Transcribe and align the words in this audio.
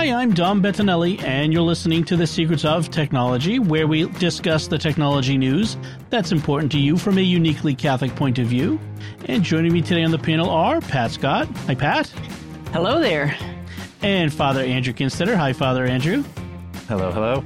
Hi, 0.00 0.12
I'm 0.12 0.32
Dom 0.32 0.62
Bettinelli, 0.62 1.22
and 1.24 1.52
you're 1.52 1.60
listening 1.60 2.04
to 2.04 2.16
The 2.16 2.26
Secrets 2.26 2.64
of 2.64 2.90
Technology, 2.90 3.58
where 3.58 3.86
we 3.86 4.08
discuss 4.12 4.66
the 4.66 4.78
technology 4.78 5.36
news 5.36 5.76
that's 6.08 6.32
important 6.32 6.72
to 6.72 6.78
you 6.78 6.96
from 6.96 7.18
a 7.18 7.20
uniquely 7.20 7.74
Catholic 7.74 8.16
point 8.16 8.38
of 8.38 8.46
view. 8.46 8.80
And 9.26 9.44
joining 9.44 9.74
me 9.74 9.82
today 9.82 10.02
on 10.02 10.10
the 10.10 10.18
panel 10.18 10.48
are 10.48 10.80
Pat 10.80 11.10
Scott. 11.10 11.48
Hi, 11.66 11.74
Pat. 11.74 12.06
Hello 12.72 12.98
there. 12.98 13.36
And 14.00 14.32
Father 14.32 14.62
Andrew 14.62 14.94
Kinstetter. 14.94 15.36
Hi, 15.36 15.52
Father 15.52 15.84
Andrew. 15.84 16.24
Hello, 16.88 17.12
hello. 17.12 17.44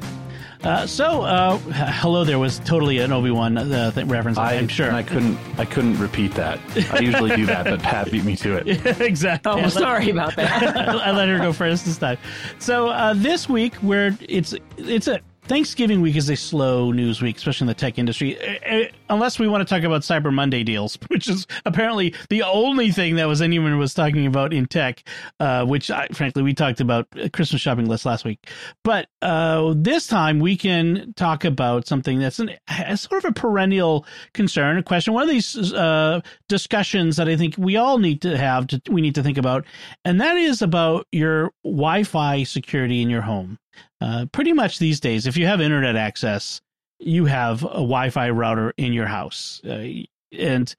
Uh, 0.65 0.87
so, 0.87 1.23
uh, 1.23 1.59
hello 1.59 2.25
there 2.25 2.39
was 2.39 2.59
totally 2.61 2.99
an 2.99 3.13
Obi 3.13 3.31
Wan 3.31 3.59
uh, 3.59 3.93
reference. 4.07 4.39
I, 4.39 4.55
am 4.55 4.67
sure. 4.67 4.91
I 4.91 5.03
couldn't. 5.03 5.39
I 5.59 5.67
couldn't 5.67 5.99
repeat 5.99 6.33
that. 6.33 6.59
I 6.91 7.01
usually 7.01 7.37
do 7.37 7.45
that, 7.47 7.65
but 7.65 7.83
Pat 7.83 8.11
beat 8.11 8.25
me 8.25 8.35
to 8.37 8.57
it. 8.57 8.87
exactly. 9.01 9.53
Oh, 9.53 9.69
sorry 9.69 10.09
about 10.09 10.35
that. 10.37 10.77
I 10.89 11.11
let 11.11 11.29
her 11.29 11.39
go 11.39 11.53
first 11.53 11.85
this 11.85 11.99
time. 11.99 12.17
So 12.59 12.89
uh, 12.89 13.13
this 13.15 13.47
week, 13.47 13.75
where 13.77 14.17
it's 14.23 14.55
it's 14.79 15.07
a 15.07 15.21
Thanksgiving 15.47 16.01
week 16.01 16.17
is 16.17 16.31
a 16.31 16.37
slow 16.37 16.91
news 16.91 17.21
week, 17.21 17.37
especially 17.37 17.65
in 17.65 17.69
the 17.69 17.75
tech 17.75 17.99
industry, 17.99 18.39
eh, 18.41 18.59
eh, 18.63 18.89
unless 19.11 19.39
we 19.39 19.47
want 19.47 19.61
to 19.61 19.75
talk 19.75 19.85
about 19.85 20.01
Cyber 20.01 20.33
Monday 20.33 20.65
deals, 20.65 20.97
which 21.09 21.29
is 21.29 21.47
apparently 21.67 22.15
the 22.31 22.43
only 22.43 22.91
thing 22.91 23.17
that 23.17 23.29
was 23.29 23.43
anyone 23.43 23.77
was 23.79 23.93
talking 23.93 24.27
about 24.27 24.55
in 24.55 24.65
tech. 24.65 25.07
Uh, 25.39 25.67
which, 25.67 25.91
I, 25.91 26.07
frankly, 26.13 26.43
we 26.43 26.55
talked 26.55 26.81
about 26.81 27.09
Christmas 27.35 27.61
shopping 27.61 27.87
list 27.87 28.07
last 28.07 28.25
week, 28.25 28.49
but 28.85 29.09
uh, 29.21 29.75
this 29.77 30.07
time 30.07 30.39
we 30.39 30.57
can 30.57 31.13
talk 31.15 31.45
about 31.45 31.87
something 31.87 32.19
that's 32.19 32.39
an, 32.39 32.53
a 32.69 32.97
sort 32.97 33.23
of 33.23 33.31
a 33.31 33.35
perennial 33.35 34.07
concern, 34.33 34.79
a 34.79 34.83
question, 34.83 35.13
one 35.13 35.25
of 35.25 35.29
these 35.29 35.75
uh, 35.75 36.23
discussions 36.49 37.17
that 37.17 37.29
I 37.29 37.37
think 37.37 37.57
we 37.59 37.77
all 37.77 37.99
need 37.99 38.23
to 38.23 38.39
have. 38.39 38.67
To, 38.69 38.81
we 38.89 39.03
need 39.03 39.15
to 39.17 39.23
think 39.23 39.37
about, 39.37 39.67
and 40.07 40.19
that 40.23 40.39
is 40.39 40.63
about 40.63 41.07
your 41.13 41.53
Wi-Fi 41.65 42.45
security 42.45 43.03
in 43.03 43.11
your 43.11 43.23
home. 43.23 43.59
Uh, 44.01 44.27
pretty 44.33 44.53
much 44.53 44.79
these 44.79 45.01
days, 45.01 45.27
if 45.27 45.37
you 45.37 45.47
have 45.47 45.61
internet 45.61 45.97
access, 45.97 46.61
you 46.99 47.25
have 47.25 47.63
a 47.63 47.83
Wi-Fi 47.83 48.31
router 48.31 48.73
in 48.77 48.93
your 48.93 49.07
house, 49.07 49.61
uh, 49.65 49.87
and 50.33 50.75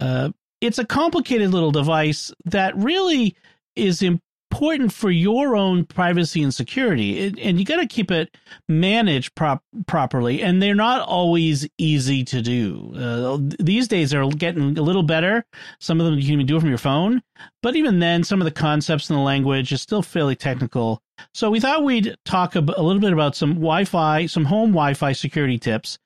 uh, 0.00 0.30
it's 0.60 0.78
a 0.78 0.84
complicated 0.84 1.50
little 1.50 1.70
device 1.70 2.32
that 2.44 2.76
really 2.76 3.36
is 3.76 4.02
important 4.50 4.92
for 4.92 5.10
your 5.10 5.56
own 5.56 5.84
privacy 5.84 6.42
and 6.42 6.54
security, 6.54 7.18
it, 7.18 7.38
and 7.38 7.58
you 7.58 7.64
got 7.64 7.76
to 7.76 7.86
keep 7.86 8.10
it 8.10 8.36
managed 8.68 9.34
prop- 9.34 9.62
properly. 9.86 10.42
And 10.42 10.62
they're 10.62 10.74
not 10.74 11.06
always 11.06 11.68
easy 11.76 12.24
to 12.24 12.40
do. 12.40 12.92
Uh, 12.96 13.38
these 13.60 13.88
days, 13.88 14.10
they're 14.10 14.26
getting 14.28 14.78
a 14.78 14.82
little 14.82 15.02
better. 15.02 15.44
Some 15.80 16.00
of 16.00 16.06
them 16.06 16.16
you 16.16 16.22
can 16.22 16.32
even 16.32 16.46
do 16.46 16.56
it 16.56 16.60
from 16.60 16.70
your 16.70 16.78
phone, 16.78 17.22
but 17.62 17.76
even 17.76 17.98
then, 17.98 18.24
some 18.24 18.40
of 18.40 18.46
the 18.46 18.50
concepts 18.50 19.10
and 19.10 19.18
the 19.18 19.22
language 19.22 19.70
is 19.72 19.82
still 19.82 20.02
fairly 20.02 20.34
technical. 20.34 21.02
So 21.34 21.50
we 21.50 21.60
thought 21.60 21.84
we'd 21.84 22.16
talk 22.24 22.56
a, 22.56 22.60
a 22.60 22.82
little 22.82 23.00
bit 23.00 23.12
about 23.12 23.36
some 23.36 23.54
Wi-Fi, 23.54 24.26
some 24.26 24.44
home 24.44 24.70
Wi-Fi 24.70 25.12
security 25.12 25.58
tips, 25.58 25.98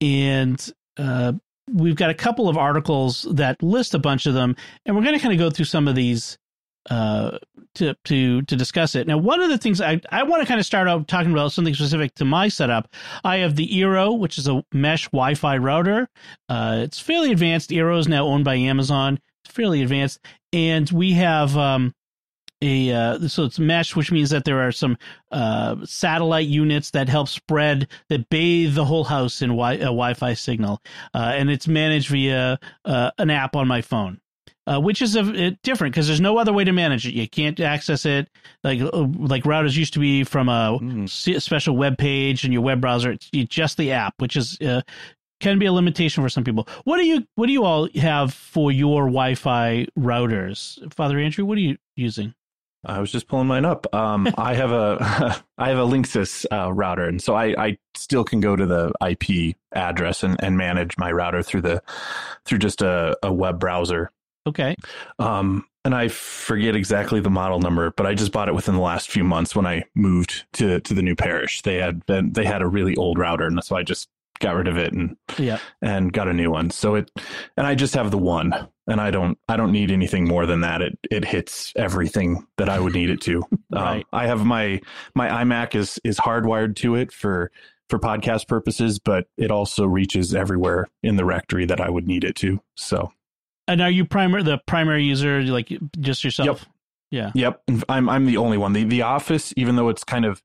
and 0.00 0.72
uh, 0.96 1.32
we've 1.72 1.96
got 1.96 2.10
a 2.10 2.14
couple 2.14 2.48
of 2.48 2.56
articles 2.56 3.22
that 3.30 3.62
list 3.62 3.94
a 3.94 3.98
bunch 3.98 4.26
of 4.26 4.34
them, 4.34 4.56
and 4.84 4.96
we're 4.96 5.02
going 5.02 5.14
to 5.14 5.20
kind 5.20 5.32
of 5.32 5.38
go 5.38 5.50
through 5.50 5.66
some 5.66 5.86
of 5.86 5.94
these 5.94 6.38
uh, 6.90 7.38
to 7.74 7.94
to 8.04 8.42
to 8.42 8.56
discuss 8.56 8.94
it. 8.94 9.06
Now, 9.06 9.18
one 9.18 9.40
of 9.40 9.50
the 9.50 9.58
things 9.58 9.80
I 9.80 10.00
I 10.10 10.22
want 10.22 10.42
to 10.42 10.46
kind 10.46 10.60
of 10.60 10.66
start 10.66 10.88
out 10.88 11.08
talking 11.08 11.32
about 11.32 11.52
something 11.52 11.74
specific 11.74 12.14
to 12.16 12.24
my 12.24 12.48
setup. 12.48 12.92
I 13.24 13.38
have 13.38 13.56
the 13.56 13.68
Eero, 13.68 14.18
which 14.18 14.38
is 14.38 14.48
a 14.48 14.64
mesh 14.72 15.08
Wi-Fi 15.08 15.56
router. 15.58 16.08
Uh, 16.48 16.80
it's 16.82 17.00
fairly 17.00 17.32
advanced. 17.32 17.70
Eero 17.70 17.98
is 17.98 18.08
now 18.08 18.26
owned 18.26 18.44
by 18.44 18.56
Amazon. 18.56 19.18
It's 19.44 19.54
fairly 19.54 19.82
advanced, 19.82 20.20
and 20.52 20.90
we 20.90 21.12
have 21.12 21.56
um, 21.56 21.94
a 22.62 22.92
uh, 22.92 23.28
so 23.28 23.44
it's 23.44 23.58
mesh, 23.58 23.94
which 23.94 24.10
means 24.12 24.30
that 24.30 24.44
there 24.44 24.66
are 24.66 24.72
some 24.72 24.96
uh, 25.30 25.76
satellite 25.84 26.46
units 26.46 26.90
that 26.92 27.08
help 27.08 27.28
spread 27.28 27.88
that 28.08 28.28
bathe 28.30 28.74
the 28.74 28.84
whole 28.84 29.04
house 29.04 29.42
in 29.42 29.50
wi- 29.50 29.74
a 29.74 29.84
Wi-Fi 29.84 30.34
signal, 30.34 30.80
uh, 31.14 31.32
and 31.34 31.50
it's 31.50 31.68
managed 31.68 32.08
via 32.08 32.58
uh, 32.84 33.10
an 33.18 33.30
app 33.30 33.54
on 33.56 33.68
my 33.68 33.82
phone. 33.82 34.20
Uh, 34.66 34.80
which 34.80 35.02
is 35.02 35.14
a, 35.14 35.50
different 35.62 35.92
because 35.92 36.06
there's 36.06 36.22
no 36.22 36.38
other 36.38 36.50
way 36.50 36.64
to 36.64 36.72
manage 36.72 37.06
it. 37.06 37.12
You 37.12 37.28
can't 37.28 37.60
access 37.60 38.06
it 38.06 38.30
like 38.62 38.80
uh, 38.80 39.06
like 39.18 39.44
routers 39.44 39.76
used 39.76 39.92
to 39.92 39.98
be 39.98 40.24
from 40.24 40.48
a 40.48 40.78
mm. 40.80 41.40
special 41.42 41.76
web 41.76 41.98
page 41.98 42.46
in 42.46 42.52
your 42.52 42.62
web 42.62 42.80
browser. 42.80 43.12
It's 43.12 43.28
just 43.54 43.76
the 43.76 43.92
app, 43.92 44.14
which 44.18 44.36
is 44.36 44.58
can 45.44 45.58
be 45.58 45.66
a 45.66 45.72
limitation 45.72 46.22
for 46.22 46.28
some 46.28 46.44
people. 46.44 46.66
What 46.84 46.96
do 46.96 47.04
you 47.04 47.26
what 47.34 47.46
do 47.46 47.52
you 47.52 47.64
all 47.64 47.88
have 47.96 48.32
for 48.32 48.72
your 48.72 49.02
Wi-Fi 49.02 49.86
routers, 49.98 50.92
Father 50.92 51.18
Andrew? 51.18 51.44
What 51.44 51.58
are 51.58 51.62
you 51.62 51.76
using? 51.96 52.34
I 52.86 53.00
was 53.00 53.10
just 53.10 53.28
pulling 53.28 53.46
mine 53.46 53.64
up. 53.64 53.86
Um, 53.94 54.28
I 54.38 54.54
have 54.54 54.72
a 54.72 55.42
I 55.58 55.68
have 55.68 55.78
a 55.78 55.86
Linksys 55.86 56.46
uh, 56.50 56.72
router, 56.72 57.04
and 57.04 57.22
so 57.22 57.34
I, 57.34 57.54
I 57.58 57.78
still 57.94 58.24
can 58.24 58.40
go 58.40 58.56
to 58.56 58.66
the 58.66 58.92
IP 59.06 59.56
address 59.72 60.22
and, 60.22 60.42
and 60.42 60.56
manage 60.56 60.96
my 60.98 61.10
router 61.10 61.42
through 61.42 61.62
the 61.62 61.82
through 62.44 62.58
just 62.58 62.82
a, 62.82 63.16
a 63.22 63.32
web 63.32 63.58
browser. 63.58 64.10
Okay. 64.46 64.76
Um, 65.18 65.66
and 65.84 65.94
I 65.94 66.08
forget 66.08 66.74
exactly 66.76 67.20
the 67.20 67.30
model 67.30 67.60
number, 67.60 67.90
but 67.90 68.06
I 68.06 68.14
just 68.14 68.32
bought 68.32 68.48
it 68.48 68.54
within 68.54 68.74
the 68.74 68.80
last 68.80 69.10
few 69.10 69.24
months 69.24 69.54
when 69.54 69.66
I 69.66 69.84
moved 69.94 70.44
to 70.54 70.80
to 70.80 70.94
the 70.94 71.02
new 71.02 71.14
parish. 71.14 71.62
They 71.62 71.76
had 71.76 72.04
been 72.06 72.32
they 72.32 72.44
had 72.44 72.62
a 72.62 72.66
really 72.66 72.96
old 72.96 73.18
router, 73.18 73.46
and 73.46 73.62
so 73.62 73.76
I 73.76 73.82
just 73.82 74.08
got 74.40 74.56
rid 74.56 74.66
of 74.66 74.76
it 74.76 74.92
and 74.92 75.16
yeah 75.38 75.58
and 75.80 76.12
got 76.12 76.28
a 76.28 76.32
new 76.32 76.50
one. 76.50 76.70
So 76.70 76.96
it 76.96 77.10
and 77.56 77.66
I 77.66 77.74
just 77.74 77.94
have 77.94 78.10
the 78.10 78.18
one 78.18 78.68
and 78.86 79.00
I 79.00 79.10
don't 79.10 79.38
I 79.48 79.56
don't 79.56 79.72
need 79.72 79.90
anything 79.90 80.26
more 80.26 80.46
than 80.46 80.62
that. 80.62 80.82
It 80.82 80.98
it 81.10 81.24
hits 81.24 81.72
everything 81.76 82.46
that 82.56 82.68
I 82.68 82.80
would 82.80 82.94
need 82.94 83.10
it 83.10 83.20
to. 83.22 83.42
Um, 83.72 83.82
right. 83.82 84.06
Um, 84.12 84.20
I 84.20 84.26
have 84.28 84.44
my 84.44 84.80
my 85.16 85.28
iMac 85.28 85.74
is 85.74 85.98
is 86.04 86.16
hardwired 86.16 86.76
to 86.76 86.94
it 86.94 87.10
for 87.10 87.50
for 87.88 87.98
podcast 87.98 88.46
purposes, 88.46 89.00
but 89.00 89.26
it 89.36 89.50
also 89.50 89.84
reaches 89.84 90.32
everywhere 90.32 90.86
in 91.02 91.16
the 91.16 91.24
rectory 91.24 91.66
that 91.66 91.80
I 91.80 91.90
would 91.90 92.06
need 92.06 92.22
it 92.22 92.36
to. 92.36 92.60
So, 92.76 93.12
and 93.68 93.80
are 93.80 93.90
you 93.90 94.04
primary 94.04 94.42
the 94.42 94.58
primary 94.66 95.04
user 95.04 95.42
like 95.42 95.72
just 95.98 96.24
yourself? 96.24 96.66
Yep. 97.10 97.32
Yeah. 97.34 97.52
Yep. 97.68 97.84
I'm 97.88 98.08
I'm 98.08 98.26
the 98.26 98.36
only 98.36 98.58
one. 98.58 98.72
The 98.72 98.84
the 98.84 99.02
Office, 99.02 99.52
even 99.56 99.76
though 99.76 99.88
it's 99.88 100.04
kind 100.04 100.24
of 100.24 100.42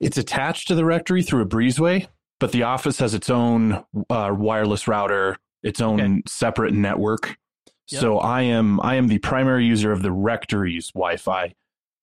it's 0.00 0.18
attached 0.18 0.68
to 0.68 0.74
the 0.74 0.84
rectory 0.84 1.22
through 1.22 1.42
a 1.42 1.46
breezeway, 1.46 2.06
but 2.40 2.52
the 2.52 2.64
Office 2.64 2.98
has 2.98 3.14
its 3.14 3.30
own 3.30 3.84
uh, 4.10 4.34
wireless 4.36 4.86
router, 4.86 5.38
its 5.62 5.80
own 5.80 6.00
okay. 6.00 6.22
separate 6.26 6.74
network 6.74 7.36
so 8.00 8.18
I 8.18 8.42
am 8.42 8.80
I 8.80 8.96
am 8.96 9.08
the 9.08 9.18
primary 9.18 9.66
user 9.66 9.92
of 9.92 10.02
the 10.02 10.12
rectory's 10.12 10.90
Wi-Fi, 10.92 11.54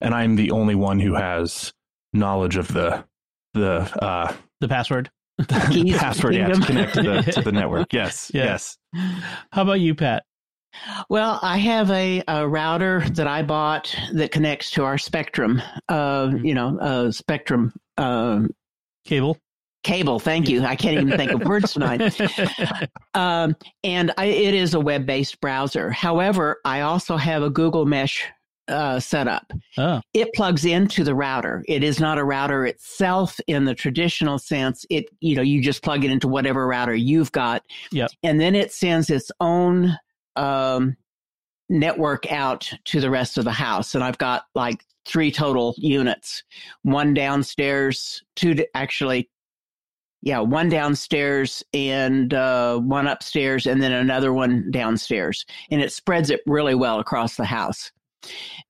and 0.01 0.13
I'm 0.13 0.35
the 0.35 0.51
only 0.51 0.75
one 0.75 0.99
who 0.99 1.15
has 1.15 1.73
knowledge 2.13 2.57
of 2.57 2.67
the 2.67 3.05
the 3.53 3.81
uh, 4.03 4.33
the 4.59 4.67
password. 4.67 5.09
The 5.47 5.95
password, 5.97 6.35
yeah, 6.35 6.49
to 6.49 6.59
connect 6.59 6.95
to 6.95 7.01
the 7.01 7.21
to 7.31 7.41
the 7.41 7.51
network. 7.51 7.93
Yes, 7.93 8.29
yeah. 8.33 8.45
yes. 8.45 8.77
How 9.51 9.61
about 9.61 9.79
you, 9.79 9.95
Pat? 9.95 10.23
Well, 11.09 11.39
I 11.41 11.57
have 11.57 11.89
a, 11.91 12.23
a, 12.27 12.47
router 12.47 13.01
that 13.11 13.25
I 13.25 13.41
bought 13.41 13.95
that 14.13 14.31
connects 14.31 14.71
to 14.71 14.83
our 14.83 14.97
Spectrum, 14.97 15.61
uh, 15.87 16.31
you 16.43 16.53
know, 16.53 16.77
uh, 16.79 17.11
Spectrum 17.11 17.73
uh, 17.97 18.41
cable. 19.05 19.37
Cable, 19.83 20.19
thank 20.19 20.49
you. 20.49 20.63
I 20.63 20.75
can't 20.75 20.99
even 20.99 21.17
think 21.17 21.31
of 21.31 21.47
words 21.47 21.73
tonight. 21.73 22.19
Um, 23.15 23.55
and 23.83 24.13
I, 24.17 24.25
it 24.25 24.53
is 24.53 24.75
a 24.75 24.79
web 24.79 25.05
based 25.05 25.41
browser. 25.41 25.89
However, 25.89 26.57
I 26.63 26.81
also 26.81 27.17
have 27.17 27.41
a 27.41 27.49
Google 27.49 27.85
Mesh 27.85 28.25
uh, 28.69 28.99
setup. 28.99 29.51
Oh. 29.77 30.01
It 30.13 30.33
plugs 30.33 30.65
into 30.65 31.03
the 31.03 31.15
router. 31.15 31.63
It 31.67 31.83
is 31.83 31.99
not 31.99 32.17
a 32.17 32.23
router 32.23 32.65
itself 32.65 33.39
in 33.47 33.65
the 33.65 33.75
traditional 33.75 34.37
sense. 34.37 34.85
It, 34.89 35.05
you 35.19 35.35
know, 35.35 35.41
you 35.41 35.61
just 35.61 35.83
plug 35.83 36.05
it 36.05 36.11
into 36.11 36.27
whatever 36.27 36.67
router 36.67 36.95
you've 36.95 37.31
got. 37.31 37.63
Yep. 37.91 38.11
And 38.23 38.39
then 38.39 38.55
it 38.55 38.71
sends 38.71 39.09
its 39.09 39.31
own 39.39 39.97
um, 40.35 40.95
network 41.69 42.31
out 42.31 42.71
to 42.85 43.01
the 43.01 43.09
rest 43.09 43.37
of 43.37 43.43
the 43.43 43.51
house. 43.51 43.95
And 43.95 44.03
I've 44.03 44.17
got 44.17 44.43
like 44.55 44.85
three 45.05 45.31
total 45.31 45.73
units 45.77 46.43
one 46.83 47.13
downstairs, 47.13 48.23
two, 48.35 48.65
actually 48.73 49.29
yeah, 50.21 50.39
one 50.39 50.69
downstairs 50.69 51.63
and 51.73 52.33
uh, 52.33 52.77
one 52.77 53.07
upstairs, 53.07 53.65
and 53.65 53.81
then 53.81 53.93
another 53.93 54.33
one 54.33 54.69
downstairs, 54.69 55.45
and 55.71 55.81
it 55.81 55.93
spreads 55.93 56.29
it 56.29 56.41
really 56.45 56.75
well 56.75 56.99
across 56.99 57.37
the 57.37 57.45
house. 57.45 57.91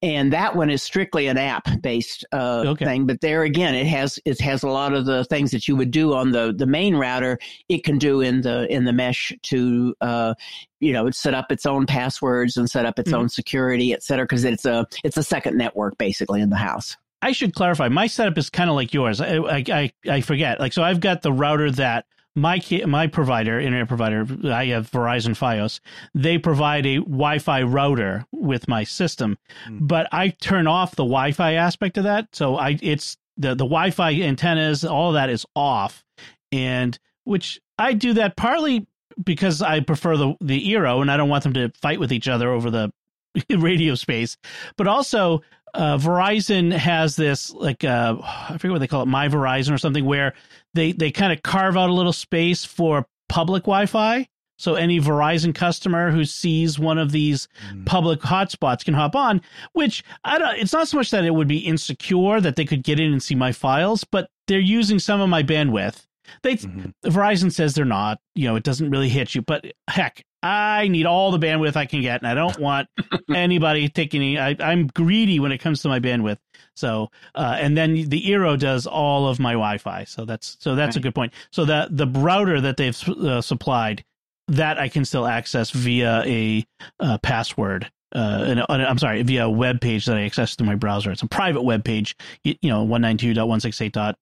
And 0.01 0.31
that 0.33 0.55
one 0.55 0.69
is 0.69 0.81
strictly 0.81 1.27
an 1.27 1.37
app 1.37 1.67
based 1.81 2.25
uh, 2.31 2.63
okay. 2.67 2.85
thing. 2.85 3.05
But 3.05 3.21
there 3.21 3.43
again, 3.43 3.75
it 3.75 3.87
has 3.87 4.19
it 4.25 4.39
has 4.41 4.63
a 4.63 4.69
lot 4.69 4.93
of 4.93 5.05
the 5.05 5.25
things 5.25 5.51
that 5.51 5.67
you 5.67 5.75
would 5.75 5.91
do 5.91 6.13
on 6.13 6.31
the 6.31 6.53
the 6.55 6.65
main 6.65 6.95
router. 6.95 7.39
It 7.67 7.83
can 7.83 7.97
do 7.97 8.21
in 8.21 8.41
the 8.41 8.71
in 8.71 8.85
the 8.85 8.93
mesh 8.93 9.33
to 9.43 9.95
uh, 10.01 10.33
you 10.79 10.93
know 10.93 11.09
set 11.11 11.33
up 11.33 11.51
its 11.51 11.65
own 11.65 11.85
passwords 11.85 12.57
and 12.57 12.69
set 12.69 12.85
up 12.85 12.99
its 12.99 13.11
mm-hmm. 13.11 13.21
own 13.21 13.29
security, 13.29 13.93
et 13.93 14.03
cetera, 14.03 14.25
because 14.25 14.45
it's 14.45 14.65
a 14.65 14.85
it's 15.03 15.17
a 15.17 15.23
second 15.23 15.57
network 15.57 15.97
basically 15.97 16.41
in 16.41 16.49
the 16.49 16.57
house. 16.57 16.95
I 17.21 17.33
should 17.33 17.53
clarify. 17.53 17.89
My 17.89 18.07
setup 18.07 18.37
is 18.37 18.49
kind 18.49 18.69
of 18.69 18.75
like 18.77 18.93
yours. 18.93 19.19
I, 19.19 19.39
I 19.69 19.91
I 20.07 20.21
forget. 20.21 20.59
Like 20.59 20.71
so, 20.71 20.83
I've 20.83 21.01
got 21.01 21.21
the 21.21 21.33
router 21.33 21.69
that 21.71 22.05
my 22.39 22.61
my 22.85 23.07
provider, 23.07 23.59
internet 23.59 23.87
provider, 23.87 24.25
I 24.45 24.67
have 24.67 24.89
Verizon 24.89 25.37
FiOS. 25.37 25.79
They 26.13 26.37
provide 26.37 26.85
a 26.85 26.97
Wi-Fi 26.97 27.63
router 27.63 28.25
with 28.31 28.67
my 28.67 28.83
system, 28.83 29.37
mm. 29.67 29.79
but 29.81 30.07
I 30.11 30.29
turn 30.29 30.67
off 30.67 30.91
the 30.91 31.03
Wi-Fi 31.03 31.53
aspect 31.53 31.97
of 31.97 32.05
that. 32.05 32.35
So 32.35 32.55
I 32.55 32.77
it's 32.81 33.17
the 33.37 33.49
the 33.49 33.65
Wi-Fi 33.65 34.21
antennas, 34.21 34.85
all 34.85 35.13
that 35.13 35.29
is 35.29 35.45
off, 35.55 36.03
and 36.51 36.97
which 37.23 37.59
I 37.77 37.93
do 37.93 38.13
that 38.13 38.35
partly 38.35 38.87
because 39.23 39.61
I 39.61 39.79
prefer 39.81 40.17
the 40.17 40.35
the 40.41 40.71
Eero 40.71 41.01
and 41.01 41.11
I 41.11 41.17
don't 41.17 41.29
want 41.29 41.43
them 41.43 41.53
to 41.53 41.71
fight 41.81 41.99
with 41.99 42.11
each 42.11 42.27
other 42.27 42.51
over 42.51 42.69
the 42.69 42.91
radio 43.49 43.95
space, 43.95 44.37
but 44.77 44.87
also 44.87 45.41
uh, 45.73 45.97
Verizon 45.97 46.71
has 46.71 47.15
this 47.15 47.51
like 47.51 47.83
uh, 47.83 48.15
I 48.21 48.53
forget 48.53 48.71
what 48.71 48.79
they 48.79 48.87
call 48.87 49.03
it, 49.03 49.07
My 49.07 49.27
Verizon 49.27 49.73
or 49.73 49.77
something, 49.77 50.05
where 50.05 50.33
they 50.73 50.91
they 50.91 51.11
kind 51.11 51.33
of 51.33 51.43
carve 51.43 51.77
out 51.77 51.89
a 51.89 51.93
little 51.93 52.13
space 52.13 52.65
for 52.65 53.07
public 53.27 53.63
Wi-Fi. 53.63 54.27
So 54.57 54.75
any 54.75 54.99
Verizon 54.99 55.55
customer 55.55 56.11
who 56.11 56.25
sees 56.25 56.77
one 56.77 56.97
of 56.97 57.13
these 57.13 57.47
mm. 57.71 57.85
public 57.85 58.19
hotspots 58.19 58.83
can 58.83 58.93
hop 58.93 59.15
on. 59.15 59.41
Which 59.71 60.03
I 60.25 60.37
don't. 60.37 60.57
It's 60.57 60.73
not 60.73 60.87
so 60.87 60.97
much 60.97 61.11
that 61.11 61.23
it 61.23 61.33
would 61.33 61.47
be 61.47 61.59
insecure 61.59 62.41
that 62.41 62.57
they 62.57 62.65
could 62.65 62.83
get 62.83 62.99
in 62.99 63.11
and 63.11 63.23
see 63.23 63.35
my 63.35 63.53
files, 63.53 64.03
but 64.03 64.29
they're 64.47 64.59
using 64.59 64.99
some 64.99 65.21
of 65.21 65.29
my 65.29 65.43
bandwidth. 65.43 66.05
They 66.43 66.55
mm-hmm. 66.55 66.89
Verizon 67.09 67.51
says 67.51 67.73
they're 67.73 67.85
not. 67.85 68.19
You 68.35 68.49
know, 68.49 68.55
it 68.55 68.63
doesn't 68.63 68.89
really 68.89 69.09
hit 69.09 69.33
you, 69.33 69.41
but 69.41 69.65
heck, 69.87 70.23
I 70.41 70.87
need 70.87 71.05
all 71.05 71.31
the 71.31 71.39
bandwidth 71.39 71.75
I 71.75 71.85
can 71.85 72.01
get, 72.01 72.21
and 72.21 72.27
I 72.27 72.33
don't 72.33 72.57
want 72.59 72.87
anybody 73.33 73.89
taking. 73.89 74.21
Any, 74.21 74.37
I, 74.37 74.71
am 74.71 74.87
greedy 74.87 75.39
when 75.39 75.51
it 75.51 75.57
comes 75.57 75.81
to 75.81 75.89
my 75.89 75.99
bandwidth. 75.99 76.37
So, 76.75 77.09
uh, 77.35 77.57
and 77.59 77.77
then 77.77 77.93
the 77.93 78.21
Eero 78.23 78.57
does 78.57 78.87
all 78.87 79.27
of 79.27 79.39
my 79.39 79.51
Wi-Fi. 79.51 80.05
So 80.05 80.25
that's 80.25 80.55
so 80.59 80.75
that's 80.75 80.95
right. 80.95 81.01
a 81.01 81.03
good 81.03 81.15
point. 81.15 81.33
So 81.51 81.65
that 81.65 81.95
the 81.95 82.07
router 82.07 82.61
that 82.61 82.77
they've 82.77 83.09
uh, 83.09 83.41
supplied 83.41 84.05
that 84.47 84.79
I 84.79 84.87
can 84.87 85.05
still 85.05 85.27
access 85.27 85.71
via 85.71 86.23
a 86.25 86.65
uh, 86.99 87.17
password. 87.19 87.91
Uh, 88.13 88.63
and, 88.69 88.83
I'm 88.83 88.97
sorry, 88.97 89.21
via 89.21 89.45
a 89.45 89.49
web 89.49 89.81
page 89.81 90.07
that 90.07 90.17
I 90.17 90.23
access 90.23 90.55
through 90.55 90.65
my 90.65 90.75
browser. 90.75 91.11
It's 91.11 91.21
a 91.21 91.27
private 91.27 91.61
web 91.61 91.83
page. 91.83 92.15
You, 92.43 92.55
you 92.61 92.69
know, 92.69 92.85
192.168. 92.87 94.15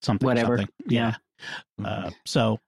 something. 0.00 0.24
Whatever. 0.24 0.58
Something. 0.58 0.74
Yeah. 0.86 1.16
yeah. 1.78 1.86
Uh, 1.86 2.10
so 2.24 2.58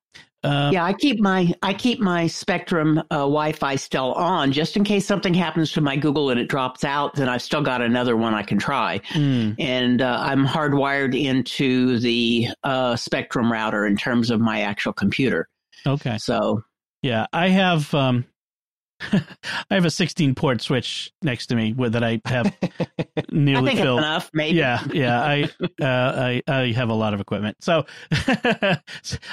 uh, 0.43 0.71
yeah, 0.73 0.85
I 0.85 0.95
keep 0.95 1.21
my 1.21 1.53
I 1.63 1.75
keep 1.75 2.01
my 2.01 2.27
Spectrum 2.27 2.99
uh, 3.11 3.17
Wi-Fi 3.17 3.77
still 3.77 4.15
on 4.15 4.53
just 4.53 4.77
in 4.77 4.85
case 4.85 5.05
something 5.05 5.35
happens 5.35 5.73
to 5.73 5.83
my 5.83 5.97
Google 5.97 6.31
and 6.31 6.41
it 6.41 6.49
drops 6.49 6.83
out. 6.83 7.15
Then 7.15 7.29
I've 7.29 7.43
still 7.43 7.63
got 7.63 7.83
another 7.83 8.17
one 8.17 8.33
I 8.33 8.43
can 8.43 8.59
try, 8.59 9.01
mm. 9.11 9.55
and 9.59 10.01
uh, 10.01 10.17
I'm 10.19 10.47
hardwired 10.47 11.19
into 11.21 11.99
the 11.99 12.49
uh, 12.65 12.97
Spectrum 12.97 13.53
router 13.53 13.87
in 13.87 13.97
terms 13.97 14.31
of 14.31 14.41
my 14.41 14.63
actual 14.63 14.95
computer. 14.95 15.47
Okay, 15.87 16.17
so 16.17 16.63
yeah, 17.03 17.27
I 17.35 17.49
have 17.49 17.93
um, 17.93 18.25
I 19.71 19.75
have 19.75 19.85
a 19.85 19.91
16 19.91 20.35
port 20.35 20.61
switch 20.61 21.13
next 21.23 21.47
to 21.47 21.57
me 21.57 21.75
that 21.79 22.05
I 22.05 22.21
have 22.27 22.55
nearly 23.31 23.73
I 23.73 23.77
filled. 23.77 23.99
enough, 23.99 24.31
maybe. 24.33 24.59
Yeah, 24.59 24.83
yeah. 24.93 25.23
I, 25.23 25.43
uh, 25.83 25.87
I 25.87 26.43
I 26.49 26.73
have 26.73 26.89
a 26.89 26.95
lot 26.95 27.15
of 27.15 27.21
equipment, 27.21 27.57
so 27.61 27.87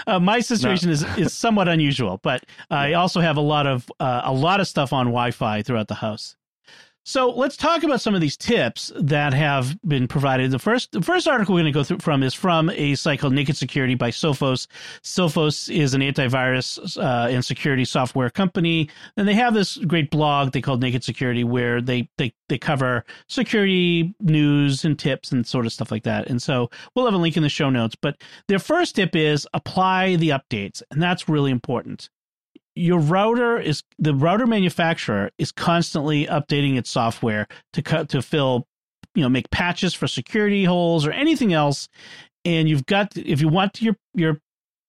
uh, 0.08 0.19
my 0.19 0.40
situation 0.40 0.90
no. 0.90 0.94
is 0.94 1.04
is 1.18 1.34
somewhat 1.34 1.68
unusual. 1.68 2.19
But 2.24 2.46
I 2.69 2.94
also 2.94 3.19
have 3.19 3.38
a 3.38 3.42
lot 3.42 3.68
of 3.68 3.92
uh, 4.00 4.22
a 4.24 4.34
lot 4.34 4.60
of 4.60 4.68
stuff 4.68 4.94
on 4.94 5.08
Wi-Fi 5.08 5.62
throughout 5.64 5.88
the 5.88 5.96
house. 5.96 6.36
So 7.07 7.30
let's 7.30 7.56
talk 7.56 7.83
about 7.83 8.01
some 8.01 8.15
of 8.15 8.19
these 8.19 8.36
tips 8.36 8.92
that 9.00 9.33
have 9.33 9.81
been 9.83 10.09
provided. 10.09 10.51
The 10.51 10.59
first, 10.59 10.92
the 10.92 11.01
first 11.01 11.25
article 11.25 11.56
we're 11.56 11.62
going 11.62 11.71
to 11.71 11.80
go 11.80 11.86
through 11.86 12.00
from 12.00 12.21
is 12.21 12.33
from 12.33 12.69
a 12.71 12.95
site 12.95 13.19
called 13.19 13.31
Naked 13.31 13.56
Security 13.56 13.95
by 13.95 14.12
Sophos. 14.12 14.68
Sophos 15.04 15.74
is 15.74 15.94
an 15.94 16.01
antivirus 16.01 16.98
uh, 16.98 17.30
and 17.30 17.45
security 17.45 17.86
software 17.86 18.30
company, 18.30 18.89
and 19.15 19.25
they 19.25 19.36
have 19.36 19.54
this 19.54 19.77
great 19.77 20.12
blog 20.12 20.51
they 20.51 20.59
call 20.59 20.75
Naked 20.75 21.01
Security, 21.01 21.45
where 21.45 21.80
they 21.80 22.09
they 22.18 22.33
they 22.50 22.57
cover 22.57 23.06
security 23.30 24.13
news 24.19 24.83
and 24.83 25.00
tips 25.00 25.31
and 25.31 25.48
sort 25.48 25.65
of 25.65 25.71
stuff 25.71 25.92
like 25.92 26.04
that. 26.04 26.27
And 26.27 26.42
so 26.42 26.69
we'll 26.94 27.06
have 27.06 27.13
a 27.13 27.18
link 27.18 27.38
in 27.38 27.44
the 27.44 27.48
show 27.48 27.69
notes. 27.69 27.95
But 27.95 28.18
their 28.50 28.59
first 28.59 28.98
tip 28.98 29.15
is 29.15 29.48
apply 29.54 30.18
the 30.18 30.31
updates, 30.31 30.83
and 30.92 31.01
that's 31.01 31.30
really 31.30 31.51
important 31.51 32.09
your 32.78 33.00
router 33.00 33.60
is 33.60 33.84
the 33.98 34.14
router 34.14 34.46
manufacturer 34.46 35.32
is 35.38 35.52
constantly 35.52 36.26
updating 36.28 36.78
its 36.78 36.90
software 36.90 37.48
to 37.74 37.82
cut 37.82 38.10
to 38.10 38.22
fill 38.22 38.68
you 39.16 39.24
know 39.24 39.30
make 39.30 39.50
patches 39.50 39.94
for 39.94 40.08
security 40.08 40.64
holes 40.64 41.06
or 41.06 41.12
anything 41.12 41.54
else. 41.54 41.88
And 42.46 42.70
you've 42.70 42.86
got 42.86 43.18
if 43.18 43.42
you 43.42 43.48
want 43.48 43.82
your 43.82 43.96
your 44.14 44.40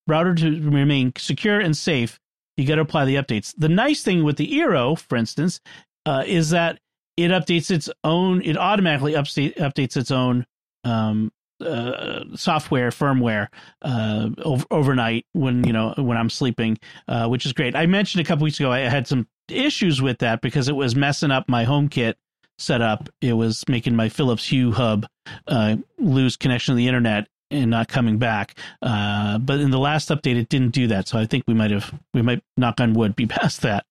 router 0.06 0.34
to 0.34 0.70
remain 0.70 1.12
secure 1.16 1.60
and 1.60 1.76
safe 1.76 2.18
you 2.56 2.66
got 2.66 2.76
to 2.76 2.80
apply 2.80 3.04
the 3.04 3.14
updates. 3.14 3.54
The 3.56 3.68
nice 3.68 4.02
thing 4.02 4.24
with 4.24 4.36
the 4.36 4.52
Eero 4.52 4.98
for 4.98 5.16
instance 5.16 5.60
uh, 6.06 6.24
is 6.26 6.50
that 6.50 6.78
it 7.16 7.30
updates 7.30 7.70
its 7.70 7.88
own 8.04 8.42
it 8.42 8.56
automatically 8.56 9.14
update, 9.14 9.56
updates 9.56 9.96
its 9.96 10.10
own 10.10 10.46
um, 10.84 11.30
uh, 11.64 12.24
software 12.34 12.90
firmware 12.90 13.48
uh, 13.82 14.30
over, 14.42 14.64
overnight 14.70 15.26
when 15.32 15.64
you 15.64 15.72
know 15.72 15.94
when 15.96 16.16
I'm 16.16 16.30
sleeping, 16.30 16.78
uh, 17.08 17.28
which 17.28 17.46
is 17.46 17.52
great. 17.52 17.74
I 17.74 17.86
mentioned 17.86 18.20
a 18.20 18.24
couple 18.24 18.44
weeks 18.44 18.60
ago 18.60 18.70
I 18.70 18.80
had 18.80 19.06
some 19.06 19.26
issues 19.48 20.00
with 20.02 20.18
that 20.18 20.40
because 20.40 20.68
it 20.68 20.76
was 20.76 20.94
messing 20.94 21.30
up 21.30 21.48
my 21.48 21.64
HomeKit 21.64 22.14
setup. 22.58 23.08
It 23.20 23.34
was 23.34 23.64
making 23.68 23.96
my 23.96 24.08
Philips 24.08 24.46
Hue 24.48 24.72
hub 24.72 25.06
uh, 25.46 25.76
lose 25.98 26.36
connection 26.36 26.72
to 26.72 26.76
the 26.76 26.86
internet 26.86 27.28
and 27.50 27.70
not 27.70 27.88
coming 27.88 28.18
back. 28.18 28.58
Uh, 28.82 29.38
but 29.38 29.60
in 29.60 29.70
the 29.70 29.78
last 29.78 30.10
update, 30.10 30.36
it 30.36 30.48
didn't 30.48 30.70
do 30.70 30.86
that. 30.88 31.08
So 31.08 31.18
I 31.18 31.26
think 31.26 31.44
we 31.46 31.54
might 31.54 31.70
have 31.70 31.92
we 32.14 32.22
might 32.22 32.42
knock 32.56 32.80
on 32.80 32.94
wood 32.94 33.16
be 33.16 33.26
past 33.26 33.62
that. 33.62 33.86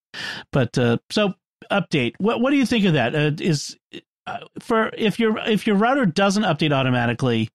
But 0.52 0.78
uh, 0.78 0.98
so 1.10 1.34
update. 1.72 2.13
What 2.20 2.42
what 2.42 2.52
do 2.52 2.58
you 2.58 2.66
think 2.66 2.86
of 2.86 2.94
that? 2.94 3.42
Is 3.42 3.78
for 4.60 4.92
if 4.98 5.20
your 5.20 5.38
if 5.40 5.68
your 5.68 5.75
router 5.75 6.06
doesn't 6.06 6.44
update 6.44 6.72
automatically 6.72 7.50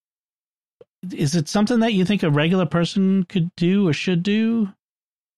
is 1.10 1.34
it 1.34 1.48
something 1.48 1.80
that 1.80 1.94
you 1.94 2.04
think 2.04 2.22
a 2.22 2.30
regular 2.30 2.66
person 2.66 3.24
could 3.24 3.50
do 3.56 3.88
or 3.88 3.92
should 3.92 4.22
do? 4.22 4.68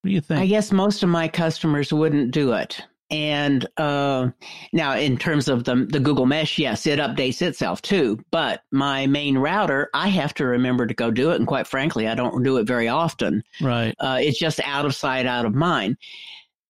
What 0.03 0.09
do 0.09 0.11
you 0.11 0.21
think? 0.21 0.41
I 0.41 0.47
guess 0.47 0.73
most 0.73 1.03
of 1.03 1.09
my 1.09 1.29
customers 1.29 1.93
wouldn't 1.93 2.31
do 2.31 2.53
it. 2.53 2.83
And 3.11 3.67
uh, 3.77 4.31
now, 4.73 4.97
in 4.97 5.19
terms 5.19 5.49
of 5.49 5.65
the 5.65 5.87
the 5.89 6.01
Google 6.01 6.27
Mesh, 6.27 6.59
yes, 6.59 6.87
it 6.87 6.99
updates 6.99 7.43
itself 7.43 7.83
too. 7.83 8.19
But 8.31 8.63
my 8.73 9.07
main 9.07 9.39
router, 9.39 9.91
I 9.95 10.09
have 10.09 10.35
to 10.35 10.47
remember 10.47 10.87
to 10.87 10.95
go 10.95 11.11
do 11.11 11.31
it, 11.31 11.37
and 11.37 11.47
quite 11.47 11.67
frankly, 11.67 12.09
I 12.09 12.15
don't 12.15 12.43
do 12.43 12.57
it 12.57 12.67
very 12.67 12.89
often. 12.89 13.45
Right. 13.61 13.95
Uh, 14.01 14.19
it's 14.21 14.39
just 14.39 14.59
out 14.65 14.87
of 14.87 14.95
sight, 14.95 15.27
out 15.27 15.45
of 15.45 15.55
mind. 15.55 15.97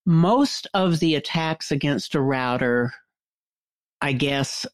Most 0.06 0.66
of 0.74 1.00
the 1.00 1.14
attacks 1.14 1.70
against 1.70 2.14
a 2.14 2.20
router, 2.20 2.92
I 4.00 4.12
guess, 4.12 4.66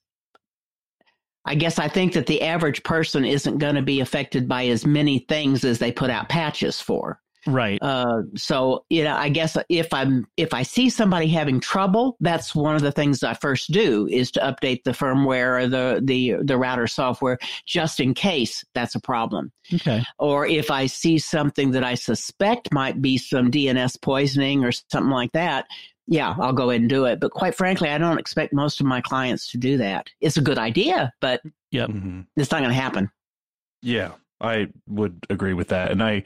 I 1.44 1.54
guess 1.54 1.78
I 1.78 1.88
think 1.88 2.12
that 2.12 2.26
the 2.26 2.42
average 2.42 2.82
person 2.82 3.24
isn't 3.24 3.58
going 3.58 3.74
to 3.74 3.82
be 3.82 4.00
affected 4.00 4.48
by 4.48 4.66
as 4.66 4.86
many 4.86 5.20
things 5.20 5.64
as 5.64 5.78
they 5.78 5.92
put 5.92 6.10
out 6.10 6.28
patches 6.28 6.80
for. 6.80 7.20
Right. 7.46 7.78
Uh, 7.80 8.22
so 8.36 8.84
you 8.90 9.02
know, 9.02 9.16
I 9.16 9.30
guess 9.30 9.56
if 9.68 9.92
I'm 9.94 10.26
if 10.36 10.52
I 10.52 10.62
see 10.62 10.90
somebody 10.90 11.28
having 11.28 11.58
trouble, 11.58 12.16
that's 12.20 12.54
one 12.54 12.76
of 12.76 12.82
the 12.82 12.92
things 12.92 13.22
I 13.22 13.34
first 13.34 13.72
do 13.72 14.06
is 14.08 14.30
to 14.32 14.40
update 14.40 14.82
the 14.84 14.90
firmware 14.90 15.62
or 15.62 15.66
the 15.66 16.00
the 16.04 16.34
the 16.42 16.58
router 16.58 16.86
software 16.86 17.38
just 17.64 17.98
in 17.98 18.12
case 18.12 18.62
that's 18.74 18.94
a 18.94 19.00
problem. 19.00 19.52
Okay. 19.72 20.02
Or 20.18 20.46
if 20.46 20.70
I 20.70 20.86
see 20.86 21.18
something 21.18 21.70
that 21.70 21.84
I 21.84 21.94
suspect 21.94 22.72
might 22.72 23.00
be 23.00 23.16
some 23.16 23.50
DNS 23.50 24.00
poisoning 24.02 24.64
or 24.64 24.72
something 24.72 25.10
like 25.10 25.32
that, 25.32 25.66
yeah, 26.10 26.34
I'll 26.40 26.52
go 26.52 26.70
ahead 26.70 26.80
and 26.80 26.90
do 26.90 27.04
it. 27.04 27.20
But 27.20 27.30
quite 27.30 27.54
frankly, 27.54 27.88
I 27.88 27.96
don't 27.96 28.18
expect 28.18 28.52
most 28.52 28.80
of 28.80 28.86
my 28.86 29.00
clients 29.00 29.46
to 29.52 29.58
do 29.58 29.78
that. 29.78 30.10
It's 30.20 30.36
a 30.36 30.40
good 30.40 30.58
idea, 30.58 31.12
but 31.20 31.40
yep. 31.70 31.88
Mm-hmm. 31.88 32.22
it's 32.36 32.50
not 32.50 32.58
going 32.58 32.70
to 32.70 32.74
happen. 32.74 33.08
Yeah, 33.80 34.10
I 34.40 34.66
would 34.88 35.24
agree 35.30 35.54
with 35.54 35.68
that. 35.68 35.92
And 35.92 36.02
I, 36.02 36.24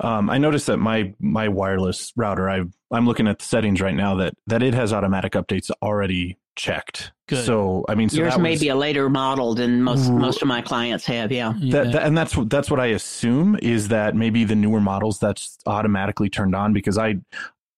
um, 0.00 0.30
I 0.30 0.38
noticed 0.38 0.66
that 0.68 0.78
my 0.78 1.14
my 1.20 1.48
wireless 1.48 2.14
router, 2.16 2.48
I 2.48 2.62
I'm 2.90 3.06
looking 3.06 3.28
at 3.28 3.38
the 3.38 3.44
settings 3.44 3.82
right 3.82 3.94
now 3.94 4.14
that 4.16 4.34
that 4.46 4.62
it 4.62 4.72
has 4.72 4.94
automatic 4.94 5.34
updates 5.34 5.70
already 5.82 6.38
checked. 6.56 7.12
Good. 7.28 7.44
So 7.44 7.84
I 7.90 7.94
mean, 7.94 8.08
so 8.08 8.16
yours 8.16 8.38
may 8.38 8.52
was, 8.52 8.60
be 8.60 8.68
a 8.68 8.74
later 8.74 9.10
model 9.10 9.54
than 9.54 9.82
most 9.82 10.10
most 10.10 10.40
of 10.40 10.48
my 10.48 10.62
clients 10.62 11.04
have. 11.04 11.30
Yeah, 11.30 11.52
that, 11.70 11.92
that, 11.92 12.02
and 12.04 12.16
that's 12.16 12.34
that's 12.46 12.70
what 12.70 12.80
I 12.80 12.86
assume 12.86 13.58
is 13.60 13.88
that 13.88 14.16
maybe 14.16 14.44
the 14.44 14.54
newer 14.54 14.80
models 14.80 15.18
that's 15.18 15.58
automatically 15.66 16.30
turned 16.30 16.54
on 16.54 16.72
because 16.72 16.96
I 16.96 17.16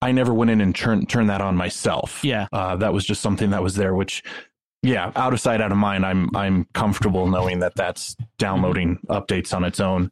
I 0.01 0.13
never 0.13 0.33
went 0.33 0.51
in 0.51 0.61
and 0.61 0.75
turned 0.75 1.09
turn 1.09 1.27
that 1.27 1.41
on 1.41 1.57
myself. 1.57 2.21
Yeah, 2.25 2.47
uh, 2.53 2.77
that 2.77 2.93
was 2.93 3.05
just 3.05 3.21
something 3.21 3.51
that 3.51 3.63
was 3.63 3.75
there, 3.75 3.95
which 3.95 4.23
yeah, 4.83 5.11
out 5.17 5.33
of 5.33 5.41
sight, 5.41 5.61
out 5.61 5.73
of 5.73 5.79
mind. 5.79 6.07
I'm 6.07 6.35
I'm 6.37 6.67
comfortable 6.73 7.27
knowing 7.27 7.61
that 7.61 7.75
that's 7.75 8.17
downloading 8.39 8.97
mm-hmm. 8.97 9.13
updates 9.13 9.55
on 9.55 9.65
its 9.65 9.81
own, 9.81 10.11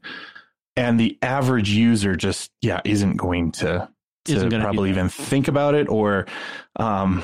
and 0.75 0.99
the 0.99 1.19
average 1.23 1.71
user 1.71 2.16
just 2.16 2.50
yeah 2.62 2.81
isn't 2.85 3.16
going 3.16 3.52
to 3.52 3.88
to 4.25 4.49
probably 4.61 4.90
even 4.90 5.09
think 5.09 5.47
about 5.47 5.76
it 5.76 5.88
or 5.88 6.26
um 6.81 7.23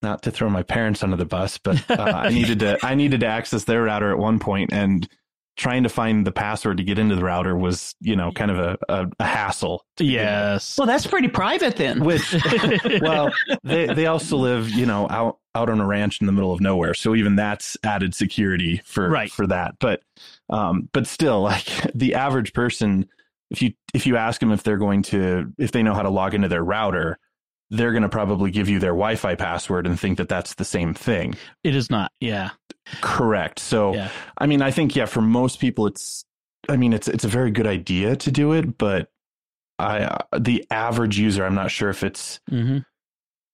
not 0.00 0.22
to 0.22 0.30
throw 0.30 0.48
my 0.48 0.62
parents 0.62 1.02
under 1.02 1.16
the 1.16 1.26
bus, 1.26 1.58
but 1.58 1.88
uh, 1.90 2.02
I 2.02 2.28
needed 2.30 2.60
to 2.60 2.78
I 2.82 2.94
needed 2.94 3.20
to 3.20 3.26
access 3.26 3.64
their 3.64 3.82
router 3.82 4.10
at 4.10 4.18
one 4.18 4.38
point, 4.38 4.72
and 4.72 5.08
trying 5.56 5.82
to 5.82 5.88
find 5.88 6.26
the 6.26 6.32
password 6.32 6.78
to 6.78 6.84
get 6.84 6.98
into 6.98 7.14
the 7.14 7.22
router 7.22 7.56
was 7.56 7.94
you 8.00 8.16
know 8.16 8.32
kind 8.32 8.50
of 8.50 8.58
a, 8.58 8.78
a, 8.88 9.06
a 9.20 9.24
hassle. 9.24 9.84
Yes. 9.98 10.78
Well, 10.78 10.86
that's 10.86 11.06
pretty 11.06 11.28
private 11.28 11.76
then. 11.76 12.04
Which, 12.04 12.34
well, 13.00 13.32
they 13.62 13.86
they 13.86 14.06
also 14.06 14.36
live 14.36 14.70
you 14.70 14.86
know 14.86 15.06
out 15.10 15.38
out 15.54 15.68
on 15.68 15.80
a 15.80 15.86
ranch 15.86 16.20
in 16.20 16.26
the 16.26 16.32
middle 16.32 16.52
of 16.52 16.60
nowhere, 16.60 16.94
so 16.94 17.14
even 17.14 17.36
that's 17.36 17.76
added 17.84 18.14
security 18.14 18.80
for 18.84 19.08
right. 19.08 19.30
for 19.30 19.46
that. 19.46 19.74
But 19.78 20.02
um, 20.48 20.88
but 20.92 21.06
still, 21.06 21.42
like 21.42 21.66
the 21.94 22.14
average 22.14 22.52
person, 22.52 23.08
if 23.50 23.62
you 23.62 23.72
if 23.94 24.06
you 24.06 24.16
ask 24.16 24.40
them 24.40 24.52
if 24.52 24.62
they're 24.62 24.78
going 24.78 25.02
to 25.02 25.52
if 25.58 25.72
they 25.72 25.82
know 25.82 25.94
how 25.94 26.02
to 26.02 26.10
log 26.10 26.34
into 26.34 26.48
their 26.48 26.64
router 26.64 27.18
they're 27.72 27.92
going 27.92 28.02
to 28.02 28.08
probably 28.08 28.50
give 28.50 28.68
you 28.68 28.78
their 28.78 28.90
Wi-Fi 28.90 29.34
password 29.34 29.86
and 29.86 29.98
think 29.98 30.18
that 30.18 30.28
that's 30.28 30.54
the 30.54 30.64
same 30.64 30.92
thing. 30.92 31.34
It 31.64 31.74
is 31.74 31.88
not. 31.88 32.12
Yeah. 32.20 32.50
Correct. 33.00 33.58
So, 33.58 33.94
yeah. 33.94 34.10
I 34.38 34.46
mean, 34.46 34.62
I 34.62 34.70
think 34.70 34.96
yeah, 34.96 35.06
for 35.06 35.22
most 35.22 35.60
people, 35.60 35.86
it's. 35.86 36.24
I 36.68 36.76
mean, 36.76 36.92
it's 36.92 37.08
it's 37.08 37.24
a 37.24 37.28
very 37.28 37.50
good 37.50 37.66
idea 37.66 38.14
to 38.14 38.30
do 38.30 38.52
it, 38.52 38.78
but 38.78 39.10
I 39.78 40.04
uh, 40.04 40.18
the 40.38 40.64
average 40.70 41.18
user, 41.18 41.44
I'm 41.44 41.56
not 41.56 41.70
sure 41.70 41.90
if 41.90 42.04
it's 42.04 42.40
mm-hmm. 42.50 42.78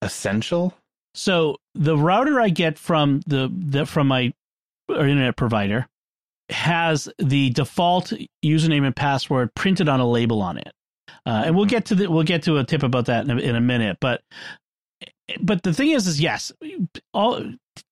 essential. 0.02 0.74
So 1.14 1.56
the 1.74 1.96
router 1.96 2.40
I 2.40 2.50
get 2.50 2.78
from 2.78 3.22
the, 3.26 3.50
the 3.52 3.86
from 3.86 4.08
my 4.08 4.32
internet 4.88 5.36
provider 5.36 5.86
has 6.50 7.08
the 7.18 7.50
default 7.50 8.12
username 8.44 8.84
and 8.84 8.94
password 8.94 9.54
printed 9.54 9.88
on 9.88 10.00
a 10.00 10.08
label 10.08 10.40
on 10.42 10.58
it. 10.58 10.72
Uh, 11.26 11.42
and 11.46 11.56
we'll 11.56 11.66
get 11.66 11.86
to 11.86 11.94
the 11.94 12.10
we'll 12.10 12.22
get 12.22 12.42
to 12.44 12.58
a 12.58 12.64
tip 12.64 12.82
about 12.82 13.06
that 13.06 13.24
in 13.24 13.30
a, 13.30 13.40
in 13.40 13.56
a 13.56 13.60
minute. 13.60 13.98
But 14.00 14.22
but 15.40 15.62
the 15.62 15.74
thing 15.74 15.90
is, 15.90 16.06
is 16.06 16.20
yes, 16.20 16.52
all 17.12 17.42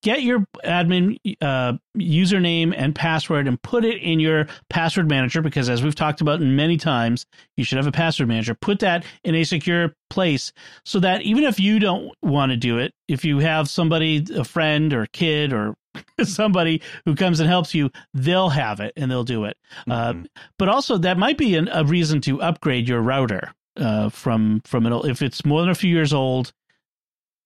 get 0.02 0.22
your 0.22 0.46
admin 0.64 1.18
uh, 1.40 1.74
username 1.96 2.74
and 2.76 2.94
password 2.94 3.46
and 3.46 3.60
put 3.62 3.84
it 3.84 4.00
in 4.02 4.20
your 4.20 4.46
password 4.70 5.08
manager 5.08 5.42
because 5.42 5.68
as 5.68 5.82
we've 5.82 5.94
talked 5.94 6.20
about 6.20 6.40
many 6.40 6.76
times 6.76 7.26
you 7.56 7.64
should 7.64 7.76
have 7.76 7.86
a 7.86 7.92
password 7.92 8.28
manager 8.28 8.54
put 8.54 8.78
that 8.80 9.04
in 9.24 9.34
a 9.34 9.44
secure 9.44 9.94
place 10.10 10.52
so 10.84 11.00
that 11.00 11.22
even 11.22 11.44
if 11.44 11.58
you 11.58 11.78
don't 11.78 12.12
want 12.22 12.50
to 12.50 12.56
do 12.56 12.78
it 12.78 12.92
if 13.08 13.24
you 13.24 13.38
have 13.38 13.68
somebody 13.68 14.24
a 14.34 14.44
friend 14.44 14.92
or 14.92 15.02
a 15.02 15.08
kid 15.08 15.52
or 15.52 15.74
somebody 16.24 16.80
who 17.04 17.14
comes 17.14 17.40
and 17.40 17.48
helps 17.48 17.74
you 17.74 17.90
they'll 18.14 18.50
have 18.50 18.80
it 18.80 18.92
and 18.96 19.10
they'll 19.10 19.24
do 19.24 19.44
it 19.44 19.56
uh, 19.88 20.12
mm-hmm. 20.12 20.22
uh, 20.22 20.40
but 20.58 20.68
also 20.68 20.98
that 20.98 21.18
might 21.18 21.38
be 21.38 21.54
an, 21.56 21.68
a 21.72 21.84
reason 21.84 22.20
to 22.20 22.40
upgrade 22.42 22.88
your 22.88 23.00
router 23.00 23.52
uh, 23.76 24.08
from 24.08 24.60
from 24.64 24.86
it 24.86 25.04
if 25.06 25.22
it's 25.22 25.44
more 25.44 25.60
than 25.60 25.70
a 25.70 25.74
few 25.74 25.90
years 25.90 26.12
old 26.12 26.52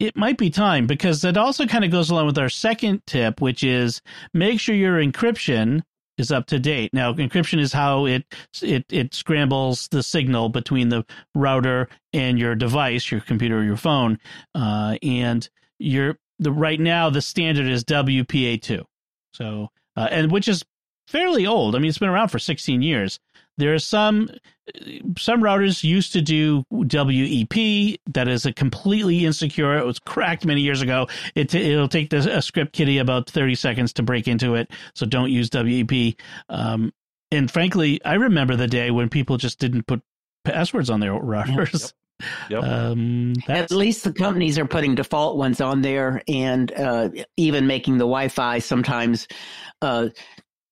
it 0.00 0.16
might 0.16 0.38
be 0.38 0.50
time 0.50 0.86
because 0.86 1.20
that 1.22 1.36
also 1.36 1.66
kind 1.66 1.84
of 1.84 1.90
goes 1.90 2.10
along 2.10 2.26
with 2.26 2.38
our 2.38 2.48
second 2.48 3.02
tip, 3.06 3.40
which 3.40 3.62
is 3.62 4.00
make 4.32 4.58
sure 4.58 4.74
your 4.74 4.98
encryption 4.98 5.82
is 6.16 6.32
up 6.32 6.46
to 6.46 6.58
date. 6.58 6.92
Now, 6.94 7.12
encryption 7.12 7.60
is 7.60 7.72
how 7.72 8.06
it 8.06 8.24
it 8.62 8.86
it 8.90 9.14
scrambles 9.14 9.88
the 9.88 10.02
signal 10.02 10.48
between 10.48 10.88
the 10.88 11.04
router 11.34 11.88
and 12.14 12.38
your 12.38 12.54
device, 12.54 13.10
your 13.10 13.20
computer 13.20 13.58
or 13.58 13.62
your 13.62 13.76
phone. 13.76 14.18
Uh, 14.54 14.96
and 15.02 15.48
your 15.78 16.18
the 16.38 16.50
right 16.50 16.80
now 16.80 17.10
the 17.10 17.22
standard 17.22 17.68
is 17.68 17.84
WPA 17.84 18.60
two. 18.62 18.86
So 19.34 19.68
uh, 19.96 20.08
and 20.10 20.32
which 20.32 20.48
is 20.48 20.64
fairly 21.08 21.46
old. 21.46 21.74
I 21.76 21.78
mean, 21.78 21.88
it's 21.88 21.98
been 21.98 22.08
around 22.08 22.28
for 22.28 22.38
16 22.38 22.80
years. 22.82 23.18
There 23.58 23.74
are 23.74 23.78
some 23.78 24.28
some 25.18 25.42
routers 25.42 25.82
used 25.82 26.12
to 26.12 26.22
do 26.22 26.64
WEP. 26.70 27.98
That 28.06 28.28
is 28.28 28.46
a 28.46 28.52
completely 28.52 29.24
insecure. 29.24 29.76
It 29.78 29.84
was 29.84 29.98
cracked 29.98 30.44
many 30.44 30.60
years 30.60 30.80
ago. 30.80 31.08
It 31.34 31.54
it'll 31.54 31.88
take 31.88 32.10
the, 32.10 32.38
a 32.38 32.42
script 32.42 32.72
kiddie 32.72 32.98
about 32.98 33.28
30 33.28 33.54
seconds 33.54 33.92
to 33.94 34.02
break 34.02 34.28
into 34.28 34.54
it. 34.54 34.70
So 34.94 35.06
don't 35.06 35.30
use 35.30 35.50
WEP. 35.52 36.14
Um, 36.48 36.92
and 37.30 37.50
frankly, 37.50 38.00
I 38.04 38.14
remember 38.14 38.56
the 38.56 38.66
day 38.66 38.90
when 38.90 39.08
people 39.08 39.36
just 39.36 39.58
didn't 39.58 39.86
put 39.86 40.02
passwords 40.44 40.90
on 40.90 41.00
their 41.00 41.12
routers. 41.12 41.92
Yep. 42.50 42.62
Um, 42.62 43.34
At 43.48 43.70
least 43.70 44.04
the 44.04 44.12
companies 44.12 44.58
are 44.58 44.66
putting 44.66 44.94
default 44.94 45.38
ones 45.38 45.60
on 45.60 45.80
there, 45.80 46.22
and 46.28 46.70
uh, 46.72 47.08
even 47.38 47.66
making 47.66 47.94
the 47.94 48.04
Wi-Fi 48.04 48.58
sometimes 48.58 49.26
uh, 49.80 50.08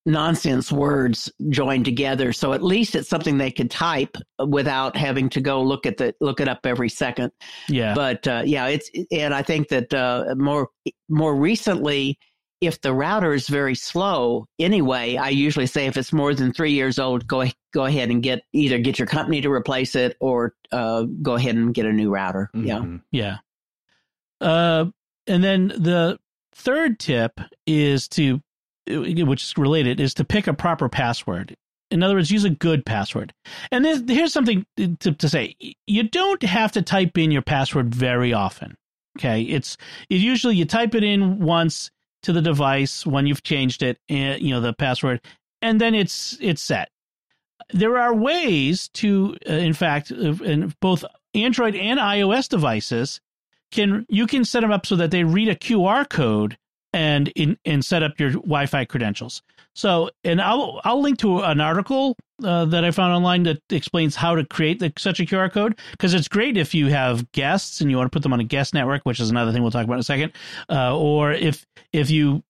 nonsense 0.07 0.73
words 0.73 1.31
joined 1.51 1.85
together. 1.85 2.33
So 2.33 2.53
at 2.53 2.63
least 2.63 2.95
it's 2.95 3.09
something 3.09 3.39
they 3.39 3.51
could 3.51 3.71
type 3.71 4.17
without 4.47 4.97
having 4.97 5.29
to 5.31 5.41
go 5.41 5.63
look 5.63 5.87
at 5.87 5.99
the 5.99 6.15
look 6.21 6.41
it 6.41 6.49
up 6.49 6.61
every 6.65 6.89
second. 6.89 7.33
Yeah. 7.69 7.95
But 7.95 8.27
uh, 8.27 8.43
yeah, 8.45 8.67
it's 8.69 8.91
and 9.11 9.35
I 9.35 9.43
think 9.43 9.69
that 9.69 9.93
uh, 9.93 10.35
more 10.37 10.69
more 11.09 11.35
recently, 11.37 12.19
if 12.61 12.81
the 12.81 12.95
router 12.95 13.35
is 13.35 13.49
very 13.49 13.75
slow 13.75 14.47
anyway, 14.59 15.17
I 15.17 15.29
usually 15.29 15.67
say 15.67 15.87
if 15.87 15.97
it's 15.97 16.13
more 16.13 16.35
than 16.35 16.53
three 16.53 16.73
years 16.73 16.99
old, 16.99 17.27
go 17.27 17.45
go 17.73 17.85
ahead 17.85 18.11
and 18.11 18.23
get 18.23 18.43
either 18.53 18.79
get 18.79 18.99
your 18.99 19.07
company 19.07 19.41
to 19.43 19.51
replace 19.51 19.95
it 19.95 20.17
or 20.21 20.55
uh, 20.73 21.03
go 21.23 21.35
ahead 21.35 21.55
and 21.55 21.75
get 21.75 21.87
a 21.87 21.93
new 21.93 22.11
router. 22.11 22.51
Mm-hmm. 22.55 22.97
Yeah. 23.13 23.37
Yeah. 24.41 24.47
Uh, 24.47 24.87
and 25.27 25.45
then 25.45 25.69
the 25.69 26.19
third 26.55 26.99
tip 26.99 27.41
is 27.67 28.09
to 28.09 28.41
which 28.89 29.43
is 29.43 29.55
related, 29.57 30.01
is 30.01 30.15
to 30.15 30.25
pick 30.25 30.47
a 30.47 30.55
proper 30.55 30.89
password. 30.89 31.57
In 31.91 32.03
other 32.03 32.15
words, 32.15 32.31
use 32.31 32.45
a 32.45 32.51
good 32.51 32.85
password. 32.85 33.33
And 33.73 33.87
here's 34.11 34.33
something 34.33 34.67
to, 34.77 35.13
to, 35.13 35.29
say: 35.29 35.57
you 35.87 36.03
don't 36.03 36.43
have 36.43 36.73
to 36.73 36.83
type 36.83 37.17
in 37.17 37.31
your 37.31 37.43
password 37.43 37.95
very 37.95 38.33
often. 38.33 38.77
Okay, 39.19 39.43
it's 39.43 39.77
it 40.11 40.17
usually 40.17 40.57
you 40.57 40.65
type 40.65 40.95
it 40.95 41.03
in 41.03 41.41
once 41.41 41.91
to 42.23 42.33
the 42.33 42.43
device 42.43 43.07
when 43.07 43.27
you've 43.27 43.43
changed 43.43 43.83
it, 43.83 43.99
and 44.09 44.35
eh, 44.35 44.37
you 44.37 44.51
know 44.51 44.61
the 44.61 44.73
password, 44.73 45.21
and 45.63 45.81
then 45.81 45.95
it's 45.95 46.37
it's 46.41 46.63
set. 46.63 46.91
There 47.73 47.99
are 47.99 48.15
ways 48.15 48.89
to, 48.95 49.37
uh, 49.49 49.53
in 49.53 49.75
fact, 49.75 50.13
uh, 50.13 50.33
in 50.45 50.75
both 50.81 51.05
Android 51.35 51.75
and 51.75 51.99
iOS 51.99 52.49
devices, 52.49 53.21
can 53.71 54.07
you 54.09 54.27
can 54.27 54.45
set 54.45 54.61
them 54.61 54.73
up 54.73 54.87
so 54.87 54.97
that 54.97 55.11
they 55.11 55.25
read 55.25 55.49
a 55.49 55.55
QR 55.55 56.09
code 56.09 56.57
and 56.93 57.29
in 57.29 57.59
and 57.65 57.85
set 57.85 58.03
up 58.03 58.19
your 58.19 58.31
Wi-Fi 58.31 58.85
credentials. 58.87 59.43
So, 59.75 60.11
and 60.25 60.41
I'll 60.41 60.81
I'll 60.85 61.01
link 61.01 61.19
to 61.19 61.41
an 61.41 61.61
article 61.61 62.17
uh, 62.43 62.65
that 62.67 62.85
I 62.85 62.91
found 62.91 63.13
online 63.13 63.45
that 63.45 63.61
explains 63.71 64.17
how 64.17 64.35
to 64.35 64.45
create 64.45 64.79
the, 64.79 64.93
such 64.97 65.21
a 65.21 65.25
QR 65.25 65.53
code 65.53 65.79
because 65.93 66.15
it's 66.15 66.29
great 66.29 66.57
if 66.57 66.75
you 66.75 66.87
have 66.89 67.31
guests 67.33 67.81
and 67.81 67.91
you 67.91 67.97
want 67.97 68.11
to 68.11 68.15
put 68.15 68.23
them 68.23 68.33
on 68.33 68.41
a 68.41 68.45
guest 68.45 68.75
network, 68.75 69.03
which 69.05 69.21
is 69.21 69.31
another 69.31 69.53
thing 69.53 69.63
we'll 69.63 69.71
talk 69.71 69.85
about 69.85 69.95
in 69.95 70.01
a 70.01 70.05
second, 70.05 70.33
uh, 70.69 70.97
or 70.97 71.33
if 71.33 71.67
if 71.93 72.11
you 72.11 72.43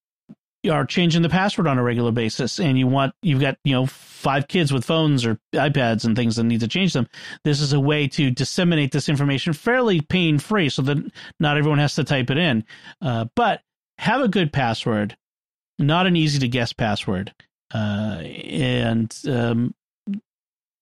are 0.69 0.85
changing 0.85 1.21
the 1.21 1.29
password 1.29 1.67
on 1.67 1.77
a 1.77 1.83
regular 1.83 2.11
basis 2.11 2.59
and 2.59 2.77
you 2.77 2.85
want 2.85 3.13
you've 3.21 3.39
got 3.39 3.57
you 3.63 3.73
know 3.73 3.85
five 3.85 4.47
kids 4.47 4.73
with 4.73 4.83
phones 4.83 5.25
or 5.25 5.39
iPads 5.53 6.03
and 6.03 6.17
things 6.17 6.35
that 6.35 6.43
need 6.43 6.59
to 6.59 6.67
change 6.67 6.91
them 6.91 7.07
this 7.45 7.61
is 7.61 7.71
a 7.71 7.79
way 7.79 8.07
to 8.07 8.29
disseminate 8.29 8.91
this 8.91 9.07
information 9.07 9.53
fairly 9.53 10.01
pain 10.01 10.37
free 10.37 10.67
so 10.67 10.81
that 10.81 10.97
not 11.39 11.57
everyone 11.57 11.79
has 11.79 11.95
to 11.95 12.03
type 12.03 12.29
it 12.29 12.37
in 12.37 12.65
uh, 13.01 13.25
but 13.35 13.61
have 13.99 14.21
a 14.21 14.29
good 14.29 14.53
password, 14.53 15.17
not 15.77 16.07
an 16.07 16.15
easy 16.15 16.39
to 16.39 16.47
guess 16.47 16.71
password. 16.71 17.33
Uh, 17.73 18.21
and 18.21 19.13
um, 19.27 19.75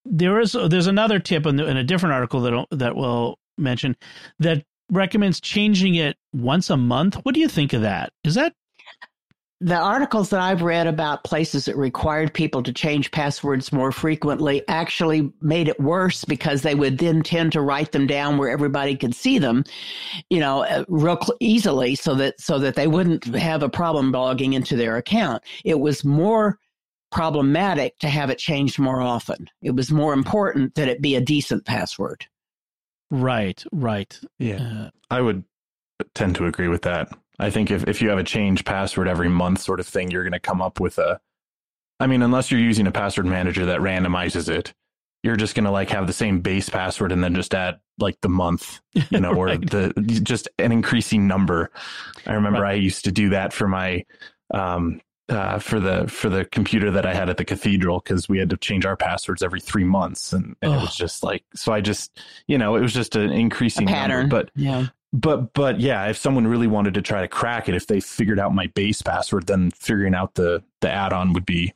there 0.06 0.40
is 0.40 0.56
there's 0.70 0.88
another 0.88 1.20
tip 1.20 1.48
in, 1.48 1.56
the, 1.56 1.66
in 1.66 1.78
a 1.78 1.84
different 1.84 2.14
article 2.14 2.42
that 2.42 2.66
that 2.72 2.96
will 2.96 3.40
mention 3.58 3.96
that 4.38 4.64
recommends 4.92 5.42
changing 5.42 5.96
it 5.96 6.16
once 6.32 6.70
a 6.70 6.78
month. 6.78 7.16
What 7.24 7.34
do 7.34 7.42
you 7.42 7.48
think 7.48 7.74
of 7.74 7.82
that? 7.82 8.14
Is 8.24 8.36
that 8.36 8.54
the 9.60 9.76
articles 9.76 10.30
that 10.30 10.40
I've 10.40 10.62
read 10.62 10.86
about 10.86 11.24
places 11.24 11.66
that 11.66 11.76
required 11.76 12.34
people 12.34 12.62
to 12.62 12.72
change 12.72 13.10
passwords 13.10 13.72
more 13.72 13.92
frequently 13.92 14.64
actually 14.68 15.32
made 15.42 15.68
it 15.68 15.80
worse 15.80 16.24
because 16.26 16.62
they 16.62 16.76
would 16.76 17.00
then 17.00 17.24
tend 17.24 17.54
to 17.54 17.62
write 17.62 17.92
them 17.92 18.06
down 18.06 18.38
where 18.38 18.50
everybody 18.50 18.96
could 18.96 19.16
see 19.16 19.40
them, 19.40 19.64
you 20.30 20.40
know, 20.40 20.64
uh, 20.64 20.86
real 20.88 21.18
easily 21.40 21.96
so 21.96 22.14
that 22.16 22.40
so 22.40 22.60
that 22.60 22.76
they 22.76 22.88
wouldn't 22.88 23.26
have 23.36 23.64
a 23.64 23.70
problem 23.70 24.12
logging 24.12 24.54
into 24.54 24.76
their 24.76 24.96
account. 24.96 25.42
It 25.66 25.80
was 25.80 26.06
more 26.06 26.60
problematic 27.12 27.98
to 28.00 28.10
have 28.10 28.30
it 28.30 28.38
changed 28.38 28.78
more 28.78 29.02
often. 29.02 29.50
It 29.64 29.76
was 29.76 29.92
more 29.92 30.14
important 30.14 30.76
that 30.76 30.88
it 30.88 31.02
be 31.02 31.16
a 31.16 31.22
decent 31.22 31.66
password. 31.66 32.28
Right, 33.10 33.64
right. 33.72 34.20
Yeah. 34.38 34.62
Uh, 34.62 34.90
I 35.10 35.22
would 35.22 35.46
tend 36.14 36.36
to 36.36 36.46
agree 36.46 36.68
with 36.68 36.84
that. 36.84 37.10
I 37.40 37.50
think 37.50 37.72
if, 37.72 37.88
if 37.88 38.02
you 38.02 38.10
have 38.10 38.18
a 38.18 38.24
change 38.24 38.66
password 38.66 39.08
every 39.08 39.30
month 39.30 39.62
sort 39.62 39.80
of 39.80 39.88
thing, 39.88 40.12
you're 40.12 40.24
going 40.24 40.34
to 40.34 40.40
come 40.40 40.62
up 40.62 40.80
with 40.80 40.98
a, 40.98 41.20
I 42.00 42.08
mean, 42.08 42.22
unless 42.22 42.52
you're 42.52 42.60
using 42.60 42.88
a 42.88 42.92
password 42.92 43.26
manager 43.26 43.66
that 43.66 43.80
randomizes 43.80 44.50
it, 44.50 44.74
you're 45.24 45.36
just 45.36 45.56
going 45.56 45.66
to 45.66 45.72
like 45.72 45.90
have 45.90 46.08
the 46.08 46.14
same 46.14 46.42
base 46.42 46.70
password 46.70 47.12
and 47.12 47.24
then 47.24 47.36
just 47.36 47.54
add 47.54 47.80
like 48.00 48.20
the 48.22 48.30
month, 48.30 48.80
you 49.10 49.20
know, 49.20 49.32
right. 49.34 49.56
or 49.56 49.58
the 49.58 49.94
just 50.24 50.48
an 50.60 50.72
increasing 50.72 51.28
number. 51.28 51.72
I 52.26 52.34
remember 52.34 52.62
right. 52.62 52.72
I 52.72 52.76
used 52.76 53.06
to 53.06 53.12
do 53.12 53.30
that 53.30 53.54
for 53.54 53.68
my 53.68 54.06
um 54.54 55.02
uh, 55.30 55.60
for 55.60 55.80
the 55.80 56.08
for 56.08 56.30
the 56.30 56.46
computer 56.46 56.90
that 56.92 57.06
I 57.06 57.14
had 57.14 57.30
at 57.30 57.38
the 57.38 57.46
cathedral 57.46 58.00
because 58.00 58.30
we 58.30 58.40
had 58.40 58.50
to 58.50 58.58
change 58.58 58.86
our 58.86 58.96
passwords 58.96 59.44
every 59.44 59.60
three 59.60 59.84
months, 59.84 60.32
and, 60.32 60.56
and 60.62 60.74
it 60.74 60.78
was 60.78 60.96
just 60.96 61.22
like 61.22 61.44
so. 61.54 61.74
I 61.74 61.82
just 61.82 62.22
you 62.48 62.58
know 62.58 62.76
it 62.76 62.82
was 62.82 62.94
just 62.94 63.16
an 63.16 63.32
increasing 63.32 63.88
pattern, 63.88 64.30
number, 64.30 64.44
but 64.44 64.52
yeah. 64.56 64.88
But 65.14 65.54
but 65.54 65.80
yeah, 65.80 66.08
if 66.08 66.18
someone 66.18 66.48
really 66.48 66.68
wanted 66.68 66.94
to 66.96 67.02
try 67.02 67.22
to 67.22 67.28
crack 67.28 67.70
it, 67.70 67.76
if 67.76 67.88
they 67.88 68.00
figured 68.00 68.40
out 68.40 68.54
my 68.54 68.68
base 68.68 69.02
password, 69.02 69.48
then 69.48 69.72
figuring 69.72 70.14
out 70.14 70.36
the 70.36 70.64
the 70.82 70.92
add-on 70.92 71.34
would 71.34 71.46
be 71.46 71.74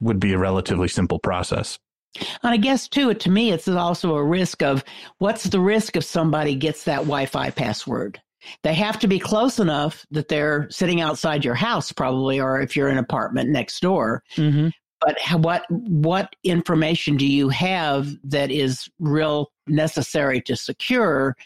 would 0.00 0.18
be 0.18 0.32
a 0.32 0.38
relatively 0.38 0.88
simple 0.88 1.18
process. 1.18 1.78
And 2.16 2.52
I 2.52 2.56
guess 2.56 2.88
too, 2.88 3.14
to 3.14 3.30
me, 3.30 3.52
it's 3.52 3.68
also 3.68 4.16
a 4.16 4.24
risk 4.24 4.62
of 4.62 4.84
what's 5.18 5.44
the 5.44 5.60
risk 5.60 5.96
if 5.96 6.04
somebody 6.04 6.54
gets 6.54 6.84
that 6.84 6.98
Wi-Fi 6.98 7.50
password? 7.50 8.20
They 8.64 8.74
have 8.74 8.98
to 8.98 9.06
be 9.06 9.18
close 9.18 9.60
enough 9.60 10.04
that 10.10 10.28
they're 10.28 10.68
sitting 10.68 11.00
outside 11.00 11.44
your 11.44 11.54
house, 11.54 11.92
probably, 11.92 12.40
or 12.40 12.60
if 12.60 12.76
you're 12.76 12.88
in 12.88 12.98
an 12.98 13.04
apartment 13.04 13.50
next 13.50 13.80
door. 13.80 14.22
Mm-hmm. 14.36 14.68
But 15.00 15.18
what 15.40 15.64
what 15.70 16.34
information 16.44 17.16
do 17.16 17.26
you 17.26 17.48
have 17.48 18.08
that 18.24 18.50
is 18.50 18.88
real 18.98 19.50
necessary 19.66 20.40
to 20.42 20.56
secure? 20.56 21.36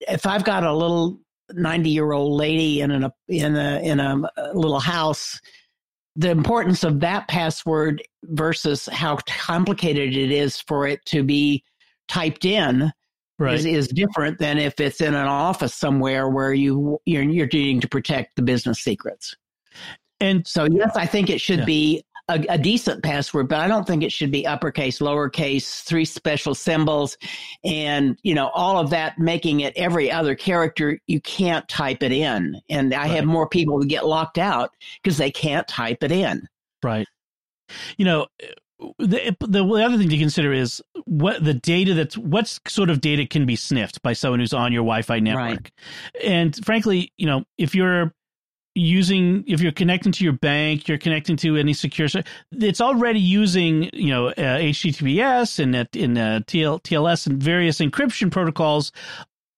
If 0.00 0.26
I've 0.26 0.44
got 0.44 0.64
a 0.64 0.72
little 0.72 1.20
ninety 1.52 1.90
year 1.90 2.12
old 2.12 2.38
lady 2.38 2.80
in 2.80 2.90
a 2.90 3.12
in 3.28 3.56
a 3.56 3.80
in 3.82 4.00
a 4.00 4.22
little 4.54 4.80
house 4.80 5.40
the 6.16 6.30
importance 6.30 6.84
of 6.84 7.00
that 7.00 7.28
password 7.28 8.02
versus 8.24 8.86
how 8.92 9.18
complicated 9.26 10.16
it 10.16 10.30
is 10.30 10.60
for 10.60 10.86
it 10.86 11.04
to 11.06 11.22
be 11.22 11.64
typed 12.08 12.44
in 12.44 12.92
right. 13.38 13.54
is, 13.54 13.64
is 13.64 13.88
different 13.88 14.38
than 14.38 14.58
if 14.58 14.80
it's 14.80 15.00
in 15.00 15.14
an 15.14 15.26
office 15.26 15.74
somewhere 15.74 16.28
where 16.28 16.52
you 16.52 17.00
you're, 17.06 17.22
you're 17.22 17.48
needing 17.52 17.80
to 17.80 17.88
protect 17.88 18.36
the 18.36 18.42
business 18.42 18.80
secrets. 18.80 19.34
And 20.22 20.46
so, 20.46 20.64
yes, 20.64 20.94
I 20.96 21.06
think 21.06 21.30
it 21.30 21.40
should 21.40 21.60
yeah. 21.60 21.64
be 21.64 22.04
a, 22.30 22.44
a, 22.50 22.58
decent 22.58 23.02
password, 23.02 23.48
but 23.48 23.58
I 23.58 23.68
don't 23.68 23.86
think 23.86 24.02
it 24.02 24.12
should 24.12 24.30
be 24.30 24.46
uppercase, 24.46 25.00
lowercase, 25.00 25.82
three 25.82 26.04
special 26.04 26.54
symbols, 26.54 27.16
and 27.64 28.18
you 28.22 28.34
know 28.34 28.48
all 28.54 28.78
of 28.78 28.90
that, 28.90 29.18
making 29.18 29.60
it 29.60 29.72
every 29.76 30.10
other 30.10 30.34
character. 30.34 30.98
You 31.06 31.20
can't 31.20 31.68
type 31.68 32.02
it 32.02 32.12
in, 32.12 32.60
and 32.68 32.94
I 32.94 32.98
right. 32.98 33.10
have 33.10 33.24
more 33.24 33.48
people 33.48 33.78
who 33.78 33.86
get 33.86 34.06
locked 34.06 34.38
out 34.38 34.70
because 35.02 35.18
they 35.18 35.30
can't 35.30 35.66
type 35.66 36.02
it 36.02 36.12
in. 36.12 36.46
Right. 36.82 37.06
You 37.98 38.04
know, 38.04 38.26
the, 38.98 39.36
the 39.40 39.64
other 39.64 39.98
thing 39.98 40.08
to 40.08 40.18
consider 40.18 40.52
is 40.52 40.82
what 41.04 41.44
the 41.44 41.54
data 41.54 41.94
that's 41.94 42.16
what 42.16 42.58
sort 42.66 42.90
of 42.90 43.00
data 43.00 43.26
can 43.26 43.46
be 43.46 43.56
sniffed 43.56 44.02
by 44.02 44.12
someone 44.12 44.40
who's 44.40 44.54
on 44.54 44.72
your 44.72 44.82
Wi-Fi 44.82 45.20
network. 45.20 45.42
Right. 45.44 46.24
And 46.24 46.64
frankly, 46.64 47.12
you 47.16 47.26
know, 47.26 47.44
if 47.58 47.74
you're 47.74 48.12
using 48.80 49.44
if 49.46 49.60
you're 49.60 49.72
connecting 49.72 50.12
to 50.12 50.24
your 50.24 50.32
bank 50.32 50.88
you're 50.88 50.98
connecting 50.98 51.36
to 51.36 51.56
any 51.56 51.72
secure 51.72 52.08
it's 52.52 52.80
already 52.80 53.20
using 53.20 53.90
you 53.92 54.08
know 54.08 54.28
uh, 54.28 54.58
https 54.58 55.58
and 55.58 55.76
uh, 55.76 55.84
in 55.92 56.16
uh, 56.16 56.40
TL, 56.46 56.82
tls 56.82 57.26
and 57.26 57.42
various 57.42 57.78
encryption 57.78 58.30
protocols 58.30 58.92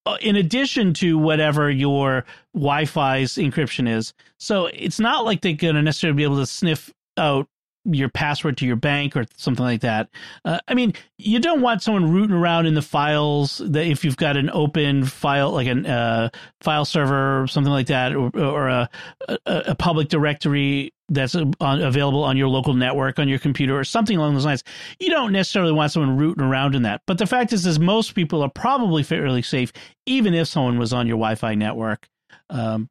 uh, 0.05 0.17
in 0.21 0.35
addition 0.37 0.93
to 0.95 1.17
whatever 1.17 1.71
your 1.71 2.25
wi-fi's 2.55 3.35
encryption 3.35 3.89
is. 3.89 4.13
So 4.39 4.67
it's 4.67 4.99
not 4.99 5.25
like 5.25 5.43
they're 5.43 5.53
going 5.53 5.77
to 5.77 5.83
necessarily 5.83 6.17
be 6.17 6.25
able 6.25 6.39
to 6.39 6.47
sniff 6.47 6.93
out 7.17 7.47
your 7.85 8.09
password 8.09 8.57
to 8.59 8.67
your 8.67 8.77
bank 8.77 9.17
or 9.17 9.25
something 9.37 9.65
like 9.65 9.81
that. 9.81 10.09
Uh, 10.45 10.61
I 10.69 10.75
mean, 10.75 10.95
you 11.19 11.39
don't 11.41 11.61
want 11.61 11.83
someone 11.83 12.13
rooting 12.13 12.37
around 12.37 12.67
in 12.67 12.75
the 12.75 12.83
files 12.83 13.61
that 13.65 13.87
if 13.87 14.05
you've 14.05 14.17
got 14.17 14.37
an 14.37 14.51
open 14.51 15.05
file, 15.05 15.51
like 15.51 15.67
a 15.67 15.89
uh, 15.89 16.29
file 16.61 16.85
server 16.85 17.43
or 17.43 17.47
something 17.47 17.73
like 17.73 17.89
that, 17.89 18.15
or, 18.15 18.31
or 18.37 18.69
a, 18.69 18.91
a, 19.29 19.39
a, 19.47 19.75
public 19.75 20.09
directory 20.09 20.93
that's 21.09 21.35
on, 21.35 21.55
available 21.61 22.23
on 22.23 22.37
your 22.37 22.49
local 22.49 22.75
network 22.75 23.19
on 23.19 23.29
your 23.29 23.39
computer 23.39 23.79
or 23.79 23.85
something 23.85 24.17
along 24.17 24.35
those 24.35 24.45
lines. 24.45 24.65
You 25.01 25.11
don't 25.11 25.33
necessarily 25.33 25.73
want 25.73 25.93
someone 25.93 26.17
rooting 26.17 26.45
around 26.45 26.75
in 26.75 26.83
that. 26.83 27.03
But 27.07 27.19
the 27.19 27.27
fact 27.27 27.53
is, 27.53 27.67
is 27.67 27.79
most 27.79 28.15
people 28.15 28.43
are 28.43 28.51
probably 28.51 29.03
fairly 29.03 29.43
safe, 29.43 29.73
even 30.07 30.35
if 30.35 30.49
someone 30.49 30.79
was 30.79 30.93
on 30.93 31.07
your 31.07 31.17
Wi-Fi 31.17 31.55
network. 31.55 32.09
Um, 32.49 32.89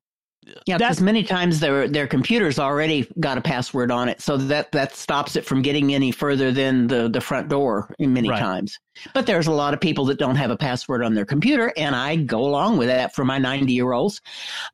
yeah, 0.66 0.78
because 0.78 1.02
many 1.02 1.24
times 1.24 1.60
their 1.60 1.88
their 1.88 2.08
computers 2.08 2.58
already 2.58 3.08
got 3.20 3.38
a 3.38 3.42
password 3.42 3.92
on 3.92 4.10
it, 4.10 4.22
so 4.22 4.38
that 4.38 4.72
that 4.72 4.96
stops 4.96 5.36
it 5.36 5.46
from 5.46 5.62
getting 5.62 5.94
any 5.94 6.12
further 6.12 6.52
than 6.52 6.88
the 6.88 7.08
the 7.08 7.22
front 7.22 7.48
door. 7.48 7.94
Many 8.00 8.30
right. 8.30 8.40
times, 8.40 8.80
but 9.14 9.28
there's 9.28 9.46
a 9.46 9.52
lot 9.52 9.76
of 9.76 9.80
people 9.80 10.06
that 10.06 10.18
don't 10.18 10.38
have 10.38 10.50
a 10.50 10.58
password 10.58 11.04
on 11.04 11.14
their 11.14 11.26
computer, 11.26 11.72
and 11.78 11.96
I 11.96 12.16
go 12.16 12.40
along 12.40 12.78
with 12.78 12.88
that 12.88 13.14
for 13.14 13.24
my 13.24 13.38
ninety 13.38 13.74
year 13.74 13.92
olds. 13.92 14.20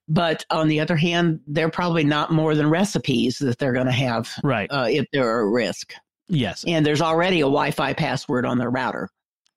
But 0.08 0.46
on 0.50 0.70
the 0.70 0.80
other 0.80 0.96
hand, 0.96 1.42
they're 1.48 1.70
probably 1.70 2.06
not 2.06 2.32
more 2.32 2.56
than 2.56 2.70
recipes 2.70 3.38
that 3.40 3.58
they're 3.58 3.74
going 3.74 3.88
to 3.88 3.92
have, 3.92 4.34
right? 4.44 4.70
Uh, 4.72 4.88
if 4.90 5.06
they're 5.12 5.42
at 5.42 5.52
risk. 5.52 5.94
Yes, 6.30 6.64
and 6.66 6.86
there's 6.86 7.02
already 7.02 7.42
a 7.42 7.44
Wi-Fi 7.44 7.94
password 7.94 8.46
on 8.46 8.58
their 8.58 8.70
router. 8.70 9.10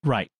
Right, 0.02 0.30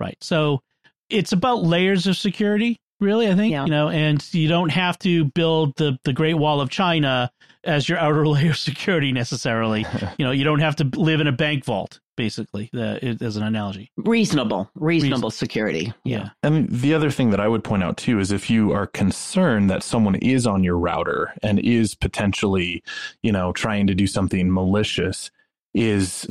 right. 0.00 0.16
So 0.22 0.62
it's 1.10 1.32
about 1.32 1.64
layers 1.64 2.06
of 2.06 2.16
security 2.16 2.80
really 3.02 3.28
i 3.28 3.34
think 3.34 3.52
yeah. 3.52 3.64
you 3.64 3.70
know 3.70 3.88
and 3.88 4.26
you 4.32 4.48
don't 4.48 4.70
have 4.70 4.98
to 4.98 5.24
build 5.24 5.76
the 5.76 5.98
the 6.04 6.12
great 6.12 6.34
wall 6.34 6.60
of 6.60 6.70
china 6.70 7.30
as 7.64 7.88
your 7.88 7.98
outer 7.98 8.26
layer 8.28 8.50
of 8.50 8.58
security 8.58 9.12
necessarily. 9.12 9.86
You 10.18 10.26
know 10.26 10.32
you 10.32 10.44
don't 10.44 10.60
have 10.60 10.76
to 10.76 10.84
live 10.84 11.20
in 11.20 11.26
a 11.26 11.32
bank 11.32 11.64
vault 11.64 12.00
basically 12.16 12.70
uh, 12.74 12.98
as 13.20 13.36
an 13.36 13.42
analogy. 13.42 13.90
Reasonable 13.96 14.70
reasonable 14.74 15.30
security 15.30 15.92
yeah. 16.04 16.30
And 16.42 16.68
the 16.68 16.92
other 16.92 17.10
thing 17.10 17.30
that 17.30 17.40
i 17.40 17.48
would 17.48 17.64
point 17.64 17.82
out 17.82 17.96
too 17.96 18.18
is 18.18 18.30
if 18.30 18.50
you 18.50 18.72
are 18.72 18.86
concerned 18.86 19.70
that 19.70 19.82
someone 19.82 20.16
is 20.16 20.46
on 20.46 20.62
your 20.62 20.76
router 20.76 21.34
and 21.42 21.58
is 21.60 21.94
potentially 21.94 22.82
you 23.22 23.32
know 23.32 23.52
trying 23.52 23.86
to 23.86 23.94
do 23.94 24.06
something 24.06 24.52
malicious 24.52 25.30
is 25.72 26.26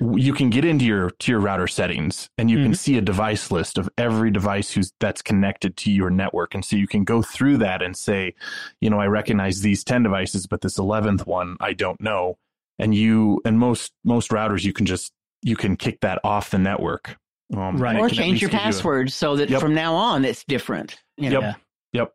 you 0.00 0.32
can 0.32 0.48
get 0.48 0.64
into 0.64 0.84
your 0.84 1.10
to 1.10 1.32
your 1.32 1.40
router 1.40 1.66
settings 1.66 2.30
and 2.38 2.50
you 2.50 2.56
mm-hmm. 2.56 2.66
can 2.66 2.74
see 2.74 2.96
a 2.96 3.02
device 3.02 3.50
list 3.50 3.76
of 3.76 3.88
every 3.98 4.30
device 4.30 4.70
who's 4.70 4.92
that's 4.98 5.20
connected 5.20 5.76
to 5.78 5.90
your 5.90 6.08
network. 6.08 6.54
And 6.54 6.64
so 6.64 6.76
you 6.76 6.86
can 6.86 7.04
go 7.04 7.20
through 7.20 7.58
that 7.58 7.82
and 7.82 7.96
say 7.96 8.34
you 8.80 8.88
know 8.88 8.98
i 8.98 9.06
recognize 9.06 9.60
these 9.60 9.84
10 9.84 10.02
devices 10.02 10.46
but 10.46 10.62
this 10.62 10.78
11th 10.78 11.26
one 11.26 11.56
i 11.60 11.72
don't 11.72 12.00
know. 12.00 12.38
And 12.78 12.94
you 12.94 13.42
and 13.44 13.58
most 13.58 13.92
most 14.04 14.30
routers 14.30 14.64
you 14.64 14.72
can 14.72 14.86
just 14.86 15.12
you 15.42 15.56
can 15.56 15.76
kick 15.76 16.00
that 16.00 16.18
off 16.24 16.50
the 16.50 16.58
network. 16.58 17.16
Um, 17.54 17.76
right. 17.78 17.98
Or 17.98 18.08
change 18.08 18.40
your 18.40 18.50
password 18.50 19.08
a, 19.08 19.10
so 19.10 19.36
that 19.36 19.50
yep. 19.50 19.60
from 19.60 19.74
now 19.74 19.94
on 19.94 20.24
it's 20.24 20.44
different. 20.44 20.98
You 21.18 21.30
know? 21.30 21.40
yep 21.40 21.56
yep 21.92 22.12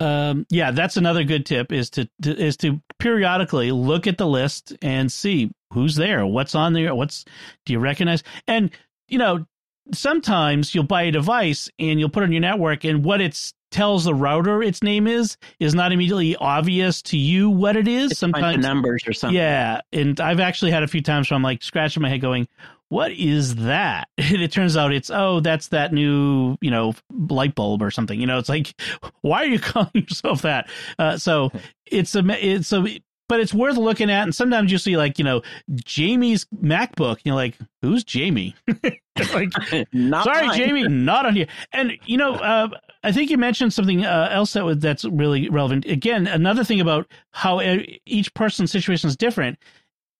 um, 0.00 0.46
yeah, 0.50 0.70
that's 0.70 0.96
another 0.96 1.24
good 1.24 1.46
tip 1.46 1.72
is 1.72 1.90
to, 1.90 2.08
to, 2.22 2.36
is 2.36 2.56
to 2.58 2.80
periodically 2.98 3.72
look 3.72 4.06
at 4.06 4.18
the 4.18 4.26
list 4.26 4.76
and 4.82 5.10
see 5.10 5.50
who's 5.72 5.96
there, 5.96 6.24
what's 6.26 6.54
on 6.54 6.72
there, 6.72 6.94
what's 6.94 7.24
do 7.66 7.72
you 7.72 7.78
recognize? 7.78 8.22
And 8.46 8.70
you 9.08 9.18
know, 9.18 9.46
sometimes 9.92 10.74
you'll 10.74 10.84
buy 10.84 11.04
a 11.04 11.10
device 11.10 11.70
and 11.78 11.98
you'll 11.98 12.10
put 12.10 12.22
on 12.22 12.32
your 12.32 12.40
network, 12.40 12.84
and 12.84 13.04
what 13.04 13.20
it 13.20 13.52
tells 13.70 14.04
the 14.04 14.14
router 14.14 14.62
its 14.62 14.82
name 14.82 15.06
is 15.06 15.36
is 15.60 15.74
not 15.74 15.92
immediately 15.92 16.36
obvious 16.36 17.02
to 17.02 17.16
you 17.16 17.50
what 17.50 17.76
it 17.76 17.88
is. 17.88 18.12
It's 18.12 18.20
sometimes 18.20 18.62
numbers 18.62 19.02
or 19.06 19.12
something. 19.12 19.36
Yeah, 19.36 19.80
and 19.92 20.18
I've 20.20 20.40
actually 20.40 20.70
had 20.70 20.82
a 20.82 20.88
few 20.88 21.02
times 21.02 21.30
where 21.30 21.36
I'm 21.36 21.42
like 21.42 21.62
scratching 21.62 22.02
my 22.02 22.08
head, 22.08 22.20
going, 22.20 22.48
what 22.88 23.12
is 23.12 23.56
that? 23.56 24.08
And 24.18 24.42
it 24.42 24.52
turns 24.52 24.76
out 24.76 24.92
it's, 24.92 25.10
oh, 25.10 25.40
that's 25.40 25.68
that 25.68 25.92
new, 25.92 26.56
you 26.60 26.70
know, 26.70 26.94
light 27.10 27.54
bulb 27.54 27.82
or 27.82 27.90
something. 27.90 28.20
You 28.20 28.26
know, 28.26 28.38
it's 28.38 28.48
like, 28.48 28.74
why 29.22 29.42
are 29.42 29.46
you 29.46 29.58
calling 29.60 29.90
yourself 29.94 30.42
that? 30.42 30.68
Uh, 30.98 31.16
so 31.16 31.50
it's 31.86 32.14
a, 32.14 32.22
it's 32.44 32.72
a, 32.72 33.00
but 33.28 33.40
it's 33.40 33.54
worth 33.54 33.76
looking 33.76 34.10
at. 34.10 34.24
And 34.24 34.34
sometimes 34.34 34.70
you 34.72 34.78
see 34.78 34.96
like, 34.96 35.18
you 35.18 35.24
know, 35.24 35.42
Jamie's 35.74 36.46
MacBook. 36.62 37.20
You're 37.24 37.34
like, 37.34 37.56
who's 37.82 38.04
Jamie? 38.04 38.54
like, 38.82 39.00
sorry, 39.22 40.46
mine. 40.46 40.56
Jamie, 40.56 40.88
not 40.88 41.26
on 41.26 41.36
here. 41.36 41.46
And, 41.72 41.92
you 42.06 42.16
know, 42.16 42.34
uh, 42.34 42.68
I 43.02 43.12
think 43.12 43.30
you 43.30 43.38
mentioned 43.38 43.72
something 43.72 44.04
uh, 44.04 44.28
else 44.30 44.54
that 44.54 44.64
was, 44.64 44.78
that's 44.78 45.04
really 45.04 45.48
relevant. 45.48 45.86
Again, 45.86 46.26
another 46.26 46.64
thing 46.64 46.80
about 46.80 47.10
how 47.32 47.60
each 48.06 48.32
person's 48.34 48.70
situation 48.70 49.08
is 49.08 49.16
different 49.16 49.58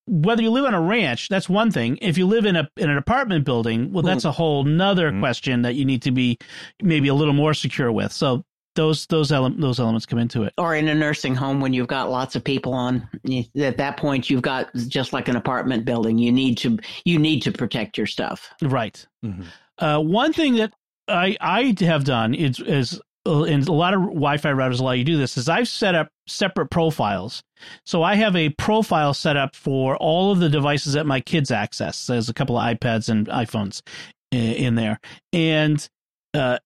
whether 0.08 0.42
you 0.42 0.50
live 0.50 0.64
on 0.64 0.74
a 0.74 0.80
ranch, 0.80 1.28
that's 1.28 1.48
one 1.48 1.70
thing. 1.70 1.98
If 2.00 2.16
you 2.18 2.26
live 2.26 2.46
in 2.46 2.56
a 2.56 2.68
in 2.76 2.90
an 2.90 2.96
apartment 2.96 3.44
building, 3.44 3.92
well, 3.92 4.02
that's 4.02 4.24
a 4.24 4.32
whole 4.32 4.64
nother 4.64 5.10
mm-hmm. 5.10 5.20
question 5.20 5.62
that 5.62 5.74
you 5.74 5.84
need 5.84 6.02
to 6.02 6.10
be 6.10 6.38
maybe 6.82 7.08
a 7.08 7.14
little 7.14 7.34
more 7.34 7.54
secure 7.54 7.92
with. 7.92 8.12
So 8.12 8.44
those 8.74 9.06
those 9.06 9.30
ele- 9.30 9.50
those 9.50 9.78
elements 9.78 10.06
come 10.06 10.18
into 10.18 10.44
it. 10.44 10.54
Or 10.56 10.74
in 10.74 10.88
a 10.88 10.94
nursing 10.94 11.34
home 11.34 11.60
when 11.60 11.72
you've 11.72 11.88
got 11.88 12.10
lots 12.10 12.36
of 12.36 12.42
people 12.42 12.72
on, 12.72 13.06
at 13.60 13.76
that 13.76 13.96
point 13.96 14.30
you've 14.30 14.42
got 14.42 14.74
just 14.88 15.12
like 15.12 15.28
an 15.28 15.36
apartment 15.36 15.84
building. 15.84 16.18
You 16.18 16.32
need 16.32 16.56
to 16.58 16.78
you 17.04 17.18
need 17.18 17.42
to 17.42 17.52
protect 17.52 17.98
your 17.98 18.06
stuff. 18.06 18.50
Right. 18.62 19.04
Mm-hmm. 19.24 19.44
Uh, 19.78 20.00
one 20.00 20.32
thing 20.32 20.54
that 20.56 20.72
I 21.08 21.36
I 21.40 21.74
have 21.80 22.04
done 22.04 22.34
is 22.34 22.60
is 22.60 23.00
and 23.26 23.68
a 23.68 23.72
lot 23.72 23.94
of 23.94 24.00
Wi-Fi 24.02 24.50
routers 24.52 24.80
allow 24.80 24.92
you 24.92 25.04
to 25.04 25.12
do 25.12 25.18
this, 25.18 25.36
is 25.36 25.48
I've 25.48 25.68
set 25.68 25.94
up 25.94 26.08
separate 26.26 26.70
profiles. 26.70 27.42
So 27.84 28.02
I 28.02 28.14
have 28.14 28.34
a 28.36 28.48
profile 28.50 29.12
set 29.12 29.36
up 29.36 29.54
for 29.54 29.96
all 29.96 30.32
of 30.32 30.38
the 30.38 30.48
devices 30.48 30.94
that 30.94 31.06
my 31.06 31.20
kids 31.20 31.50
access. 31.50 32.06
There's 32.06 32.28
a 32.28 32.34
couple 32.34 32.56
of 32.56 32.64
iPads 32.64 33.08
and 33.08 33.26
iPhones 33.26 33.82
in 34.30 34.76
there, 34.76 34.98
and 35.32 35.86
uh, 36.34 36.58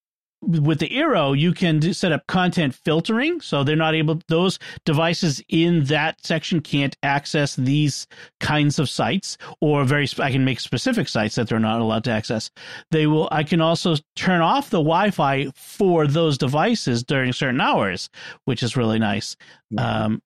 with 0.42 0.80
the 0.80 0.88
Eero, 0.88 1.38
you 1.38 1.52
can 1.52 1.78
do, 1.78 1.92
set 1.92 2.12
up 2.12 2.26
content 2.26 2.74
filtering, 2.74 3.40
so 3.40 3.62
they're 3.62 3.76
not 3.76 3.94
able. 3.94 4.20
Those 4.28 4.58
devices 4.84 5.42
in 5.48 5.84
that 5.84 6.24
section 6.26 6.60
can't 6.60 6.96
access 7.02 7.54
these 7.54 8.06
kinds 8.40 8.78
of 8.78 8.90
sites, 8.90 9.38
or 9.60 9.84
very. 9.84 10.08
I 10.18 10.32
can 10.32 10.44
make 10.44 10.60
specific 10.60 11.08
sites 11.08 11.36
that 11.36 11.48
they're 11.48 11.60
not 11.60 11.80
allowed 11.80 12.04
to 12.04 12.10
access. 12.10 12.50
They 12.90 13.06
will. 13.06 13.28
I 13.30 13.44
can 13.44 13.60
also 13.60 13.94
turn 14.16 14.40
off 14.40 14.70
the 14.70 14.78
Wi-Fi 14.78 15.52
for 15.54 16.06
those 16.06 16.38
devices 16.38 17.04
during 17.04 17.32
certain 17.32 17.60
hours, 17.60 18.10
which 18.44 18.62
is 18.62 18.76
really 18.76 18.98
nice. 18.98 19.36
Um, 19.78 20.20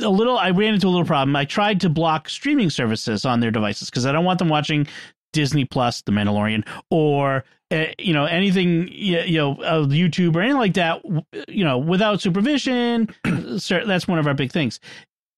a 0.00 0.08
little 0.08 0.38
i 0.38 0.50
ran 0.50 0.74
into 0.74 0.86
a 0.86 0.90
little 0.90 1.06
problem 1.06 1.34
i 1.34 1.44
tried 1.44 1.80
to 1.80 1.88
block 1.88 2.28
streaming 2.28 2.70
services 2.70 3.24
on 3.24 3.40
their 3.40 3.50
devices 3.50 3.90
because 3.90 4.06
i 4.06 4.12
don't 4.12 4.24
want 4.24 4.38
them 4.38 4.48
watching 4.48 4.86
disney 5.32 5.64
plus 5.64 6.02
the 6.02 6.12
mandalorian 6.12 6.62
or 6.90 7.42
uh, 7.72 7.86
you 7.98 8.12
know 8.12 8.26
anything 8.26 8.88
you 8.92 9.38
know 9.38 9.56
YouTube 9.56 10.36
or 10.36 10.42
anything 10.42 10.58
like 10.58 10.74
that, 10.74 11.02
you 11.48 11.64
know, 11.64 11.78
without 11.78 12.20
supervision. 12.20 13.08
that's 13.24 14.06
one 14.06 14.18
of 14.18 14.26
our 14.26 14.34
big 14.34 14.52
things. 14.52 14.78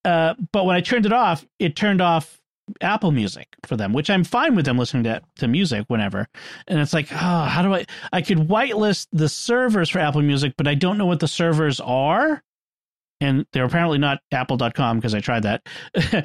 Uh, 0.04 0.34
but 0.52 0.66
when 0.66 0.76
I 0.76 0.80
turned 0.80 1.06
it 1.06 1.12
off, 1.12 1.46
it 1.58 1.76
turned 1.76 2.00
off 2.00 2.40
Apple 2.80 3.10
Music 3.10 3.48
for 3.66 3.76
them, 3.76 3.92
which 3.92 4.10
I'm 4.10 4.24
fine 4.24 4.54
with 4.54 4.64
them 4.64 4.78
listening 4.78 5.04
to, 5.04 5.22
to 5.36 5.48
music 5.48 5.84
whenever. 5.88 6.28
And 6.66 6.80
it's 6.80 6.92
like, 6.92 7.12
oh, 7.12 7.44
how 7.44 7.62
do 7.62 7.74
I? 7.74 7.86
I 8.12 8.22
could 8.22 8.38
whitelist 8.38 9.08
the 9.12 9.28
servers 9.28 9.88
for 9.88 9.98
Apple 9.98 10.22
Music, 10.22 10.54
but 10.56 10.66
I 10.68 10.74
don't 10.74 10.98
know 10.98 11.06
what 11.06 11.20
the 11.20 11.28
servers 11.28 11.80
are. 11.80 12.42
And 13.20 13.46
they're 13.52 13.64
apparently 13.64 13.98
not 13.98 14.20
Apple.com 14.32 14.98
because 14.98 15.14
I 15.14 15.20
tried 15.20 15.44
that. 15.44 15.66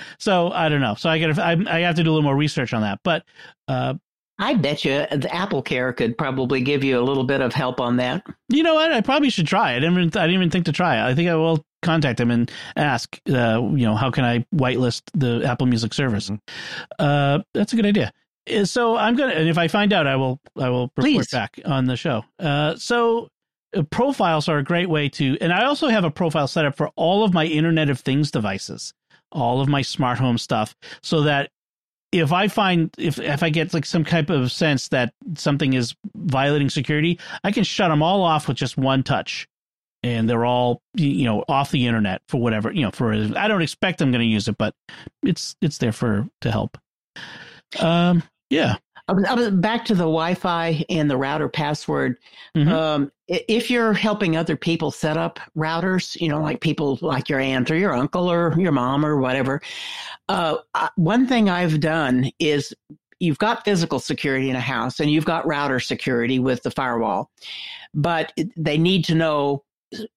so 0.18 0.50
I 0.52 0.70
don't 0.70 0.82
know. 0.82 0.96
So 0.96 1.10
I 1.10 1.20
got 1.20 1.38
I, 1.40 1.52
I 1.68 1.80
have 1.82 1.96
to 1.96 2.04
do 2.04 2.10
a 2.10 2.14
little 2.14 2.24
more 2.24 2.36
research 2.36 2.74
on 2.74 2.82
that. 2.82 3.00
But 3.04 3.24
uh, 3.68 3.94
I 4.40 4.54
bet 4.54 4.86
you 4.86 5.06
the 5.12 5.30
Apple 5.34 5.62
Care 5.62 5.92
could 5.92 6.18
probably 6.18 6.62
give 6.62 6.84
you 6.84 6.98
a 6.98 7.04
little 7.04 7.26
bit 7.26 7.42
of 7.42 7.54
help 7.54 7.82
on 7.82 7.98
that. 7.98 8.26
You 8.48 8.64
know 8.64 8.74
what? 8.74 8.92
I 8.92 9.02
probably 9.02 9.30
should 9.30 9.48
try 9.48 9.74
it. 9.74 9.78
I 9.78 9.80
didn't 9.80 9.98
even, 9.98 10.08
I 10.18 10.26
didn't 10.26 10.36
even 10.36 10.50
think 10.50 10.66
to 10.66 10.72
try 10.72 10.96
it. 10.96 11.12
I 11.12 11.14
think 11.14 11.30
I 11.30 11.36
will 11.36 11.66
contact 11.82 12.18
them 12.18 12.32
and 12.32 12.50
ask, 12.78 13.20
uh, 13.30 13.62
you 13.74 13.86
know, 13.86 13.96
how 13.96 14.10
can 14.10 14.24
I 14.24 14.46
whitelist 14.56 15.04
the 15.14 15.44
Apple 15.46 15.68
Music 15.68 15.94
service? 15.94 16.30
Mm-hmm. 16.30 17.06
Uh, 17.06 17.40
that's 17.54 17.74
a 17.74 17.76
good 17.76 17.86
idea. 17.86 18.14
Uh, 18.52 18.64
so 18.64 18.96
I'm 18.96 19.16
gonna, 19.16 19.34
and 19.34 19.50
if 19.50 19.58
I 19.58 19.68
find 19.68 19.92
out, 19.92 20.08
I 20.08 20.16
will, 20.16 20.40
I 20.58 20.70
will 20.70 20.92
report 20.96 21.04
Please. 21.04 21.32
back 21.32 21.60
on 21.66 21.86
the 21.86 21.98
show. 21.98 22.24
Uh, 22.40 22.76
so 22.78 23.28
uh, 23.76 23.84
profiles 23.84 24.48
are 24.48 24.58
a 24.58 24.64
great 24.64 24.90
way 24.90 25.10
to, 25.10 25.38
and 25.42 25.52
I 25.52 25.66
also 25.66 25.90
have 25.90 26.06
a 26.06 26.12
profile 26.12 26.48
set 26.48 26.66
up 26.66 26.78
for 26.78 26.90
all 26.96 27.26
of 27.26 27.34
my 27.34 27.46
Internet 27.46 27.90
of 27.90 28.00
Things 28.00 28.32
devices 28.32 28.94
all 29.32 29.62
of 29.62 29.68
my 29.68 29.82
smart 29.82 30.18
home 30.18 30.38
stuff 30.38 30.76
so 31.02 31.22
that 31.22 31.52
if 32.12 32.32
I 32.32 32.48
find 32.48 32.94
if 32.98 33.20
if 33.20 33.44
I 33.44 33.50
get 33.50 33.74
like 33.74 33.86
some 33.86 34.04
type 34.04 34.30
of 34.30 34.52
sense 34.52 34.90
that 34.90 35.14
something 35.36 35.74
is 35.74 35.96
violating 36.16 36.70
security, 36.70 37.20
I 37.44 37.52
can 37.52 37.64
shut 37.64 37.90
them 37.90 38.02
all 38.02 38.24
off 38.24 38.48
with 38.48 38.58
just 38.58 38.78
one 38.78 39.04
touch, 39.04 39.48
and 40.04 40.30
they're 40.30 40.46
all 40.46 40.82
you 40.96 41.26
know 41.26 41.44
off 41.48 41.72
the 41.72 41.86
internet 41.86 42.22
for 42.28 42.38
whatever 42.38 42.72
you 42.72 42.82
know 42.82 42.92
for. 42.92 43.14
I 43.14 43.48
don't 43.48 43.62
expect 43.62 44.02
I'm 44.02 44.12
going 44.12 44.22
to 44.22 44.26
use 44.26 44.48
it, 44.48 44.58
but 44.58 44.74
it's 45.24 45.56
it's 45.62 45.78
there 45.78 45.92
for 45.92 46.28
to 46.42 46.52
help. 46.52 46.78
Um, 47.80 48.24
yeah. 48.50 48.78
I 49.10 49.12
was, 49.12 49.24
I 49.26 49.34
was 49.34 49.50
back 49.50 49.86
to 49.86 49.96
the 49.96 50.04
Wi-Fi 50.04 50.86
and 50.88 51.10
the 51.10 51.18
router 51.18 51.50
password. 51.50 52.18
Mm-hmm. 52.56 52.72
Um, 52.72 53.12
if 53.28 53.72
you're 53.72 53.92
helping 53.92 54.38
other 54.38 54.56
people 54.56 54.92
set 54.92 55.18
up 55.18 55.40
routers, 55.58 56.16
you 56.22 56.30
know, 56.30 56.40
like 56.40 56.62
people 56.62 57.00
like 57.02 57.28
your 57.28 57.40
aunt 57.40 57.72
or 57.72 57.76
your 57.76 57.96
uncle 57.96 58.32
or 58.32 58.56
your 58.60 58.72
mom 58.72 59.04
or 59.04 59.18
whatever, 59.18 59.62
uh, 60.28 60.58
one 60.96 61.26
thing 61.26 61.50
I've 61.50 61.80
done 61.80 62.30
is 62.38 62.72
you've 63.20 63.40
got 63.40 63.66
physical 63.66 63.98
security 63.98 64.52
in 64.52 64.56
a 64.56 64.62
house 64.62 65.00
and 65.00 65.10
you've 65.10 65.26
got 65.26 65.48
router 65.48 65.80
security 65.80 66.38
with 66.38 66.62
the 66.62 66.72
firewall, 66.72 67.32
but 67.96 68.32
they 68.56 68.78
need 68.78 69.06
to 69.06 69.16
know 69.16 69.64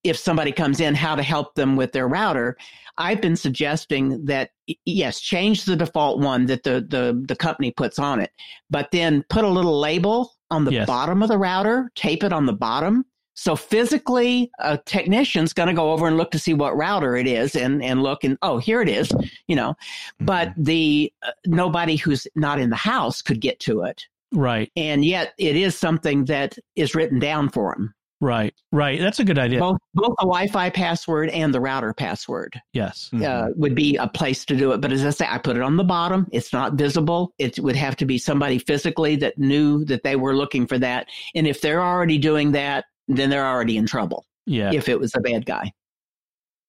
if 0.04 0.16
somebody 0.16 0.52
comes 0.52 0.80
in 0.80 0.94
how 0.94 1.14
to 1.14 1.22
help 1.22 1.54
them 1.54 1.76
with 1.76 1.92
their 1.92 2.08
router. 2.08 2.56
I've 2.98 3.22
been 3.22 3.36
suggesting 3.36 4.24
that 4.26 4.50
yes, 4.84 5.20
change 5.20 5.64
the 5.64 5.76
default 5.76 6.20
one 6.20 6.46
that 6.46 6.62
the 6.62 6.84
the 6.86 7.22
the 7.26 7.36
company 7.36 7.70
puts 7.70 7.98
on 7.98 8.20
it, 8.20 8.30
but 8.68 8.90
then 8.92 9.24
put 9.30 9.44
a 9.44 9.48
little 9.48 9.80
label 9.80 10.34
on 10.50 10.64
the 10.64 10.72
yes. 10.72 10.86
bottom 10.86 11.22
of 11.22 11.28
the 11.30 11.38
router, 11.38 11.90
tape 11.94 12.22
it 12.22 12.32
on 12.32 12.44
the 12.44 12.52
bottom 12.52 13.06
so 13.34 13.56
physically, 13.56 14.50
a 14.58 14.78
technician's 14.78 15.52
going 15.52 15.68
to 15.68 15.74
go 15.74 15.92
over 15.92 16.06
and 16.06 16.16
look 16.16 16.30
to 16.32 16.38
see 16.38 16.52
what 16.52 16.76
router 16.76 17.16
it 17.16 17.26
is, 17.26 17.56
and 17.56 17.82
and 17.82 18.02
look 18.02 18.24
and 18.24 18.36
oh, 18.42 18.58
here 18.58 18.82
it 18.82 18.88
is, 18.88 19.10
you 19.48 19.56
know. 19.56 19.70
Mm-hmm. 19.70 20.26
But 20.26 20.52
the 20.56 21.12
uh, 21.22 21.30
nobody 21.46 21.96
who's 21.96 22.26
not 22.34 22.60
in 22.60 22.70
the 22.70 22.76
house 22.76 23.22
could 23.22 23.40
get 23.40 23.58
to 23.60 23.82
it, 23.82 24.06
right? 24.32 24.70
And 24.76 25.04
yet, 25.04 25.32
it 25.38 25.56
is 25.56 25.78
something 25.78 26.26
that 26.26 26.58
is 26.76 26.94
written 26.94 27.18
down 27.18 27.48
for 27.48 27.74
them. 27.74 27.94
Right, 28.22 28.54
right. 28.70 29.00
That's 29.00 29.18
a 29.18 29.24
good 29.24 29.36
idea. 29.36 29.58
Both, 29.58 29.78
both 29.94 30.14
the 30.20 30.26
Wi-Fi 30.26 30.70
password 30.70 31.28
and 31.30 31.52
the 31.52 31.60
router 31.60 31.92
password. 31.92 32.54
Yes, 32.72 33.10
uh, 33.12 33.16
mm-hmm. 33.16 33.60
would 33.60 33.74
be 33.74 33.96
a 33.96 34.06
place 34.06 34.44
to 34.44 34.54
do 34.54 34.70
it. 34.70 34.80
But 34.80 34.92
as 34.92 35.04
I 35.04 35.10
say, 35.10 35.26
I 35.28 35.38
put 35.38 35.56
it 35.56 35.62
on 35.62 35.76
the 35.76 35.82
bottom. 35.82 36.28
It's 36.30 36.52
not 36.52 36.74
visible. 36.74 37.34
It 37.40 37.58
would 37.58 37.74
have 37.74 37.96
to 37.96 38.04
be 38.06 38.18
somebody 38.18 38.60
physically 38.60 39.16
that 39.16 39.38
knew 39.38 39.84
that 39.86 40.04
they 40.04 40.14
were 40.14 40.36
looking 40.36 40.68
for 40.68 40.78
that. 40.78 41.08
And 41.34 41.48
if 41.48 41.60
they're 41.60 41.82
already 41.82 42.16
doing 42.16 42.52
that, 42.52 42.84
then 43.08 43.28
they're 43.28 43.44
already 43.44 43.76
in 43.76 43.86
trouble. 43.86 44.24
Yeah. 44.46 44.70
If 44.72 44.88
it 44.88 45.00
was 45.00 45.16
a 45.16 45.20
bad 45.20 45.44
guy. 45.44 45.72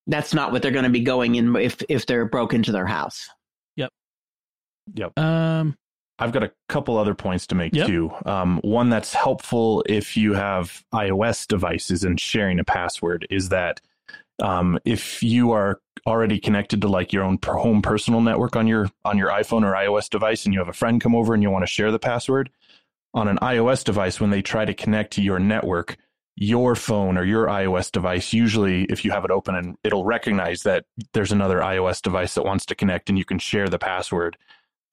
That's 0.07 0.33
not 0.33 0.51
what 0.51 0.63
they're 0.63 0.71
going 0.71 0.85
to 0.85 0.89
be 0.89 1.01
going 1.01 1.35
in 1.35 1.55
if 1.55 1.83
if 1.87 2.07
they're 2.07 2.25
broke 2.25 2.55
into 2.55 2.71
their 2.71 2.87
house. 2.87 3.29
Yep. 3.75 3.91
Yep. 4.95 5.19
Um 5.19 5.77
I've 6.19 6.31
got 6.31 6.43
a 6.43 6.51
couple 6.69 6.97
other 6.97 7.15
points 7.15 7.47
to 7.47 7.55
make 7.55 7.73
yep. 7.73 7.87
too. 7.87 8.11
Um, 8.25 8.59
one 8.63 8.89
that's 8.89 9.13
helpful 9.13 9.83
if 9.87 10.15
you 10.15 10.33
have 10.33 10.83
iOS 10.93 11.47
devices 11.47 12.03
and 12.03 12.19
sharing 12.19 12.59
a 12.59 12.63
password 12.63 13.25
is 13.29 13.49
that 13.49 13.81
um, 14.41 14.79
if 14.85 15.23
you 15.23 15.51
are 15.51 15.79
already 16.05 16.39
connected 16.39 16.81
to 16.81 16.87
like 16.87 17.13
your 17.13 17.23
own 17.23 17.39
home 17.43 17.81
personal 17.81 18.21
network 18.21 18.55
on 18.55 18.67
your 18.67 18.89
on 19.05 19.17
your 19.17 19.29
iPhone 19.29 19.63
or 19.63 19.73
iOS 19.73 20.09
device, 20.09 20.45
and 20.45 20.53
you 20.53 20.59
have 20.59 20.69
a 20.69 20.73
friend 20.73 21.01
come 21.01 21.15
over 21.15 21.33
and 21.33 21.41
you 21.41 21.49
want 21.49 21.63
to 21.63 21.67
share 21.67 21.91
the 21.91 21.99
password 21.99 22.49
on 23.13 23.27
an 23.27 23.37
iOS 23.37 23.83
device, 23.83 24.19
when 24.19 24.31
they 24.31 24.41
try 24.41 24.65
to 24.65 24.73
connect 24.73 25.13
to 25.13 25.21
your 25.21 25.39
network, 25.39 25.97
your 26.35 26.75
phone 26.75 27.17
or 27.17 27.23
your 27.23 27.47
iOS 27.47 27.91
device, 27.91 28.33
usually 28.33 28.85
if 28.85 29.05
you 29.05 29.11
have 29.11 29.23
it 29.23 29.31
open 29.31 29.55
and 29.55 29.77
it'll 29.83 30.03
recognize 30.03 30.63
that 30.63 30.85
there's 31.13 31.31
another 31.31 31.59
iOS 31.59 32.01
device 32.01 32.33
that 32.33 32.43
wants 32.45 32.65
to 32.65 32.75
connect 32.75 33.09
and 33.09 33.17
you 33.17 33.25
can 33.25 33.37
share 33.37 33.67
the 33.67 33.77
password 33.77 34.35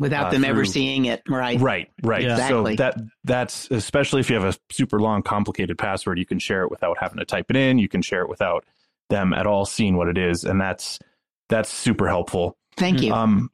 without 0.01 0.27
uh, 0.27 0.31
them 0.31 0.41
through, 0.41 0.51
ever 0.51 0.65
seeing 0.65 1.05
it. 1.05 1.23
Right. 1.29 1.61
Right. 1.61 1.91
Right. 2.03 2.23
Yeah. 2.23 2.33
Exactly. 2.33 2.77
So 2.77 2.83
that 2.83 2.97
that's 3.23 3.71
especially 3.71 4.21
if 4.21 4.31
you 4.31 4.41
have 4.41 4.45
a 4.45 4.59
super 4.73 4.99
long, 4.99 5.23
complicated 5.23 5.79
password, 5.79 6.19
you 6.19 6.27
can 6.27 6.41
share 6.41 6.65
it 6.65 6.71
without 6.71 6.99
having 6.99 7.19
to 7.19 7.25
type 7.25 7.51
it 7.51 7.57
in. 7.57 7.79
You 7.79 7.89
can 7.89 8.03
share 8.03 8.23
it 8.23 8.29
without 8.29 8.65
them 9.11 9.33
at 9.33 9.47
all 9.47 9.67
seeing 9.67 9.97
what 9.97 10.09
it 10.09 10.19
is, 10.19 10.43
and 10.43 10.61
that's 10.61 10.99
that's 11.49 11.69
super 11.71 12.09
helpful. 12.09 12.57
Thank 12.77 13.03
you. 13.03 13.13
Um, 13.13 13.51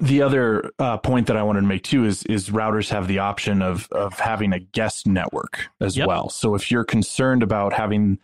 the 0.00 0.22
other 0.22 0.70
uh, 0.78 0.96
point 0.98 1.28
that 1.28 1.36
I 1.36 1.42
wanted 1.42 1.60
to 1.60 1.66
make 1.66 1.84
too 1.84 2.04
is 2.04 2.24
is 2.24 2.50
routers 2.50 2.90
have 2.90 3.06
the 3.06 3.20
option 3.20 3.62
of 3.62 3.88
of 3.92 4.18
having 4.18 4.52
a 4.52 4.58
guest 4.58 5.06
network 5.06 5.68
as 5.80 5.96
yep. 5.96 6.08
well. 6.08 6.28
So 6.28 6.54
if 6.54 6.70
you're 6.70 6.84
concerned 6.84 7.42
about 7.42 7.72
having 7.72 8.18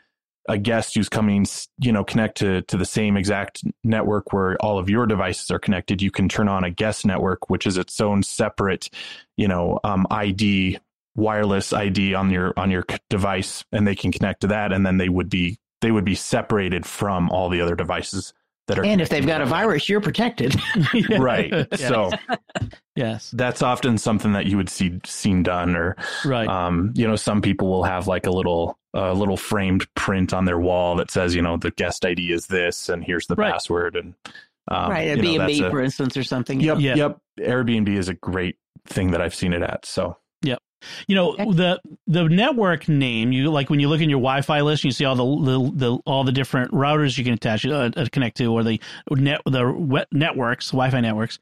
a 0.48 0.58
guest 0.58 0.94
who's 0.94 1.08
coming, 1.08 1.46
you 1.78 1.92
know, 1.92 2.02
connect 2.02 2.38
to 2.38 2.62
to 2.62 2.76
the 2.76 2.84
same 2.84 3.16
exact 3.16 3.62
network 3.84 4.32
where 4.32 4.56
all 4.56 4.78
of 4.78 4.88
your 4.88 5.06
devices 5.06 5.50
are 5.50 5.58
connected, 5.58 6.02
you 6.02 6.10
can 6.10 6.28
turn 6.28 6.48
on 6.48 6.64
a 6.64 6.70
guest 6.70 7.06
network, 7.06 7.50
which 7.50 7.66
is 7.66 7.76
its 7.76 8.00
own 8.00 8.22
separate, 8.22 8.88
you 9.36 9.46
know, 9.46 9.78
um, 9.84 10.06
ID, 10.10 10.78
wireless 11.14 11.72
ID 11.72 12.14
on 12.14 12.30
your 12.30 12.52
on 12.56 12.70
your 12.70 12.84
device, 13.10 13.64
and 13.72 13.86
they 13.86 13.94
can 13.94 14.10
connect 14.10 14.40
to 14.40 14.46
that, 14.48 14.72
and 14.72 14.84
then 14.84 14.96
they 14.96 15.08
would 15.08 15.28
be 15.28 15.58
they 15.80 15.92
would 15.92 16.04
be 16.04 16.14
separated 16.14 16.84
from 16.86 17.30
all 17.30 17.48
the 17.48 17.60
other 17.60 17.76
devices 17.76 18.32
that 18.68 18.78
are 18.78 18.84
and 18.84 19.00
if 19.00 19.08
they've 19.08 19.26
got 19.26 19.40
a 19.40 19.46
virus 19.46 19.88
you're 19.88 20.00
protected. 20.00 20.54
Right. 21.18 21.50
Yes. 21.50 21.80
so 21.80 22.10
yes. 22.94 23.30
that's 23.30 23.62
often 23.62 23.98
something 23.98 24.32
that 24.32 24.46
you 24.46 24.56
would 24.56 24.68
see 24.68 25.00
seen 25.04 25.42
done 25.42 25.74
or 25.74 25.96
right. 26.24 26.48
um 26.48 26.92
you 26.94 27.06
know 27.06 27.16
some 27.16 27.42
people 27.42 27.68
will 27.68 27.82
have 27.82 28.06
like 28.06 28.26
a 28.26 28.30
little 28.30 28.78
a 28.94 29.14
little 29.14 29.36
framed 29.36 29.92
print 29.94 30.32
on 30.32 30.44
their 30.44 30.58
wall 30.58 30.96
that 30.96 31.10
says 31.10 31.34
you 31.34 31.42
know 31.42 31.56
the 31.56 31.70
guest 31.72 32.04
id 32.04 32.32
is 32.32 32.46
this 32.46 32.88
and 32.88 33.04
here's 33.04 33.26
the 33.26 33.34
right. 33.34 33.52
password 33.52 33.96
and 33.96 34.14
um, 34.68 34.90
right 34.90 35.08
Airbnb, 35.08 35.46
b&b 35.46 35.70
for 35.70 35.80
instance 35.80 36.16
or 36.16 36.22
something 36.22 36.60
yep 36.60 36.78
yeah. 36.80 36.94
yep. 36.94 37.18
Airbnb 37.40 37.88
is 37.88 38.08
a 38.08 38.14
great 38.14 38.56
thing 38.86 39.10
that 39.10 39.20
i've 39.20 39.34
seen 39.34 39.52
it 39.52 39.62
at 39.62 39.84
so 39.84 40.16
you 41.06 41.14
know 41.14 41.36
the 41.36 41.80
the 42.06 42.24
network 42.24 42.88
name. 42.88 43.32
You 43.32 43.50
like 43.50 43.70
when 43.70 43.80
you 43.80 43.88
look 43.88 44.00
in 44.00 44.10
your 44.10 44.20
Wi-Fi 44.20 44.60
list, 44.60 44.84
and 44.84 44.88
you 44.88 44.92
see 44.92 45.04
all 45.04 45.16
the 45.16 45.50
the, 45.52 45.72
the 45.74 45.98
all 46.06 46.24
the 46.24 46.32
different 46.32 46.72
routers 46.72 47.18
you 47.18 47.24
can 47.24 47.34
attach 47.34 47.66
uh, 47.66 47.90
uh 47.96 48.06
connect 48.12 48.36
to, 48.38 48.52
or 48.52 48.62
the 48.62 48.80
net 49.10 49.40
the 49.44 50.06
networks, 50.12 50.70
Wi-Fi 50.70 51.00
networks. 51.00 51.38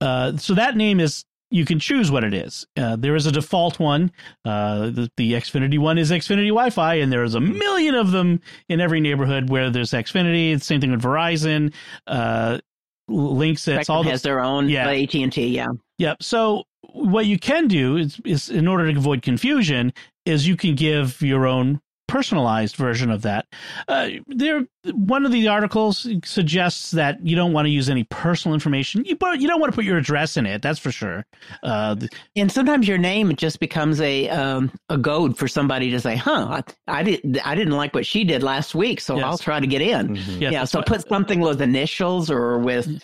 Uh, 0.00 0.36
so 0.36 0.54
that 0.54 0.76
name 0.76 1.00
is 1.00 1.24
you 1.50 1.64
can 1.64 1.78
choose 1.80 2.10
what 2.10 2.24
it 2.24 2.32
is. 2.32 2.66
Uh, 2.76 2.96
there 2.96 3.16
is 3.16 3.26
a 3.26 3.32
default 3.32 3.80
one. 3.80 4.12
Uh, 4.44 4.90
the, 4.90 5.10
the, 5.16 5.32
Xfinity 5.32 5.78
one 5.78 5.98
is 5.98 6.10
Xfinity 6.10 6.48
Wi-Fi, 6.48 6.94
and 6.94 7.12
there's 7.12 7.34
a 7.34 7.40
million 7.40 7.96
of 7.96 8.12
them 8.12 8.40
in 8.68 8.80
every 8.80 9.00
neighborhood 9.00 9.50
where 9.50 9.68
there's 9.68 9.90
Xfinity. 9.90 10.54
The 10.56 10.64
same 10.64 10.80
thing 10.80 10.92
with 10.92 11.02
Verizon. 11.02 11.74
Uh, 12.06 12.60
links 13.08 13.66
it's 13.66 13.86
Spectrum 13.86 13.96
all 13.96 14.04
the, 14.04 14.10
has 14.10 14.22
their 14.22 14.40
own. 14.40 14.68
Yeah, 14.68 14.88
AT 14.88 15.14
and 15.14 15.32
T. 15.32 15.48
Yeah. 15.48 15.68
Yep. 15.98 16.22
So 16.22 16.64
what 16.92 17.26
you 17.26 17.38
can 17.38 17.68
do 17.68 17.96
is, 17.96 18.20
is, 18.24 18.48
in 18.48 18.68
order 18.68 18.90
to 18.90 18.98
avoid 18.98 19.22
confusion, 19.22 19.92
is 20.24 20.46
you 20.46 20.56
can 20.56 20.74
give 20.74 21.20
your 21.22 21.46
own 21.46 21.80
personalized 22.10 22.74
version 22.74 23.08
of 23.08 23.22
that. 23.22 23.46
Uh, 23.86 24.08
there, 24.26 24.66
one 24.92 25.24
of 25.24 25.30
the 25.30 25.46
articles 25.46 26.08
suggests 26.24 26.90
that 26.90 27.24
you 27.24 27.36
don't 27.36 27.52
want 27.52 27.66
to 27.66 27.70
use 27.70 27.88
any 27.88 28.02
personal 28.04 28.52
information. 28.52 29.04
You 29.04 29.16
you 29.38 29.46
don't 29.46 29.60
want 29.60 29.72
to 29.72 29.76
put 29.76 29.84
your 29.84 29.96
address 29.96 30.36
in 30.36 30.44
it. 30.44 30.60
That's 30.60 30.80
for 30.80 30.90
sure. 30.90 31.24
Uh, 31.62 31.94
and 32.34 32.50
sometimes 32.50 32.88
your 32.88 32.98
name 32.98 33.36
just 33.36 33.60
becomes 33.60 34.00
a 34.00 34.28
um, 34.28 34.72
a 34.88 34.98
goad 34.98 35.38
for 35.38 35.46
somebody 35.46 35.92
to 35.92 36.00
say, 36.00 36.16
"Huh, 36.16 36.62
I, 36.88 36.98
I 37.00 37.02
didn't 37.04 37.46
I 37.46 37.54
didn't 37.54 37.76
like 37.76 37.94
what 37.94 38.04
she 38.04 38.24
did 38.24 38.42
last 38.42 38.74
week, 38.74 39.00
so 39.00 39.14
yes. 39.14 39.24
I'll 39.24 39.38
try 39.38 39.60
to 39.60 39.66
get 39.68 39.80
in." 39.80 40.16
Mm-hmm. 40.16 40.42
Yes, 40.42 40.52
yeah, 40.52 40.64
so 40.64 40.82
put 40.82 41.08
something 41.08 41.38
with 41.38 41.62
initials 41.62 42.28
or 42.28 42.58
with 42.58 43.00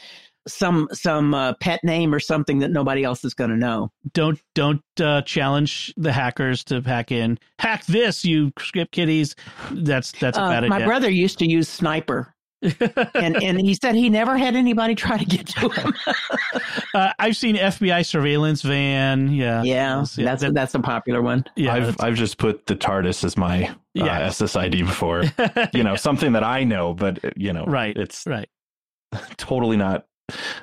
some 0.47 0.89
some 0.93 1.35
uh, 1.35 1.55
pet 1.55 1.81
name 1.83 2.15
or 2.15 2.21
something 2.21 2.59
that 2.61 2.71
nobody 2.71 3.05
else 3.05 3.25
is 3.25 3.35
going 3.35 3.51
to 3.51 3.57
know. 3.57 3.91
Don't 4.13 4.41
don't 4.55 4.83
uh, 5.01 5.23
challenge 5.23 5.93
the 5.97 6.13
hackers 6.13 6.65
to 6.65 6.81
hack 6.81 7.13
in. 7.13 7.39
Hack 7.59 7.85
this, 7.87 8.25
you 8.25 8.53
script 8.59 8.93
kiddies. 8.93 9.35
That's 9.71 10.13
that's 10.13 10.39
a 10.39 10.43
uh, 10.43 10.51
bad 10.51 10.69
My 10.69 10.85
brother 10.85 11.11
used 11.11 11.39
to 11.41 11.47
use 11.47 11.69
Sniper. 11.69 12.33
and 13.15 13.43
and 13.43 13.61
he 13.61 13.75
said 13.75 13.95
he 13.95 14.09
never 14.09 14.39
had 14.39 14.57
anybody 14.57 14.95
try 14.95 15.19
to 15.19 15.25
get 15.25 15.47
to 15.47 15.69
him. 15.69 15.95
uh, 16.95 17.13
I've 17.19 17.37
seen 17.37 17.57
FBI 17.57 18.05
surveillance 18.07 18.63
van. 18.63 19.31
Yeah, 19.31 19.63
yeah, 19.63 20.05
yeah 20.17 20.25
that's 20.25 20.43
that, 20.43 20.55
that's 20.55 20.75
a 20.75 20.81
popular 20.81 21.21
one. 21.21 21.45
Yeah, 21.55 21.75
I've 21.75 22.01
I've 22.01 22.15
just 22.15 22.39
put 22.39 22.67
the 22.67 22.75
TARDIS 22.75 23.25
as 23.25 23.37
my 23.37 23.69
uh, 23.69 23.75
yeah. 23.93 24.29
SSID 24.29 24.87
before. 24.87 25.25
You 25.75 25.85
know, 25.85 25.91
yeah. 25.91 25.97
something 25.97 26.33
that 26.33 26.45
I 26.45 26.65
know, 26.65 26.95
but 26.95 27.19
you 27.37 27.53
know, 27.53 27.67
right? 27.67 27.97
It's 27.97 28.27
right. 28.27 28.49
Totally 29.37 29.77
not 29.77 30.07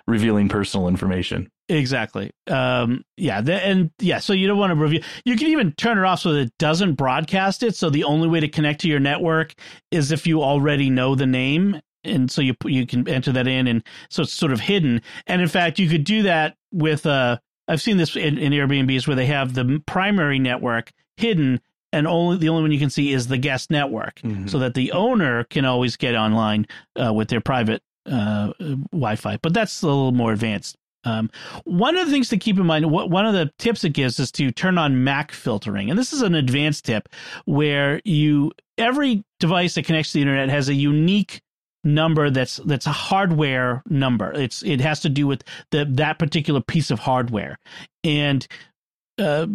revealing 0.08 0.50
personal 0.50 0.88
information. 0.88 1.50
Exactly. 1.70 2.32
Um, 2.48 3.04
yeah. 3.18 3.42
The, 3.42 3.54
and 3.54 3.92
yeah, 4.00 4.20
so 4.20 4.34
you 4.34 4.48
don't 4.48 4.58
want 4.58 4.72
to 4.72 4.76
review. 4.76 5.02
You 5.26 5.38
can 5.38 5.48
even 5.48 5.72
turn 5.74 5.98
it 5.98 6.04
off 6.04 6.20
so 6.20 6.34
that 6.34 6.40
it 6.42 6.54
doesn't 6.60 6.96
broadcast 6.96 7.64
it. 7.64 7.76
So 7.76 7.90
the 7.90 8.04
only 8.04 8.28
way 8.28 8.40
to 8.40 8.48
connect 8.48 8.82
to 8.82 8.88
your 8.88 9.00
network 9.00 9.54
is 9.92 10.12
if 10.12 10.28
you 10.28 10.44
already 10.44 10.90
know 10.90 11.16
the 11.16 11.28
name. 11.28 11.80
And 12.06 12.30
so 12.30 12.42
you 12.42 12.54
you 12.66 12.86
can 12.86 13.08
enter 13.08 13.32
that 13.32 13.48
in, 13.48 13.66
and 13.66 13.82
so 14.10 14.24
it's 14.24 14.34
sort 14.34 14.52
of 14.52 14.60
hidden. 14.60 15.02
And 15.26 15.42
in 15.42 15.48
fact, 15.48 15.80
you 15.80 15.88
could 15.88 16.04
do 16.04 16.24
that 16.24 16.58
with. 16.74 17.06
Uh, 17.06 17.38
I've 17.70 17.82
seen 17.82 17.96
this 17.96 18.18
in, 18.18 18.38
in 18.38 18.52
Airbnbs 18.52 19.08
where 19.08 19.16
they 19.16 19.28
have 19.28 19.54
the 19.54 19.82
primary 19.86 20.38
network 20.38 20.92
hidden, 21.16 21.62
and 21.94 22.06
only 22.06 22.36
the 22.36 22.50
only 22.50 22.64
one 22.64 22.74
you 22.74 22.80
can 22.80 22.90
see 22.90 23.14
is 23.14 23.30
the 23.30 23.38
guest 23.38 23.72
network, 23.72 24.16
mm-hmm. 24.16 24.48
so 24.48 24.60
that 24.60 24.74
the 24.74 24.92
owner 24.92 25.46
can 25.46 25.64
always 25.64 25.96
get 25.96 26.14
online 26.14 26.68
uh, 27.02 27.14
with 27.14 27.30
their 27.30 27.40
private 27.40 27.82
uh, 28.06 28.52
Wi-Fi, 28.92 29.38
but 29.42 29.54
that's 29.54 29.82
a 29.82 29.88
little 29.88 30.12
more 30.12 30.34
advanced. 30.34 30.76
Um, 31.06 31.30
one 31.66 31.98
of 31.98 32.06
the 32.06 32.12
things 32.12 32.30
to 32.30 32.38
keep 32.38 32.58
in 32.58 32.66
mind, 32.66 32.90
what, 32.90 33.10
one 33.10 33.26
of 33.26 33.34
the 33.34 33.52
tips 33.60 33.84
it 33.84 33.90
gives 33.90 34.20
is 34.20 34.32
to 34.34 34.52
turn 34.52 34.78
on 34.78 35.04
MAC 35.04 35.32
filtering, 35.32 35.90
and 35.90 36.00
this 36.00 36.14
is 36.14 36.22
an 36.22 36.36
advanced 36.36 36.86
tip 36.86 37.10
where 37.46 38.02
you 38.06 38.52
every 38.78 39.24
device 39.40 39.76
that 39.76 39.86
connects 39.86 40.12
to 40.12 40.18
the 40.18 40.22
internet 40.22 40.50
has 40.50 40.70
a 40.70 40.74
unique 40.74 41.42
number 41.84 42.30
that's 42.30 42.58
that's 42.66 42.88
a 42.88 42.92
hardware 42.92 43.84
number. 43.90 44.32
It's 44.32 44.64
it 44.64 44.80
has 44.82 45.02
to 45.02 45.10
do 45.10 45.28
with 45.28 45.44
the 45.72 45.86
that 45.92 46.20
particular 46.20 46.62
piece 46.62 46.92
of 46.92 47.00
hardware, 47.00 47.60
and 48.04 48.48
uh, 49.18 49.48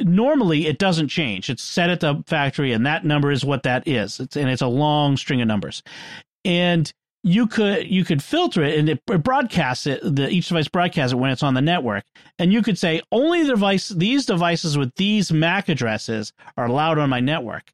normally 0.00 0.66
it 0.66 0.78
doesn't 0.78 1.08
change. 1.08 1.50
It's 1.50 1.62
set 1.62 1.90
at 1.90 2.00
the 2.00 2.22
factory, 2.26 2.72
and 2.72 2.86
that 2.86 3.04
number 3.04 3.30
is 3.30 3.44
what 3.44 3.64
that 3.64 3.86
is. 3.86 4.18
It's, 4.20 4.36
and 4.36 4.48
it's 4.48 4.62
a 4.62 4.66
long 4.66 5.16
string 5.16 5.42
of 5.42 5.48
numbers, 5.48 5.82
and 6.44 6.90
you 7.26 7.48
could 7.48 7.90
you 7.90 8.04
could 8.04 8.22
filter 8.22 8.62
it 8.62 8.78
and 8.78 8.88
it 8.88 9.04
broadcasts 9.04 9.84
it 9.84 10.00
the 10.02 10.28
each 10.28 10.46
device 10.46 10.68
broadcasts 10.68 11.12
it 11.12 11.16
when 11.16 11.32
it's 11.32 11.42
on 11.42 11.54
the 11.54 11.60
network 11.60 12.04
and 12.38 12.52
you 12.52 12.62
could 12.62 12.78
say 12.78 13.02
only 13.10 13.42
the 13.42 13.48
device 13.48 13.88
these 13.88 14.24
devices 14.24 14.78
with 14.78 14.94
these 14.94 15.32
mac 15.32 15.68
addresses 15.68 16.32
are 16.56 16.66
allowed 16.66 16.98
on 16.98 17.10
my 17.10 17.18
network 17.18 17.72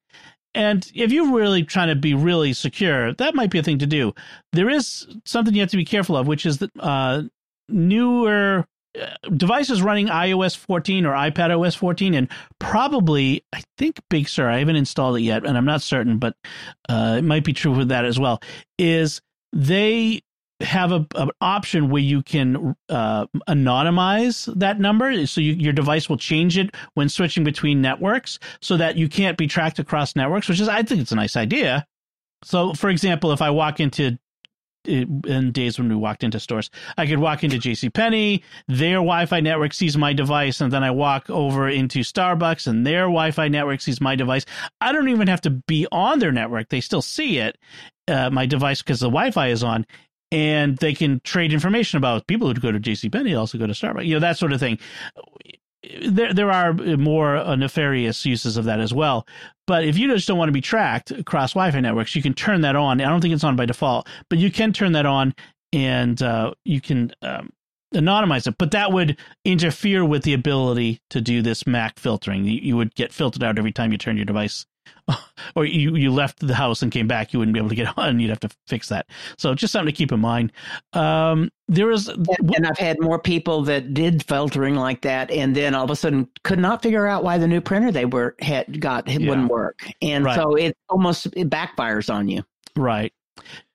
and 0.54 0.90
if 0.94 1.12
you're 1.12 1.34
really 1.34 1.62
trying 1.62 1.88
to 1.88 1.94
be 1.94 2.14
really 2.14 2.54
secure 2.54 3.12
that 3.12 3.34
might 3.34 3.50
be 3.50 3.58
a 3.58 3.62
thing 3.62 3.78
to 3.78 3.86
do 3.86 4.14
there 4.54 4.70
is 4.70 5.06
something 5.26 5.54
you 5.54 5.60
have 5.60 5.70
to 5.70 5.76
be 5.76 5.84
careful 5.84 6.16
of 6.16 6.26
which 6.26 6.46
is 6.46 6.56
that 6.56 6.70
uh, 6.80 7.22
newer 7.68 8.66
uh, 8.98 9.06
devices 9.36 9.82
running 9.82 10.08
iOS 10.08 10.56
14 10.56 11.06
or 11.06 11.12
iPad 11.12 11.58
OS 11.58 11.74
14, 11.74 12.12
and 12.12 12.28
probably 12.58 13.42
I 13.50 13.62
think 13.78 13.98
Big 14.10 14.28
Sur. 14.28 14.50
I 14.50 14.58
haven't 14.58 14.76
installed 14.76 15.16
it 15.16 15.22
yet, 15.22 15.46
and 15.46 15.56
I'm 15.56 15.64
not 15.64 15.80
certain, 15.80 16.18
but 16.18 16.36
uh, 16.90 17.14
it 17.16 17.22
might 17.22 17.42
be 17.42 17.54
true 17.54 17.74
for 17.74 17.86
that 17.86 18.04
as 18.04 18.18
well. 18.18 18.42
Is 18.78 19.22
they 19.52 20.22
have 20.60 20.92
a, 20.92 21.06
an 21.16 21.30
option 21.40 21.90
where 21.90 22.02
you 22.02 22.22
can 22.22 22.76
uh, 22.88 23.26
anonymize 23.48 24.52
that 24.58 24.78
number. 24.78 25.26
So 25.26 25.40
you, 25.40 25.54
your 25.54 25.72
device 25.72 26.08
will 26.08 26.16
change 26.16 26.56
it 26.56 26.74
when 26.94 27.08
switching 27.08 27.44
between 27.44 27.82
networks 27.82 28.38
so 28.60 28.76
that 28.76 28.96
you 28.96 29.08
can't 29.08 29.36
be 29.36 29.46
tracked 29.46 29.78
across 29.78 30.14
networks 30.16 30.48
which 30.48 30.60
is 30.60 30.68
i 30.68 30.82
think 30.82 31.00
it's 31.00 31.12
a 31.12 31.16
nice 31.16 31.36
idea. 31.36 31.86
So 32.44 32.74
for 32.74 32.90
example 32.90 33.32
if 33.32 33.42
i 33.42 33.50
walk 33.50 33.80
into 33.80 34.18
in 34.84 35.52
days 35.52 35.78
when 35.78 35.88
we 35.88 35.94
walked 35.94 36.24
into 36.24 36.40
stores 36.40 36.70
i 36.98 37.06
could 37.06 37.18
walk 37.18 37.44
into 37.44 37.56
jc 37.56 37.92
penney 37.92 38.42
their 38.68 38.96
wi-fi 38.96 39.40
network 39.40 39.72
sees 39.72 39.96
my 39.96 40.12
device 40.12 40.60
and 40.60 40.72
then 40.72 40.82
i 40.82 40.90
walk 40.90 41.28
over 41.30 41.68
into 41.68 42.00
starbucks 42.00 42.66
and 42.66 42.86
their 42.86 43.02
wi-fi 43.02 43.48
network 43.48 43.80
sees 43.80 44.00
my 44.00 44.16
device 44.16 44.44
i 44.80 44.92
don't 44.92 45.08
even 45.08 45.28
have 45.28 45.40
to 45.40 45.50
be 45.50 45.86
on 45.92 46.18
their 46.18 46.32
network 46.32 46.68
they 46.68 46.80
still 46.80 47.02
see 47.02 47.38
it 47.38 47.56
uh, 48.08 48.30
my 48.30 48.46
device 48.46 48.82
because 48.82 49.00
the 49.00 49.06
Wi-Fi 49.06 49.48
is 49.48 49.62
on, 49.62 49.86
and 50.30 50.76
they 50.78 50.94
can 50.94 51.20
trade 51.20 51.52
information 51.52 51.98
about 51.98 52.26
people 52.26 52.48
who 52.48 52.54
go 52.54 52.72
to 52.72 52.80
JC 52.80 53.10
JCPenney 53.10 53.38
also 53.38 53.58
go 53.58 53.66
to 53.66 53.72
Starbucks, 53.72 54.06
you 54.06 54.14
know 54.14 54.20
that 54.20 54.38
sort 54.38 54.52
of 54.52 54.60
thing. 54.60 54.78
There, 56.06 56.32
there 56.32 56.50
are 56.50 56.72
more 56.72 57.36
uh, 57.36 57.56
nefarious 57.56 58.24
uses 58.24 58.56
of 58.56 58.66
that 58.66 58.78
as 58.78 58.94
well. 58.94 59.26
But 59.66 59.84
if 59.84 59.96
you 59.96 60.08
just 60.08 60.26
don't 60.26 60.38
want 60.38 60.48
to 60.48 60.52
be 60.52 60.60
tracked 60.60 61.10
across 61.10 61.52
Wi-Fi 61.52 61.80
networks, 61.80 62.16
you 62.16 62.22
can 62.22 62.34
turn 62.34 62.62
that 62.62 62.76
on. 62.76 63.00
I 63.00 63.08
don't 63.08 63.20
think 63.20 63.34
it's 63.34 63.44
on 63.44 63.56
by 63.56 63.66
default, 63.66 64.08
but 64.28 64.38
you 64.38 64.50
can 64.50 64.72
turn 64.72 64.92
that 64.92 65.06
on, 65.06 65.34
and 65.72 66.20
uh, 66.20 66.52
you 66.64 66.80
can 66.80 67.12
um, 67.22 67.50
anonymize 67.94 68.46
it. 68.46 68.56
But 68.58 68.72
that 68.72 68.92
would 68.92 69.16
interfere 69.44 70.04
with 70.04 70.24
the 70.24 70.34
ability 70.34 71.00
to 71.10 71.20
do 71.20 71.42
this 71.42 71.66
MAC 71.66 71.98
filtering. 71.98 72.44
You, 72.44 72.60
you 72.60 72.76
would 72.76 72.94
get 72.94 73.12
filtered 73.12 73.44
out 73.44 73.58
every 73.58 73.72
time 73.72 73.92
you 73.92 73.98
turn 73.98 74.16
your 74.16 74.26
device 74.26 74.66
or 75.56 75.64
you, 75.64 75.96
you 75.96 76.12
left 76.12 76.46
the 76.46 76.54
house 76.54 76.82
and 76.82 76.90
came 76.92 77.06
back, 77.06 77.32
you 77.32 77.38
wouldn't 77.38 77.54
be 77.54 77.60
able 77.60 77.68
to 77.68 77.74
get 77.74 77.92
on. 77.98 78.20
You'd 78.20 78.30
have 78.30 78.40
to 78.40 78.50
fix 78.66 78.88
that. 78.88 79.06
So 79.38 79.54
just 79.54 79.72
something 79.72 79.92
to 79.92 79.96
keep 79.96 80.12
in 80.12 80.20
mind. 80.20 80.52
Um, 80.92 81.50
there 81.68 81.90
is, 81.90 82.08
and, 82.08 82.54
and, 82.54 82.66
I've 82.66 82.78
had 82.78 83.00
more 83.00 83.18
people 83.18 83.62
that 83.62 83.94
did 83.94 84.24
filtering 84.24 84.74
like 84.74 85.02
that, 85.02 85.30
and 85.30 85.56
then 85.56 85.74
all 85.74 85.84
of 85.84 85.90
a 85.90 85.96
sudden 85.96 86.28
could 86.44 86.58
not 86.58 86.82
figure 86.82 87.06
out 87.06 87.24
why 87.24 87.38
the 87.38 87.48
new 87.48 87.60
printer 87.60 87.90
they 87.90 88.04
were 88.04 88.34
had 88.40 88.80
got 88.80 89.08
yeah. 89.08 89.28
wouldn't 89.28 89.50
work, 89.50 89.80
and 90.02 90.24
right. 90.24 90.34
so 90.34 90.54
it 90.54 90.76
almost 90.90 91.26
it 91.34 91.48
backfires 91.48 92.12
on 92.12 92.28
you. 92.28 92.42
Right. 92.76 93.12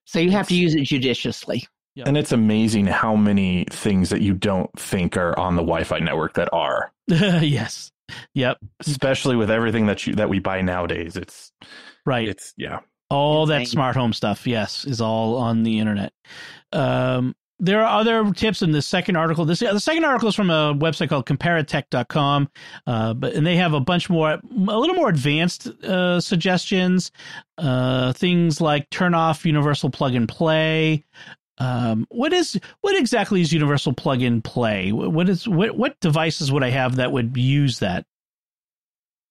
So 0.05 0.19
you 0.19 0.31
have 0.31 0.47
to 0.49 0.55
use 0.55 0.75
it 0.75 0.83
judiciously. 0.83 1.67
Yep. 1.95 2.07
And 2.07 2.17
it's 2.17 2.31
amazing 2.31 2.85
how 2.85 3.15
many 3.15 3.65
things 3.71 4.09
that 4.09 4.21
you 4.21 4.35
don't 4.35 4.71
think 4.79 5.17
are 5.17 5.37
on 5.39 5.55
the 5.55 5.63
Wi-Fi 5.63 5.97
network 5.97 6.35
that 6.35 6.47
are. 6.53 6.91
yes. 7.07 7.91
Yep. 8.33 8.57
Especially 8.79 9.35
with 9.35 9.51
everything 9.51 9.87
that 9.87 10.05
you 10.05 10.15
that 10.15 10.29
we 10.29 10.39
buy 10.39 10.61
nowadays. 10.61 11.15
It's 11.15 11.51
right. 12.05 12.27
It's 12.27 12.53
yeah. 12.57 12.79
All 13.09 13.45
that 13.45 13.67
smart 13.67 13.95
home 13.95 14.11
stuff, 14.11 14.45
yes, 14.45 14.83
is 14.83 14.99
all 14.99 15.37
on 15.37 15.63
the 15.63 15.79
internet. 15.79 16.11
Um, 16.73 17.35
there 17.59 17.83
are 17.83 17.99
other 17.99 18.31
tips 18.33 18.61
in 18.61 18.71
the 18.71 18.81
second 18.81 19.15
article. 19.15 19.45
This 19.45 19.59
the 19.59 19.79
second 19.79 20.05
article 20.05 20.29
is 20.29 20.35
from 20.35 20.49
a 20.49 20.75
website 20.75 21.09
called 21.09 21.25
comparitech.com, 21.25 22.49
uh, 22.85 23.13
but 23.15 23.33
and 23.33 23.47
they 23.47 23.55
have 23.55 23.73
a 23.73 23.79
bunch 23.79 24.09
more, 24.09 24.31
a 24.31 24.39
little 24.53 24.95
more 24.95 25.09
advanced 25.09 25.67
uh, 25.83 26.21
suggestions. 26.21 27.11
Uh, 27.57 28.13
things 28.13 28.61
like 28.61 28.89
turn 28.91 29.15
off 29.15 29.45
universal 29.45 29.89
plug 29.89 30.13
and 30.13 30.29
play, 30.29 31.03
um, 31.59 32.05
what 32.09 32.33
is 32.33 32.59
what 32.81 32.95
exactly 32.97 33.41
is 33.41 33.51
Universal 33.51 33.93
Plug 33.93 34.21
and 34.21 34.43
Play? 34.43 34.91
What 34.91 35.29
is 35.29 35.47
what 35.47 35.77
what 35.77 35.99
devices 35.99 36.51
would 36.51 36.63
I 36.63 36.69
have 36.69 36.97
that 36.97 37.11
would 37.11 37.35
use 37.35 37.79
that? 37.79 38.05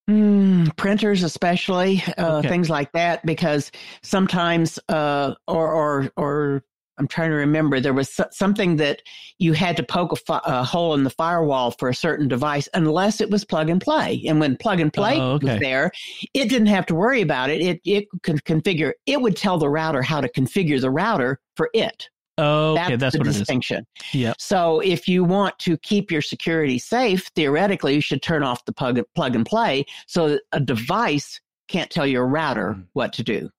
Mm, 0.08 0.76
printers, 0.76 1.24
especially 1.24 2.02
uh, 2.16 2.36
okay. 2.36 2.48
things 2.48 2.70
like 2.70 2.92
that, 2.92 3.26
because 3.26 3.72
sometimes, 4.02 4.78
uh, 4.88 5.34
or 5.48 5.72
or 5.72 6.12
or 6.16 6.64
I'm 6.98 7.08
trying 7.08 7.30
to 7.30 7.36
remember, 7.36 7.80
there 7.80 7.92
was 7.92 8.18
something 8.30 8.76
that 8.76 9.02
you 9.38 9.52
had 9.52 9.76
to 9.76 9.82
poke 9.82 10.12
a, 10.12 10.16
fi- 10.16 10.40
a, 10.44 10.64
hole 10.64 10.94
in 10.94 11.04
the 11.04 11.10
firewall 11.10 11.72
for 11.72 11.88
a 11.88 11.94
certain 11.94 12.26
device 12.26 12.68
unless 12.72 13.20
it 13.20 13.30
was 13.30 13.44
plug 13.44 13.68
and 13.68 13.80
play. 13.80 14.22
And 14.26 14.40
when 14.40 14.56
plug 14.56 14.80
and 14.80 14.92
play 14.92 15.20
oh, 15.20 15.32
okay. 15.32 15.52
was 15.52 15.60
there, 15.60 15.90
it 16.32 16.48
didn't 16.48 16.68
have 16.68 16.86
to 16.86 16.94
worry 16.94 17.20
about 17.20 17.50
it. 17.50 17.60
It 17.60 17.80
it 17.84 18.06
could 18.22 18.44
configure. 18.44 18.92
It 19.06 19.20
would 19.20 19.36
tell 19.36 19.58
the 19.58 19.68
router 19.68 20.02
how 20.02 20.20
to 20.20 20.28
configure 20.28 20.80
the 20.80 20.90
router 20.90 21.40
for 21.54 21.68
it. 21.74 22.08
Oh, 22.38 22.72
okay, 22.72 22.96
that's, 22.96 23.00
that's 23.00 23.12
the 23.14 23.18
what 23.20 23.26
distinction. 23.26 23.86
Yeah. 24.12 24.34
So 24.38 24.80
if 24.80 25.08
you 25.08 25.24
want 25.24 25.58
to 25.60 25.78
keep 25.78 26.10
your 26.10 26.20
security 26.22 26.78
safe, 26.78 27.30
theoretically, 27.34 27.94
you 27.94 28.00
should 28.00 28.22
turn 28.22 28.42
off 28.42 28.64
the 28.66 28.72
plug, 28.72 29.00
plug 29.14 29.34
and 29.34 29.46
play 29.46 29.86
so 30.06 30.28
that 30.28 30.42
a 30.52 30.60
device 30.60 31.40
can't 31.68 31.90
tell 31.90 32.06
your 32.06 32.26
router 32.26 32.74
mm. 32.74 32.86
what 32.92 33.12
to 33.14 33.22
do. 33.22 33.50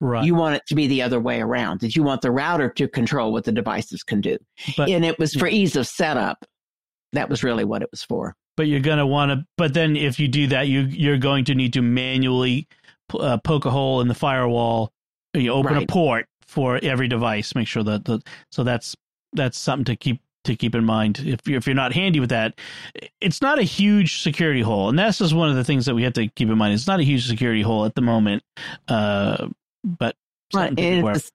Right. 0.00 0.24
You 0.24 0.34
want 0.34 0.56
it 0.56 0.62
to 0.66 0.74
be 0.74 0.86
the 0.86 1.00
other 1.00 1.20
way 1.20 1.40
around. 1.40 1.80
That 1.80 1.96
you 1.96 2.02
want 2.02 2.20
the 2.20 2.30
router 2.30 2.68
to 2.70 2.88
control 2.88 3.32
what 3.32 3.44
the 3.44 3.52
devices 3.52 4.02
can 4.02 4.20
do. 4.20 4.36
But, 4.76 4.90
and 4.90 5.04
it 5.04 5.18
was 5.18 5.34
for 5.34 5.46
ease 5.46 5.76
of 5.76 5.86
setup. 5.86 6.44
That 7.12 7.30
was 7.30 7.42
really 7.42 7.64
what 7.64 7.82
it 7.82 7.88
was 7.90 8.02
for. 8.02 8.34
But 8.56 8.66
you're 8.66 8.80
going 8.80 8.98
to 8.98 9.06
want 9.06 9.30
to. 9.30 9.46
But 9.56 9.72
then, 9.72 9.96
if 9.96 10.20
you 10.20 10.28
do 10.28 10.48
that, 10.48 10.68
you 10.68 10.80
you're 10.80 11.16
going 11.16 11.46
to 11.46 11.54
need 11.54 11.72
to 11.74 11.80
manually 11.80 12.68
uh, 13.18 13.38
poke 13.38 13.64
a 13.64 13.70
hole 13.70 14.02
in 14.02 14.08
the 14.08 14.14
firewall. 14.14 14.92
You 15.32 15.52
open 15.52 15.74
right. 15.74 15.84
a 15.84 15.86
port 15.86 16.26
for 16.52 16.78
every 16.82 17.08
device. 17.08 17.54
Make 17.54 17.66
sure 17.66 17.82
that 17.82 18.04
the 18.04 18.20
so 18.50 18.62
that's 18.62 18.94
that's 19.32 19.58
something 19.58 19.86
to 19.86 19.96
keep 19.96 20.20
to 20.44 20.56
keep 20.56 20.74
in 20.74 20.84
mind 20.84 21.20
if 21.20 21.40
you're, 21.46 21.56
if 21.56 21.66
you're 21.66 21.74
not 21.74 21.92
handy 21.92 22.20
with 22.20 22.30
that. 22.30 22.58
It's 23.20 23.40
not 23.40 23.58
a 23.58 23.62
huge 23.62 24.22
security 24.22 24.60
hole, 24.60 24.88
and 24.88 24.98
that's 24.98 25.18
just 25.18 25.32
one 25.32 25.48
of 25.48 25.56
the 25.56 25.64
things 25.64 25.86
that 25.86 25.94
we 25.94 26.02
have 26.02 26.12
to 26.14 26.28
keep 26.28 26.48
in 26.48 26.58
mind. 26.58 26.74
It's 26.74 26.86
not 26.86 27.00
a 27.00 27.04
huge 27.04 27.26
security 27.26 27.62
hole 27.62 27.84
at 27.84 27.94
the 27.94 28.02
moment, 28.02 28.42
uh, 28.88 29.48
but 29.82 30.16
right. 30.54 30.68
and, 30.78 31.08
it's, 31.08 31.32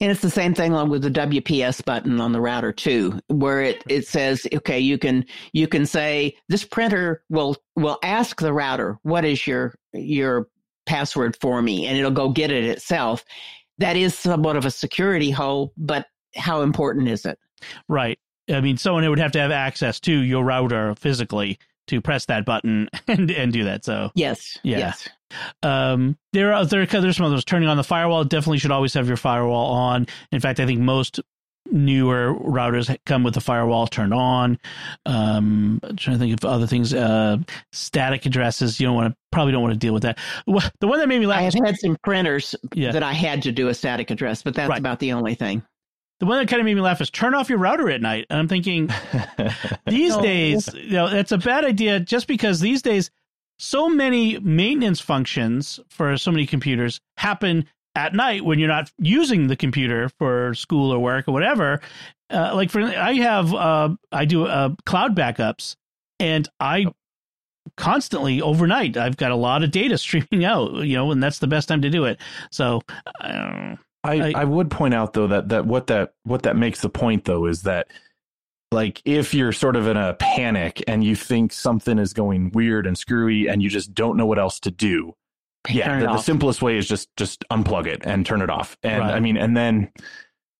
and 0.00 0.10
it's 0.10 0.20
the 0.20 0.30
same 0.30 0.54
thing 0.54 0.72
with 0.88 1.02
the 1.02 1.10
WPS 1.10 1.84
button 1.84 2.20
on 2.20 2.32
the 2.32 2.40
router 2.40 2.72
too, 2.72 3.18
where 3.28 3.62
it, 3.62 3.82
it 3.88 4.06
says, 4.06 4.46
okay, 4.52 4.78
you 4.78 4.98
can 4.98 5.24
you 5.52 5.66
can 5.66 5.86
say 5.86 6.36
this 6.48 6.64
printer 6.64 7.22
will 7.30 7.56
will 7.76 7.98
ask 8.02 8.40
the 8.40 8.52
router 8.52 8.98
what 9.02 9.24
is 9.24 9.46
your 9.46 9.74
your 9.94 10.48
password 10.84 11.36
for 11.40 11.62
me, 11.62 11.86
and 11.86 11.96
it'll 11.96 12.10
go 12.10 12.28
get 12.28 12.50
it 12.50 12.64
itself. 12.64 13.24
That 13.82 13.96
is 13.96 14.16
somewhat 14.16 14.56
of 14.56 14.64
a 14.64 14.70
security 14.70 15.30
hole, 15.30 15.72
but 15.76 16.06
how 16.36 16.62
important 16.62 17.08
is 17.08 17.26
it? 17.26 17.38
Right. 17.88 18.18
I 18.48 18.60
mean, 18.60 18.76
someone 18.76 19.08
would 19.08 19.18
have 19.18 19.32
to 19.32 19.40
have 19.40 19.50
access 19.50 19.98
to 20.00 20.12
your 20.12 20.44
router 20.44 20.94
physically 20.94 21.58
to 21.88 22.00
press 22.00 22.26
that 22.26 22.44
button 22.44 22.88
and 23.08 23.30
and 23.30 23.52
do 23.52 23.64
that. 23.64 23.84
So 23.84 24.10
yes, 24.14 24.58
yeah. 24.62 24.78
yes. 24.78 25.08
Um, 25.62 26.16
there 26.32 26.52
are 26.52 26.64
there 26.64 26.86
there's 26.86 27.16
some 27.16 27.26
others 27.26 27.44
turning 27.44 27.68
on 27.68 27.76
the 27.76 27.84
firewall. 27.84 28.24
Definitely 28.24 28.58
should 28.58 28.70
always 28.70 28.94
have 28.94 29.08
your 29.08 29.16
firewall 29.16 29.72
on. 29.72 30.06
In 30.30 30.40
fact, 30.40 30.60
I 30.60 30.66
think 30.66 30.80
most 30.80 31.20
newer 31.70 32.34
routers 32.34 32.94
come 33.06 33.22
with 33.22 33.34
the 33.34 33.40
firewall 33.40 33.86
turned 33.86 34.14
on. 34.14 34.58
Um, 35.06 35.80
I'm 35.82 35.96
trying 35.96 36.16
to 36.16 36.20
think 36.20 36.32
of 36.32 36.48
other 36.48 36.66
things. 36.66 36.92
Uh, 36.92 37.38
static 37.72 38.26
addresses. 38.26 38.80
You 38.80 38.86
don't 38.86 38.96
want 38.96 39.12
to 39.12 39.16
probably 39.30 39.52
don't 39.52 39.62
want 39.62 39.74
to 39.74 39.78
deal 39.78 39.94
with 39.94 40.02
that. 40.02 40.18
The 40.46 40.86
one 40.86 40.98
that 40.98 41.08
made 41.08 41.20
me 41.20 41.26
laugh. 41.26 41.38
I 41.38 41.42
have 41.42 41.54
had 41.54 41.78
some 41.78 41.96
printers 42.02 42.54
yeah. 42.74 42.92
that 42.92 43.02
I 43.02 43.12
had 43.12 43.42
to 43.42 43.52
do 43.52 43.68
a 43.68 43.74
static 43.74 44.10
address, 44.10 44.42
but 44.42 44.54
that's 44.54 44.68
right. 44.68 44.78
about 44.78 44.98
the 44.98 45.12
only 45.12 45.34
thing. 45.34 45.62
The 46.20 46.26
one 46.26 46.38
that 46.38 46.48
kind 46.48 46.60
of 46.60 46.66
made 46.66 46.74
me 46.74 46.80
laugh 46.80 47.00
is 47.00 47.10
turn 47.10 47.34
off 47.34 47.48
your 47.48 47.58
router 47.58 47.90
at 47.90 48.00
night. 48.00 48.26
And 48.30 48.38
I'm 48.38 48.48
thinking, 48.48 48.90
these 49.86 50.14
no. 50.16 50.22
days, 50.22 50.72
you 50.72 50.92
know, 50.92 51.06
it's 51.06 51.32
a 51.32 51.38
bad 51.38 51.64
idea 51.64 51.98
just 51.98 52.28
because 52.28 52.60
these 52.60 52.80
days, 52.80 53.10
so 53.58 53.88
many 53.88 54.38
maintenance 54.38 55.00
functions 55.00 55.80
for 55.88 56.16
so 56.16 56.30
many 56.30 56.46
computers 56.46 57.00
happen 57.16 57.66
at 57.94 58.14
night 58.14 58.44
when 58.44 58.58
you're 58.58 58.68
not 58.68 58.90
using 58.98 59.48
the 59.48 59.56
computer 59.56 60.08
for 60.18 60.54
school 60.54 60.92
or 60.92 60.98
work 60.98 61.28
or 61.28 61.32
whatever. 61.32 61.80
Uh, 62.30 62.52
like 62.54 62.70
for 62.70 62.82
I 62.82 63.14
have 63.14 63.52
uh, 63.52 63.90
I 64.10 64.24
do 64.24 64.46
uh, 64.46 64.70
cloud 64.86 65.14
backups, 65.14 65.76
and 66.18 66.48
I 66.58 66.86
constantly 67.76 68.42
overnight 68.42 68.96
I've 68.96 69.16
got 69.16 69.30
a 69.30 69.36
lot 69.36 69.62
of 69.62 69.70
data 69.70 69.98
streaming 69.98 70.44
out, 70.44 70.74
you 70.84 70.96
know, 70.96 71.10
and 71.10 71.22
that's 71.22 71.38
the 71.38 71.46
best 71.46 71.68
time 71.68 71.82
to 71.82 71.90
do 71.90 72.04
it. 72.04 72.20
So. 72.50 72.80
Uh, 73.20 73.76
I, 74.04 74.14
I, 74.14 74.32
I 74.38 74.44
would 74.44 74.68
point 74.68 74.94
out 74.94 75.12
though 75.12 75.28
that 75.28 75.50
that 75.50 75.64
what 75.64 75.86
that 75.86 76.14
what 76.24 76.42
that 76.42 76.56
makes 76.56 76.80
the 76.80 76.88
point 76.88 77.24
though 77.24 77.46
is 77.46 77.62
that 77.62 77.86
like 78.72 79.00
if 79.04 79.32
you're 79.32 79.52
sort 79.52 79.76
of 79.76 79.86
in 79.86 79.96
a 79.96 80.14
panic 80.14 80.82
and 80.88 81.04
you 81.04 81.14
think 81.14 81.52
something 81.52 82.00
is 82.00 82.12
going 82.12 82.50
weird 82.52 82.84
and 82.84 82.98
screwy 82.98 83.46
and 83.46 83.62
you 83.62 83.70
just 83.70 83.94
don't 83.94 84.16
know 84.16 84.26
what 84.26 84.40
else 84.40 84.58
to 84.58 84.72
do 84.72 85.14
yeah 85.68 86.00
the, 86.00 86.06
the, 86.06 86.18
simplest 86.18 86.62
way 86.62 86.76
is 86.76 86.88
just 86.88 87.14
just 87.16 87.44
unplug 87.50 87.86
it 87.86 88.02
and 88.04 88.26
turn 88.26 88.42
it 88.42 88.50
off 88.50 88.76
and 88.82 89.00
right. 89.00 89.14
i 89.14 89.20
mean 89.20 89.36
and 89.36 89.56
then 89.56 89.90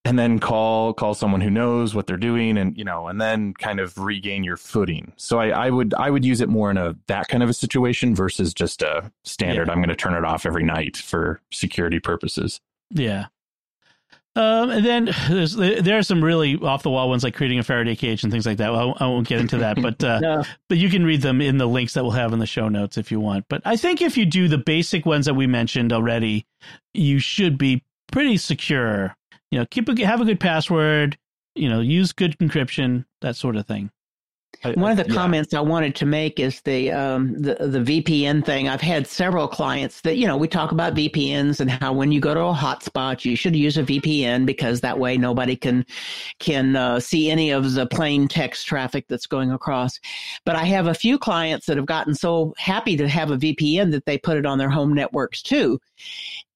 and 0.05 0.19
then 0.19 0.39
call 0.39 0.93
call 0.95 1.15
someone 1.15 1.41
who 1.41 1.51
knows 1.51 1.95
what 1.95 2.07
they're 2.07 2.17
doing 2.17 2.57
and 2.57 2.77
you 2.77 2.85
know 2.85 3.09
and 3.09 3.21
then 3.21 3.53
kind 3.55 3.81
of 3.81 3.99
regain 3.99 4.45
your 4.45 4.57
footing 4.57 5.13
so 5.17 5.39
i, 5.39 5.49
I 5.49 5.71
would 5.71 5.95
i 5.95 6.11
would 6.11 6.25
use 6.25 6.41
it 6.41 6.49
more 6.49 6.71
in 6.71 6.77
a 6.77 6.97
that 7.09 7.29
kind 7.29 7.43
of 7.43 7.49
a 7.49 7.55
situation 7.55 8.15
versus 8.15 8.55
just 8.55 8.83
a 8.83 9.11
standard 9.25 9.67
yeah. 9.67 9.73
i'm 9.73 9.79
going 9.79 9.89
to 9.89 9.97
turn 9.97 10.15
it 10.15 10.25
off 10.25 10.47
every 10.47 10.65
night 10.65 10.97
for 10.97 11.41
security 11.51 11.99
purposes 11.99 12.61
yeah. 12.95 13.27
Um, 14.35 14.71
and 14.71 14.85
then 14.85 15.11
there's 15.29 15.55
there 15.55 15.99
are 15.99 16.03
some 16.03 16.23
really 16.23 16.57
off 16.57 16.83
the 16.83 16.91
wall 16.91 17.09
ones 17.09 17.25
like 17.25 17.35
creating 17.35 17.59
a 17.59 17.63
Faraday 17.63 17.97
cage 17.97 18.23
and 18.23 18.33
things 18.33 18.47
like 18.47 18.59
that. 18.59 18.73
Well, 18.73 18.97
I 18.99 19.07
won't 19.07 19.29
get 19.29 19.41
into 19.41 19.59
that, 19.59 19.81
but 19.81 20.03
uh, 20.03 20.19
no. 20.23 20.45
but 20.69 20.79
you 20.79 20.89
can 20.89 21.05
read 21.05 21.23
them 21.23 21.41
in 21.41 21.59
the 21.59 21.67
links 21.67 21.95
that 21.95 22.03
we'll 22.03 22.13
have 22.13 22.33
in 22.33 22.39
the 22.39 22.47
show 22.47 22.69
notes 22.69 22.97
if 22.97 23.11
you 23.11 23.21
want. 23.21 23.47
But 23.49 23.63
I 23.65 23.77
think 23.77 24.01
if 24.01 24.17
you 24.17 24.25
do 24.25 24.49
the 24.49 24.59
basic 24.59 25.07
ones 25.07 25.27
that 25.27 25.35
we 25.35 25.47
mentioned 25.47 25.93
already, 25.93 26.47
you 26.95 27.19
should 27.19 27.59
be 27.59 27.85
pretty 28.11 28.37
secure. 28.37 29.17
You 29.51 29.61
know, 29.61 29.67
keep 29.67 29.89
a, 29.89 30.07
have 30.07 30.21
a 30.21 30.25
good 30.25 30.41
password. 30.41 31.19
You 31.55 31.69
know, 31.69 31.81
use 31.81 32.13
good 32.13 32.39
encryption, 32.39 33.05
that 33.21 33.37
sort 33.37 33.57
of 33.57 33.67
thing. 33.67 33.91
One 34.75 34.93
of 34.93 34.97
the 34.97 35.07
yeah. 35.09 35.15
comments 35.15 35.55
I 35.55 35.61
wanted 35.61 35.97
to 35.97 36.07
make 36.07 36.39
is 36.39 36.61
the, 36.61 36.93
um, 36.93 37.35
the 37.41 37.55
the 37.55 37.81
VPN 37.81 38.45
thing. 38.45 38.69
I've 38.69 38.81
had 38.81 39.09
several 39.09 39.49
clients 39.49 40.03
that 40.03 40.19
you 40.19 40.27
know 40.27 40.37
we 40.37 40.47
talk 40.47 40.71
about 40.71 40.95
VPNs 40.95 41.59
and 41.59 41.69
how 41.69 41.93
when 41.93 42.13
you 42.13 42.21
go 42.21 42.33
to 42.33 42.41
a 42.41 42.55
hotspot 42.55 43.25
you 43.25 43.35
should 43.35 43.57
use 43.57 43.77
a 43.77 43.83
VPN 43.83 44.47
because 44.47 44.81
that 44.83 44.99
way 44.99 45.17
nobody 45.17 45.57
can 45.57 45.85
can 46.39 46.77
uh, 46.77 47.01
see 47.01 47.29
any 47.31 47.51
of 47.51 47.73
the 47.73 47.87
plain 47.87 48.29
text 48.29 48.67
traffic 48.67 49.07
that's 49.09 49.27
going 49.27 49.51
across. 49.51 49.99
But 50.45 50.55
I 50.55 50.65
have 50.65 50.87
a 50.87 50.95
few 50.95 51.19
clients 51.19 51.67
that 51.67 51.77
have 51.77 51.87
gotten 51.87 52.15
so 52.15 52.55
happy 52.57 52.97
to 52.99 53.09
have 53.09 53.33
a 53.33 53.39
VPN 53.39 53.91
that 53.91 54.07
they 54.07 54.17
put 54.17 54.37
it 54.37 54.47
on 54.47 54.59
their 54.59 54.71
home 54.71 54.95
networks 54.95 55.43
too. 55.43 55.81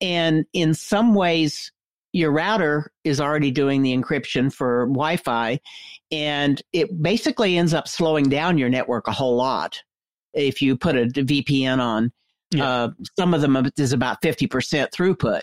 And 0.00 0.44
in 0.52 0.74
some 0.74 1.14
ways, 1.14 1.72
your 2.16 2.32
router 2.32 2.90
is 3.04 3.20
already 3.20 3.50
doing 3.50 3.82
the 3.82 3.94
encryption 3.94 4.50
for 4.50 4.86
Wi-Fi, 4.86 5.60
and 6.10 6.62
it 6.72 7.02
basically 7.02 7.58
ends 7.58 7.74
up 7.74 7.86
slowing 7.86 8.24
down 8.30 8.56
your 8.56 8.70
network 8.70 9.06
a 9.06 9.12
whole 9.12 9.36
lot 9.36 9.78
if 10.32 10.62
you 10.62 10.78
put 10.78 10.96
a 10.96 11.04
VPN 11.08 11.78
on. 11.78 12.10
Yeah. 12.52 12.66
Uh, 12.66 12.88
some 13.18 13.34
of 13.34 13.42
them 13.42 13.70
is 13.76 13.92
about 13.92 14.22
50% 14.22 14.48
throughput. 14.92 15.42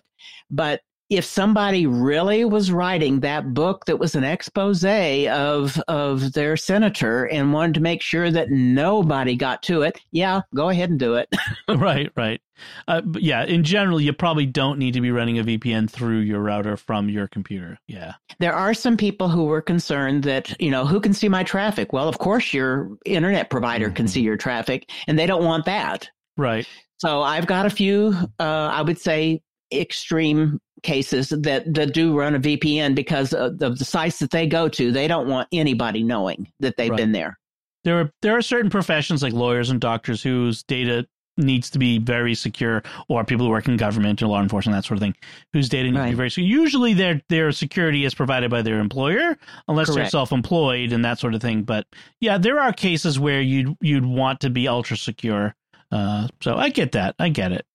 But 0.50 0.82
if 1.10 1.26
somebody 1.26 1.86
really 1.86 2.46
was 2.46 2.72
writing 2.72 3.20
that 3.20 3.54
book 3.54 3.86
that 3.86 4.00
was 4.00 4.16
an 4.16 4.24
expose 4.24 4.84
of 4.84 5.80
of 5.88 6.34
their 6.34 6.58
senator 6.58 7.26
and 7.26 7.54
wanted 7.54 7.76
to 7.76 7.80
make 7.80 8.02
sure 8.02 8.32
that 8.32 8.50
nobody 8.50 9.36
got 9.36 9.62
to 9.64 9.82
it, 9.84 10.00
yeah, 10.12 10.42
go 10.56 10.70
ahead 10.70 10.90
and 10.90 11.00
do 11.00 11.16
it. 11.16 11.30
right, 11.70 12.12
right. 12.16 12.42
Uh, 12.88 13.02
yeah, 13.16 13.44
in 13.44 13.64
general, 13.64 14.00
you 14.00 14.14
probably 14.14 14.46
don't 14.46 14.80
need 14.80 14.94
to 14.94 15.02
be 15.02 15.12
running 15.12 15.40
a 15.40 15.44
VPN 15.44 15.90
through 15.90 16.20
your 16.20 16.40
router 16.40 16.78
from 16.78 17.10
your 17.10 17.28
computer. 17.28 17.78
Yeah. 17.88 18.14
There 18.40 18.54
are 18.54 18.74
some 18.74 18.98
people 18.98 19.30
who 19.30 19.46
were 19.46 19.62
concerned 19.62 20.24
that, 20.24 20.60
you 20.62 20.72
know, 20.72 20.86
who 20.86 21.00
can 21.00 21.14
see 21.14 21.30
my 21.30 21.44
traffic? 21.44 21.94
Well, 21.94 22.08
of 22.08 22.20
course, 22.20 22.54
your 22.54 22.90
internet 23.06 23.50
provider 23.50 23.88
mm-hmm. 23.88 23.96
can 23.96 24.08
see 24.08 24.22
your 24.22 24.38
traffic, 24.38 24.90
and 25.08 25.18
they 25.18 25.26
don't 25.26 25.44
want 25.44 25.66
that. 25.66 26.10
Right. 26.38 26.68
So 26.98 27.22
I've 27.22 27.48
got 27.48 27.66
a 27.66 27.70
few, 27.70 28.16
uh, 28.40 28.70
I 28.72 28.82
would 28.82 29.00
say, 29.00 29.42
extreme 29.72 30.60
cases 30.84 31.30
that, 31.30 31.74
that 31.74 31.94
do 31.94 32.18
run 32.18 32.36
a 32.36 32.40
VPN 32.40 32.96
because 32.96 33.34
of 33.34 33.58
the, 33.58 33.72
the 33.72 33.86
sites 33.86 34.20
that 34.20 34.32
they 34.32 34.46
go 34.46 34.68
to, 34.70 34.92
they 34.92 35.08
don't 35.08 35.28
want 35.28 35.48
anybody 35.52 36.04
knowing 36.04 36.52
that 36.60 36.78
they've 36.78 36.92
right. 36.92 36.98
been 36.98 37.12
there. 37.12 37.40
There 37.84 38.00
are 38.00 38.12
there 38.22 38.38
are 38.38 38.42
certain 38.42 38.70
professions 38.70 39.22
like 39.22 39.34
lawyers 39.34 39.70
and 39.70 39.82
doctors 39.82 40.24
whose 40.24 40.64
data 40.64 41.06
needs 41.38 41.70
to 41.72 41.80
be 41.80 41.98
very 41.98 42.36
secure, 42.36 42.84
or 43.08 43.24
people 43.24 43.46
who 43.46 43.52
work 43.52 43.68
in 43.68 43.78
government 43.78 44.22
or 44.22 44.28
law 44.28 44.42
enforcement, 44.42 44.76
that 44.76 44.86
sort 44.86 44.98
of 44.98 45.02
thing, 45.02 45.16
whose 45.52 45.68
data 45.68 45.86
needs 45.86 45.98
right. 45.98 46.06
to 46.06 46.12
be 46.12 46.16
very 46.16 46.30
secure. 46.30 46.48
Usually, 46.48 46.94
their 46.94 47.22
their 47.30 47.52
security 47.52 48.06
is 48.06 48.14
provided 48.14 48.52
by 48.52 48.62
their 48.62 48.80
employer, 48.80 49.38
unless 49.68 49.88
Correct. 49.88 49.96
they're 49.96 50.10
self 50.10 50.32
employed 50.32 50.94
and 50.94 51.04
that 51.04 51.20
sort 51.20 51.34
of 51.34 51.42
thing. 51.42 51.64
But 51.64 51.88
yeah, 52.20 52.38
there 52.38 52.60
are 52.60 52.72
cases 52.72 53.20
where 53.20 53.42
you'd 53.42 53.76
you'd 53.82 54.06
want 54.06 54.42
to 54.42 54.50
be 54.50 54.68
ultra 54.68 54.98
secure. 54.98 55.56
Uh, 55.92 56.28
so 56.42 56.56
I 56.56 56.70
get 56.70 56.94
that. 56.94 57.16
I 57.20 57.30
get 57.30 57.52
it. 57.52 57.66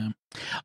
Um, 0.00 0.14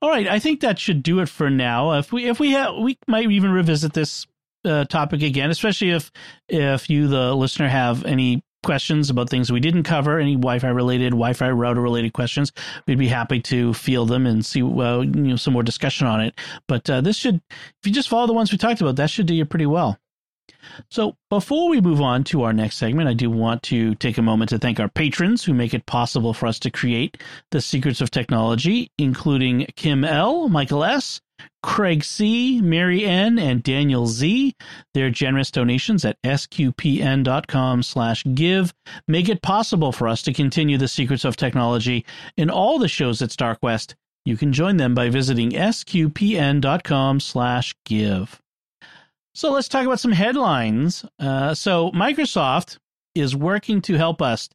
all 0.01 0.09
right, 0.09 0.27
I 0.27 0.39
think 0.39 0.61
that 0.61 0.79
should 0.79 1.03
do 1.03 1.19
it 1.19 1.29
for 1.29 1.49
now. 1.49 1.93
If 1.93 2.11
we 2.11 2.27
if 2.29 2.39
we 2.39 2.51
have, 2.51 2.75
we 2.81 2.97
might 3.07 3.29
even 3.29 3.51
revisit 3.51 3.93
this 3.93 4.25
uh, 4.63 4.85
topic 4.85 5.21
again, 5.21 5.49
especially 5.49 5.91
if 5.91 6.11
if 6.49 6.89
you 6.89 7.07
the 7.07 7.35
listener 7.35 7.67
have 7.67 8.05
any 8.05 8.43
questions 8.63 9.11
about 9.11 9.29
things 9.29 9.51
we 9.51 9.59
didn't 9.59 9.83
cover, 9.83 10.19
any 10.19 10.35
Wi-Fi 10.35 10.69
related, 10.69 11.11
Wi-Fi 11.11 11.51
router 11.51 11.81
related 11.81 12.13
questions, 12.13 12.51
we'd 12.87 12.97
be 12.97 13.07
happy 13.07 13.39
to 13.39 13.73
field 13.75 14.09
them 14.09 14.25
and 14.25 14.45
see 14.45 14.63
well, 14.63 15.03
you 15.03 15.11
know 15.11 15.35
some 15.35 15.53
more 15.53 15.63
discussion 15.63 16.07
on 16.07 16.21
it. 16.21 16.33
But 16.67 16.89
uh, 16.89 17.01
this 17.01 17.15
should, 17.15 17.41
if 17.49 17.85
you 17.85 17.91
just 17.91 18.09
follow 18.09 18.27
the 18.27 18.33
ones 18.33 18.51
we 18.51 18.57
talked 18.57 18.81
about, 18.81 18.95
that 18.97 19.09
should 19.09 19.27
do 19.27 19.35
you 19.35 19.45
pretty 19.45 19.67
well. 19.67 19.99
So, 20.89 21.15
before 21.29 21.69
we 21.69 21.81
move 21.81 22.01
on 22.01 22.23
to 22.25 22.43
our 22.43 22.53
next 22.53 22.77
segment, 22.77 23.07
I 23.07 23.13
do 23.13 23.29
want 23.29 23.63
to 23.63 23.95
take 23.95 24.17
a 24.17 24.21
moment 24.21 24.49
to 24.49 24.59
thank 24.59 24.79
our 24.79 24.89
patrons 24.89 25.43
who 25.43 25.53
make 25.53 25.73
it 25.73 25.85
possible 25.85 26.33
for 26.33 26.47
us 26.47 26.59
to 26.59 26.71
create 26.71 27.21
the 27.51 27.61
secrets 27.61 28.01
of 28.01 28.11
technology, 28.11 28.91
including 28.97 29.67
Kim 29.75 30.03
L., 30.03 30.49
Michael 30.49 30.83
S., 30.83 31.21
Craig 31.63 32.03
C., 32.03 32.61
Mary 32.61 33.05
N., 33.05 33.39
and 33.39 33.63
Daniel 33.63 34.07
Z. 34.07 34.55
Their 34.93 35.09
generous 35.09 35.51
donations 35.51 36.05
at 36.05 36.21
sqpn.com 36.23 37.83
slash 37.83 38.23
give 38.33 38.73
make 39.07 39.29
it 39.29 39.41
possible 39.41 39.91
for 39.91 40.07
us 40.07 40.21
to 40.23 40.33
continue 40.33 40.77
the 40.77 40.87
secrets 40.87 41.25
of 41.25 41.35
technology 41.35 42.05
in 42.37 42.49
all 42.49 42.79
the 42.79 42.87
shows 42.87 43.21
at 43.21 43.31
StarQuest. 43.31 43.95
You 44.25 44.37
can 44.37 44.53
join 44.53 44.77
them 44.77 44.95
by 44.95 45.09
visiting 45.09 45.51
sqpn.com 45.51 47.19
slash 47.19 47.75
give. 47.85 48.41
So 49.35 49.51
let's 49.51 49.67
talk 49.67 49.85
about 49.85 49.99
some 49.99 50.13
headlines. 50.13 51.05
Uh, 51.19 51.53
so 51.53 51.91
Microsoft 51.91 52.77
is 53.13 53.35
working 53.35 53.81
to 53.81 53.95
help 53.95 54.21
us 54.21 54.49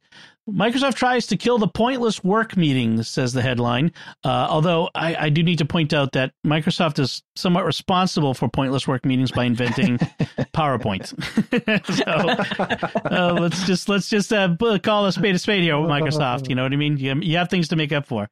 Microsoft 0.49 0.95
tries 0.95 1.27
to 1.27 1.37
kill 1.37 1.59
the 1.59 1.67
pointless 1.67 2.23
work 2.23 2.57
meetings, 2.57 3.07
says 3.07 3.33
the 3.33 3.41
headline. 3.41 3.91
Uh, 4.23 4.47
although 4.49 4.89
I, 4.95 5.15
I, 5.15 5.29
do 5.29 5.43
need 5.43 5.59
to 5.59 5.65
point 5.65 5.93
out 5.93 6.13
that 6.13 6.33
Microsoft 6.45 6.97
is 6.99 7.21
somewhat 7.35 7.65
responsible 7.65 8.33
for 8.33 8.49
pointless 8.49 8.87
work 8.87 9.05
meetings 9.05 9.31
by 9.31 9.45
inventing 9.45 9.97
PowerPoint. 10.53 11.07
so 11.95 13.15
uh, 13.15 13.33
let's 13.39 13.65
just 13.65 13.87
let's 13.87 14.09
just 14.09 14.33
uh, 14.33 14.55
call 14.81 15.05
a 15.05 15.11
spade 15.11 15.35
a 15.35 15.39
spade 15.39 15.63
here 15.63 15.79
with 15.79 15.89
Microsoft. 15.89 16.49
You 16.49 16.55
know 16.55 16.63
what 16.63 16.73
I 16.73 16.77
mean? 16.77 16.97
You, 16.97 17.15
you 17.21 17.37
have 17.37 17.49
things 17.49 17.67
to 17.69 17.75
make 17.75 17.91
up 17.91 18.07
for. 18.07 18.29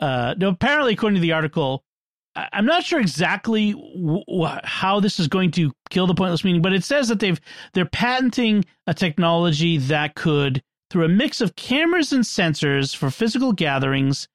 Uh, 0.00 0.34
no, 0.36 0.48
apparently, 0.48 0.94
according 0.94 1.16
to 1.16 1.22
the 1.22 1.32
article, 1.32 1.84
I'm 2.34 2.64
not 2.64 2.84
sure 2.84 3.00
exactly 3.00 3.74
how 4.64 5.00
this 5.00 5.20
is 5.20 5.28
going 5.28 5.50
to 5.52 5.72
kill 5.90 6.06
the 6.06 6.14
pointless 6.14 6.44
meeting, 6.44 6.62
but 6.62 6.72
it 6.72 6.84
says 6.84 7.08
that 7.08 7.20
they've 7.20 7.40
they're 7.74 7.84
patenting 7.84 8.64
a 8.86 8.94
technology 8.94 9.76
that 9.78 10.14
could 10.14 10.62
through 10.90 11.04
a 11.04 11.08
mix 11.08 11.40
of 11.40 11.56
cameras 11.56 12.12
and 12.12 12.22
sensors 12.22 12.94
for 12.94 13.10
physical 13.10 13.52
gatherings, 13.52 14.28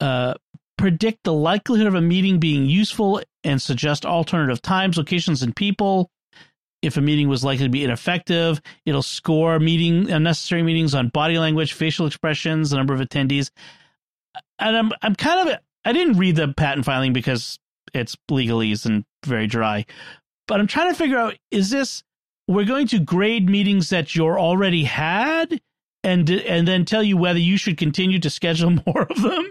uh, 0.00 0.34
predict 0.76 1.24
the 1.24 1.32
likelihood 1.32 1.88
of 1.88 1.94
a 1.96 2.00
meeting 2.00 2.38
being 2.38 2.66
useful 2.66 3.20
and 3.42 3.60
suggest 3.60 4.06
alternative 4.06 4.62
times, 4.62 4.96
locations, 4.96 5.42
and 5.42 5.56
people. 5.56 6.10
If 6.82 6.96
a 6.96 7.00
meeting 7.00 7.28
was 7.28 7.42
likely 7.42 7.66
to 7.66 7.70
be 7.70 7.82
ineffective, 7.82 8.60
it'll 8.86 9.02
score 9.02 9.58
meeting 9.58 10.08
unnecessary 10.08 10.62
meetings 10.62 10.94
on 10.94 11.08
body 11.08 11.36
language, 11.36 11.72
facial 11.72 12.06
expressions, 12.06 12.70
the 12.70 12.76
number 12.76 12.94
of 12.94 13.00
attendees. 13.00 13.50
And 14.60 14.76
I'm 14.76 14.92
I'm 15.02 15.16
kind 15.16 15.48
of 15.48 15.58
I 15.88 15.92
didn't 15.92 16.18
read 16.18 16.36
the 16.36 16.48
patent 16.48 16.84
filing 16.84 17.14
because 17.14 17.58
it's 17.94 18.14
legalese 18.30 18.84
and 18.84 19.06
very 19.24 19.46
dry. 19.46 19.86
But 20.46 20.60
I'm 20.60 20.66
trying 20.66 20.92
to 20.92 20.94
figure 20.94 21.16
out 21.16 21.38
is 21.50 21.70
this 21.70 22.02
we're 22.46 22.66
going 22.66 22.88
to 22.88 22.98
grade 22.98 23.48
meetings 23.48 23.88
that 23.88 24.14
you're 24.14 24.38
already 24.38 24.84
had 24.84 25.62
and 26.04 26.28
and 26.28 26.68
then 26.68 26.84
tell 26.84 27.02
you 27.02 27.16
whether 27.16 27.38
you 27.38 27.56
should 27.56 27.78
continue 27.78 28.18
to 28.18 28.28
schedule 28.28 28.70
more 28.86 29.06
of 29.08 29.22
them 29.22 29.50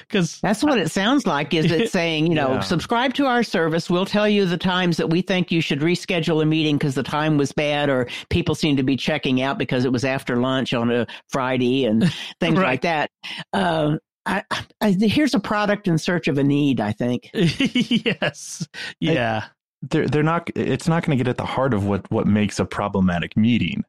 because 0.00 0.40
that's 0.40 0.64
what 0.64 0.78
it 0.78 0.90
sounds 0.90 1.26
like 1.26 1.54
is 1.54 1.70
it 1.70 1.90
saying 1.92 2.26
you 2.26 2.34
know 2.34 2.54
yeah. 2.54 2.60
subscribe 2.60 3.14
to 3.14 3.26
our 3.26 3.42
service 3.44 3.88
we'll 3.88 4.04
tell 4.04 4.28
you 4.28 4.46
the 4.46 4.58
times 4.58 4.96
that 4.96 5.10
we 5.10 5.22
think 5.22 5.52
you 5.52 5.60
should 5.60 5.80
reschedule 5.80 6.42
a 6.42 6.44
meeting 6.44 6.76
because 6.76 6.96
the 6.96 7.04
time 7.04 7.36
was 7.36 7.52
bad 7.52 7.88
or 7.88 8.08
people 8.30 8.54
seem 8.54 8.76
to 8.76 8.82
be 8.82 8.96
checking 8.96 9.40
out 9.40 9.58
because 9.58 9.84
it 9.84 9.92
was 9.92 10.04
after 10.04 10.36
lunch 10.36 10.74
on 10.74 10.90
a 10.90 11.06
friday 11.28 11.84
and 11.84 12.12
things 12.40 12.58
right. 12.58 12.66
like 12.66 12.80
that 12.82 13.10
um, 13.52 14.00
I, 14.26 14.42
I, 14.80 14.90
here's 14.90 15.34
a 15.34 15.40
product 15.40 15.86
in 15.86 15.98
search 15.98 16.26
of 16.26 16.36
a 16.36 16.44
need 16.44 16.80
i 16.80 16.92
think. 16.92 17.30
Yes. 17.34 18.66
Yeah. 19.00 19.42
I, 19.44 19.50
they're, 19.82 20.06
they're 20.06 20.22
not 20.22 20.50
it's 20.54 20.88
not 20.88 21.04
going 21.04 21.16
to 21.16 21.22
get 21.22 21.28
at 21.28 21.36
the 21.36 21.44
heart 21.44 21.74
of 21.74 21.86
what 21.86 22.10
what 22.10 22.26
makes 22.26 22.58
a 22.58 22.64
problematic 22.64 23.36
meeting. 23.36 23.84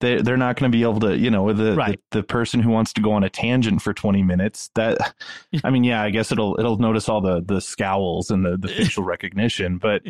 They 0.00 0.20
they're 0.20 0.36
not 0.36 0.56
going 0.56 0.70
to 0.70 0.76
be 0.76 0.82
able 0.82 1.00
to 1.00 1.16
you 1.16 1.30
know 1.30 1.52
the, 1.52 1.74
right. 1.74 2.00
the, 2.10 2.18
the 2.18 2.22
person 2.22 2.60
who 2.60 2.70
wants 2.70 2.92
to 2.94 3.00
go 3.00 3.12
on 3.12 3.24
a 3.24 3.30
tangent 3.30 3.80
for 3.80 3.94
20 3.94 4.22
minutes 4.22 4.70
that 4.74 5.14
i 5.64 5.70
mean 5.70 5.84
yeah 5.84 6.02
i 6.02 6.10
guess 6.10 6.30
it'll 6.30 6.54
it'll 6.58 6.76
notice 6.76 7.08
all 7.08 7.22
the 7.22 7.42
the 7.46 7.62
scowls 7.62 8.30
and 8.30 8.44
the 8.44 8.58
the 8.58 8.68
facial 8.68 9.04
recognition 9.04 9.78
but 9.78 10.02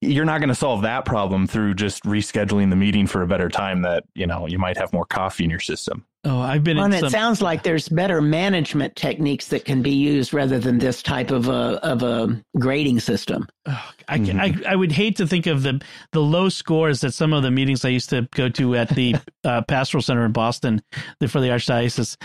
you're 0.00 0.24
not 0.24 0.38
going 0.38 0.48
to 0.48 0.54
solve 0.54 0.82
that 0.82 1.04
problem 1.04 1.46
through 1.46 1.74
just 1.74 2.02
rescheduling 2.02 2.70
the 2.70 2.76
meeting 2.76 3.06
for 3.06 3.22
a 3.22 3.26
better 3.26 3.48
time 3.48 3.82
that 3.82 4.02
you 4.16 4.26
know 4.26 4.48
you 4.48 4.58
might 4.58 4.76
have 4.76 4.92
more 4.92 5.06
coffee 5.06 5.44
in 5.44 5.50
your 5.50 5.60
system 5.60 6.04
Oh, 6.26 6.40
I've 6.40 6.64
been. 6.64 6.78
Well, 6.78 6.86
and 6.86 6.94
some... 6.94 7.06
it 7.06 7.10
sounds 7.10 7.42
like 7.42 7.62
there's 7.62 7.88
better 7.88 8.22
management 8.22 8.96
techniques 8.96 9.48
that 9.48 9.64
can 9.64 9.82
be 9.82 9.90
used 9.90 10.32
rather 10.32 10.58
than 10.58 10.78
this 10.78 11.02
type 11.02 11.30
of 11.30 11.48
a 11.48 11.84
of 11.84 12.02
a 12.02 12.42
grading 12.58 13.00
system. 13.00 13.46
Oh, 13.66 13.90
I, 14.08 14.18
mm-hmm. 14.18 14.40
I, 14.40 14.72
I 14.72 14.76
would 14.76 14.92
hate 14.92 15.16
to 15.18 15.26
think 15.26 15.46
of 15.46 15.62
the 15.62 15.82
the 16.12 16.20
low 16.20 16.48
scores 16.48 17.02
that 17.02 17.12
some 17.12 17.32
of 17.34 17.42
the 17.42 17.50
meetings 17.50 17.84
I 17.84 17.90
used 17.90 18.08
to 18.10 18.26
go 18.34 18.48
to 18.50 18.74
at 18.74 18.88
the 18.90 19.16
uh, 19.44 19.62
Pastoral 19.62 20.02
Center 20.02 20.24
in 20.24 20.32
Boston 20.32 20.82
for 21.28 21.40
the 21.40 21.48
Archdiocese. 21.48 22.16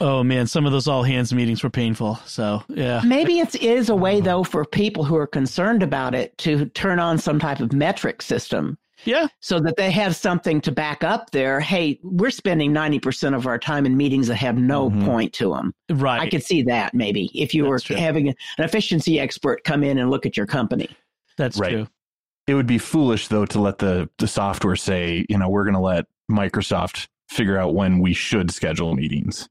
Oh 0.00 0.22
man, 0.22 0.46
some 0.46 0.66
of 0.66 0.72
those 0.72 0.86
all 0.86 1.02
hands 1.02 1.32
meetings 1.32 1.62
were 1.62 1.70
painful. 1.70 2.16
So 2.26 2.62
yeah, 2.68 3.00
maybe 3.04 3.40
it 3.40 3.54
is 3.54 3.88
a 3.88 3.96
way 3.96 4.20
though 4.20 4.44
for 4.44 4.64
people 4.66 5.04
who 5.04 5.16
are 5.16 5.26
concerned 5.26 5.82
about 5.82 6.14
it 6.14 6.36
to 6.38 6.66
turn 6.66 6.98
on 6.98 7.16
some 7.16 7.38
type 7.38 7.60
of 7.60 7.72
metric 7.72 8.20
system 8.20 8.76
yeah. 9.04 9.26
So 9.40 9.60
that 9.60 9.76
they 9.76 9.90
have 9.90 10.16
something 10.16 10.60
to 10.62 10.72
back 10.72 11.04
up 11.04 11.30
their, 11.30 11.60
hey, 11.60 11.98
we're 12.02 12.30
spending 12.30 12.72
90% 12.72 13.34
of 13.34 13.46
our 13.46 13.58
time 13.58 13.86
in 13.86 13.96
meetings 13.96 14.28
that 14.28 14.36
have 14.36 14.56
no 14.56 14.90
mm-hmm. 14.90 15.04
point 15.04 15.32
to 15.34 15.50
them. 15.50 15.72
Right. 15.90 16.20
I 16.20 16.28
could 16.28 16.42
see 16.42 16.62
that 16.64 16.94
maybe 16.94 17.30
if 17.34 17.54
you 17.54 17.62
That's 17.62 17.70
were 17.70 17.78
true. 17.80 17.96
having 17.96 18.28
an 18.28 18.34
efficiency 18.58 19.20
expert 19.20 19.64
come 19.64 19.82
in 19.82 19.98
and 19.98 20.10
look 20.10 20.26
at 20.26 20.36
your 20.36 20.46
company. 20.46 20.88
That's 21.36 21.58
right. 21.58 21.72
true. 21.72 21.88
It 22.46 22.54
would 22.54 22.66
be 22.66 22.78
foolish 22.78 23.28
though 23.28 23.46
to 23.46 23.60
let 23.60 23.78
the 23.78 24.08
the 24.18 24.28
software 24.28 24.76
say, 24.76 25.26
you 25.28 25.36
know, 25.36 25.48
we're 25.48 25.64
going 25.64 25.74
to 25.74 25.80
let 25.80 26.04
Microsoft 26.30 27.08
figure 27.28 27.58
out 27.58 27.74
when 27.74 27.98
we 27.98 28.14
should 28.14 28.52
schedule 28.52 28.94
meetings 28.94 29.48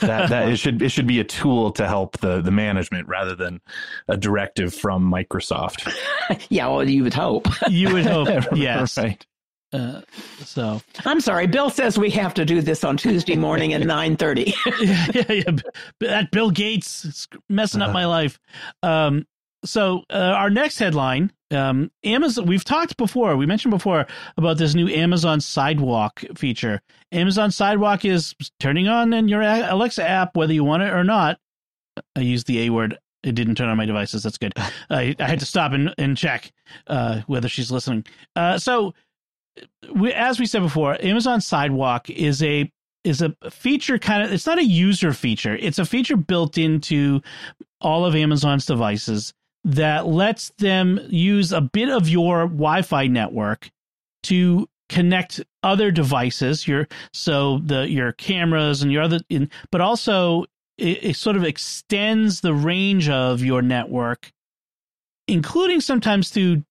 that 0.00 0.28
that 0.28 0.48
it 0.48 0.56
should 0.56 0.82
it 0.82 0.90
should 0.90 1.06
be 1.06 1.20
a 1.20 1.24
tool 1.24 1.72
to 1.72 1.88
help 1.88 2.18
the 2.18 2.40
the 2.40 2.50
management 2.50 3.08
rather 3.08 3.34
than 3.34 3.60
a 4.08 4.16
directive 4.16 4.74
from 4.74 5.10
Microsoft. 5.10 5.92
yeah, 6.48 6.66
well, 6.68 6.88
you 6.88 7.02
would 7.02 7.14
hope. 7.14 7.46
you 7.68 7.92
would 7.92 8.06
hope. 8.06 8.28
Yes. 8.54 8.98
right. 8.98 9.24
Uh, 9.72 10.02
so 10.40 10.82
I'm 11.04 11.20
sorry. 11.20 11.46
Bill 11.46 11.70
says 11.70 11.96
we 11.96 12.10
have 12.10 12.34
to 12.34 12.44
do 12.44 12.60
this 12.60 12.82
on 12.82 12.96
Tuesday 12.96 13.36
morning 13.36 13.72
at 13.72 13.80
nine 13.82 14.16
thirty. 14.16 14.52
yeah, 14.80 15.06
yeah, 15.14 15.32
yeah. 15.32 15.56
That 16.00 16.30
Bill 16.30 16.50
Gates 16.50 17.04
is 17.04 17.28
messing 17.48 17.80
up 17.80 17.88
uh-huh. 17.88 17.94
my 17.94 18.06
life. 18.06 18.38
Um, 18.82 19.26
so 19.64 20.02
uh, 20.10 20.16
our 20.16 20.50
next 20.50 20.78
headline 20.78 21.32
um, 21.50 21.90
Amazon. 22.04 22.46
We've 22.46 22.64
talked 22.64 22.96
before. 22.96 23.36
We 23.36 23.46
mentioned 23.46 23.70
before 23.70 24.06
about 24.36 24.58
this 24.58 24.74
new 24.74 24.88
Amazon 24.88 25.40
Sidewalk 25.40 26.24
feature. 26.36 26.80
Amazon 27.12 27.50
Sidewalk 27.50 28.04
is 28.04 28.34
turning 28.58 28.88
on 28.88 29.12
in 29.12 29.28
your 29.28 29.42
Alexa 29.42 30.08
app, 30.08 30.36
whether 30.36 30.52
you 30.52 30.64
want 30.64 30.82
it 30.82 30.92
or 30.92 31.04
not. 31.04 31.38
I 32.16 32.20
used 32.20 32.46
the 32.46 32.62
A 32.62 32.70
word. 32.70 32.98
It 33.22 33.34
didn't 33.34 33.56
turn 33.56 33.68
on 33.68 33.76
my 33.76 33.84
devices. 33.84 34.22
That's 34.22 34.38
good. 34.38 34.54
I, 34.90 35.14
I 35.18 35.28
had 35.28 35.40
to 35.40 35.46
stop 35.46 35.72
and, 35.72 35.94
and 35.98 36.16
check 36.16 36.52
uh, 36.86 37.22
whether 37.26 37.48
she's 37.48 37.70
listening. 37.70 38.06
Uh, 38.36 38.58
so, 38.58 38.94
we, 39.94 40.12
as 40.12 40.38
we 40.38 40.46
said 40.46 40.62
before, 40.62 40.96
Amazon 41.04 41.40
Sidewalk 41.40 42.08
is 42.08 42.42
a 42.42 42.70
is 43.02 43.22
a 43.22 43.34
feature 43.50 43.98
kind 43.98 44.22
of. 44.22 44.32
It's 44.32 44.46
not 44.46 44.58
a 44.58 44.64
user 44.64 45.12
feature. 45.12 45.56
It's 45.56 45.78
a 45.78 45.84
feature 45.84 46.16
built 46.16 46.56
into 46.56 47.20
all 47.80 48.04
of 48.04 48.14
Amazon's 48.14 48.66
devices 48.66 49.34
that 49.64 50.06
lets 50.06 50.50
them 50.58 51.00
use 51.08 51.52
a 51.52 51.60
bit 51.60 51.88
of 51.88 52.08
your 52.08 52.46
Wi-Fi 52.46 53.06
network 53.08 53.70
to 54.24 54.68
connect 54.88 55.40
other 55.62 55.90
devices 55.90 56.66
your 56.66 56.88
so 57.12 57.58
the 57.58 57.88
your 57.88 58.12
cameras 58.12 58.82
and 58.82 58.90
your 58.90 59.02
other 59.02 59.20
in, 59.28 59.48
but 59.70 59.80
also 59.80 60.44
it, 60.78 61.04
it 61.04 61.16
sort 61.16 61.36
of 61.36 61.44
extends 61.44 62.40
the 62.40 62.52
range 62.52 63.08
of 63.08 63.40
your 63.42 63.62
network 63.62 64.32
including 65.28 65.80
sometimes 65.80 66.30
to 66.30 66.64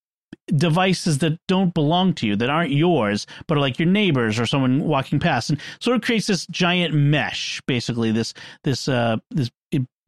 devices 0.54 1.18
that 1.18 1.38
don't 1.48 1.72
belong 1.72 2.12
to 2.12 2.26
you 2.26 2.36
that 2.36 2.50
aren't 2.50 2.72
yours 2.72 3.26
but 3.46 3.56
are 3.56 3.60
like 3.60 3.78
your 3.78 3.88
neighbors 3.88 4.38
or 4.38 4.44
someone 4.44 4.84
walking 4.84 5.18
past 5.18 5.48
and 5.48 5.58
sort 5.80 5.96
of 5.96 6.02
creates 6.02 6.26
this 6.26 6.46
giant 6.48 6.92
mesh 6.92 7.62
basically 7.66 8.12
this 8.12 8.34
this 8.64 8.86
uh 8.86 9.16
this 9.30 9.50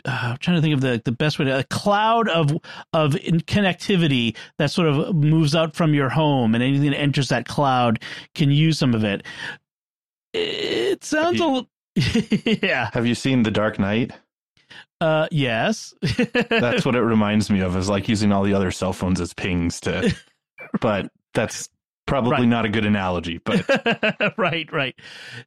uh, 0.04 0.18
I'm 0.22 0.36
trying 0.38 0.56
to 0.56 0.62
think 0.62 0.74
of 0.74 0.80
the, 0.80 1.00
the 1.04 1.12
best 1.12 1.38
way 1.38 1.44
to 1.46 1.58
a 1.58 1.64
cloud 1.64 2.28
of 2.28 2.52
of 2.92 3.12
connectivity 3.12 4.36
that 4.58 4.70
sort 4.70 4.88
of 4.88 5.14
moves 5.14 5.54
out 5.54 5.74
from 5.74 5.94
your 5.94 6.08
home, 6.08 6.54
and 6.54 6.62
anything 6.62 6.90
that 6.90 6.98
enters 6.98 7.28
that 7.28 7.46
cloud 7.46 8.00
can 8.34 8.50
use 8.50 8.78
some 8.78 8.94
of 8.94 9.04
it. 9.04 9.24
It 10.32 11.04
sounds 11.04 11.38
you, 11.38 11.44
a 11.44 11.46
little, 11.46 11.68
yeah. 12.62 12.90
Have 12.92 13.06
you 13.06 13.14
seen 13.14 13.42
The 13.42 13.50
Dark 13.50 13.78
Knight? 13.78 14.12
Uh, 15.00 15.26
yes. 15.30 15.94
that's 16.48 16.84
what 16.86 16.94
it 16.94 17.02
reminds 17.02 17.50
me 17.50 17.60
of. 17.60 17.76
Is 17.76 17.88
like 17.88 18.08
using 18.08 18.32
all 18.32 18.44
the 18.44 18.54
other 18.54 18.70
cell 18.70 18.92
phones 18.92 19.20
as 19.20 19.34
pings 19.34 19.80
to, 19.80 20.14
but 20.80 21.10
that's 21.34 21.68
probably 22.06 22.30
right. 22.32 22.44
not 22.44 22.64
a 22.64 22.68
good 22.68 22.86
analogy. 22.86 23.38
But 23.38 23.68
right, 24.38 24.72
right. 24.72 24.94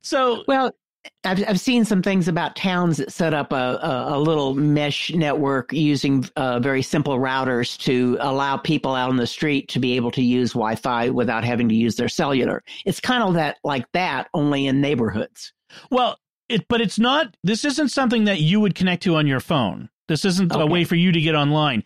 So 0.02 0.44
well, 0.48 0.76
I've 1.24 1.44
I've 1.48 1.60
seen 1.60 1.86
some 1.86 2.02
things 2.02 2.28
about 2.28 2.56
towns 2.56 2.98
that 2.98 3.12
set 3.12 3.34
up 3.34 3.52
a 3.52 3.80
a, 3.82 4.18
a 4.18 4.20
little 4.20 4.56
mesh 4.56 5.12
network 5.14 5.72
using 5.74 6.28
uh, 6.36 6.60
very 6.60 6.82
simple 6.82 7.18
routers 7.18 7.78
to 7.80 8.18
allow 8.20 8.58
people 8.58 8.96
out 8.96 9.10
on 9.10 9.18
the 9.18 9.28
street 9.28 9.68
to 9.70 9.80
be 9.80 9.96
able 9.96 10.12
to 10.12 10.22
use 10.22 10.54
Wi-Fi 10.54 11.10
without 11.10 11.44
having 11.44 11.70
to 11.70 11.76
use 11.76 11.96
their 11.96 12.10
cellular. 12.10 12.64
It's 12.86 13.00
kind 13.00 13.24
of 13.24 13.34
that 13.36 13.58
like 13.64 13.86
that, 13.94 14.30
only 14.34 14.68
in 14.68 14.82
neighborhoods. 14.82 15.54
Well, 15.92 16.18
it 16.50 16.68
but 16.68 16.82
it's 16.82 17.00
not. 17.00 17.36
This 17.44 17.66
isn't 17.66 17.90
something 17.90 18.26
that 18.26 18.42
you 18.42 18.60
would 18.60 18.76
connect 18.76 19.04
to 19.04 19.16
on 19.16 19.28
your 19.28 19.40
phone. 19.40 19.90
This 20.08 20.26
isn't 20.26 20.52
okay. 20.52 20.62
a 20.62 20.66
way 20.66 20.84
for 20.84 20.96
you 20.96 21.12
to 21.12 21.22
get 21.22 21.36
online. 21.36 21.84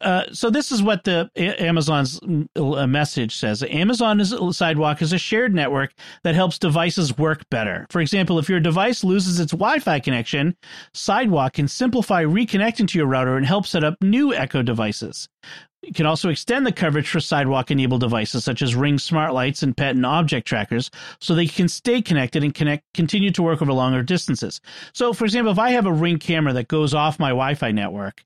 Uh, 0.00 0.24
so 0.32 0.50
this 0.50 0.72
is 0.72 0.82
what 0.82 1.04
the 1.04 1.30
Amazon's 1.36 2.20
uh, 2.56 2.86
message 2.86 3.36
says. 3.36 3.62
Amazon 3.62 4.24
Sidewalk 4.52 5.02
is 5.02 5.12
a 5.12 5.18
shared 5.18 5.54
network 5.54 5.94
that 6.24 6.34
helps 6.34 6.58
devices 6.58 7.16
work 7.16 7.48
better. 7.50 7.86
For 7.90 8.00
example, 8.00 8.38
if 8.38 8.48
your 8.48 8.60
device 8.60 9.04
loses 9.04 9.38
its 9.40 9.52
Wi-Fi 9.52 10.00
connection, 10.00 10.56
Sidewalk 10.94 11.54
can 11.54 11.68
simplify 11.68 12.24
reconnecting 12.24 12.88
to 12.88 12.98
your 12.98 13.06
router 13.06 13.36
and 13.36 13.46
help 13.46 13.66
set 13.66 13.84
up 13.84 13.94
new 14.02 14.34
Echo 14.34 14.62
devices. 14.62 15.28
You 15.82 15.94
can 15.94 16.06
also 16.06 16.28
extend 16.28 16.66
the 16.66 16.72
coverage 16.72 17.08
for 17.08 17.20
sidewalk 17.20 17.70
enabled 17.70 18.02
devices 18.02 18.44
such 18.44 18.60
as 18.60 18.74
Ring 18.74 18.98
smart 18.98 19.32
lights 19.32 19.62
and 19.62 19.76
pet 19.76 19.96
and 19.96 20.04
object 20.04 20.46
trackers 20.46 20.90
so 21.20 21.34
they 21.34 21.46
can 21.46 21.68
stay 21.68 22.02
connected 22.02 22.44
and 22.44 22.54
connect 22.54 22.84
continue 22.92 23.30
to 23.30 23.42
work 23.42 23.62
over 23.62 23.72
longer 23.72 24.02
distances. 24.02 24.60
So 24.92 25.12
for 25.12 25.24
example, 25.24 25.52
if 25.52 25.58
I 25.58 25.70
have 25.70 25.86
a 25.86 25.92
Ring 25.92 26.18
camera 26.18 26.52
that 26.52 26.68
goes 26.68 26.92
off 26.92 27.18
my 27.18 27.30
Wi-Fi 27.30 27.72
network, 27.72 28.24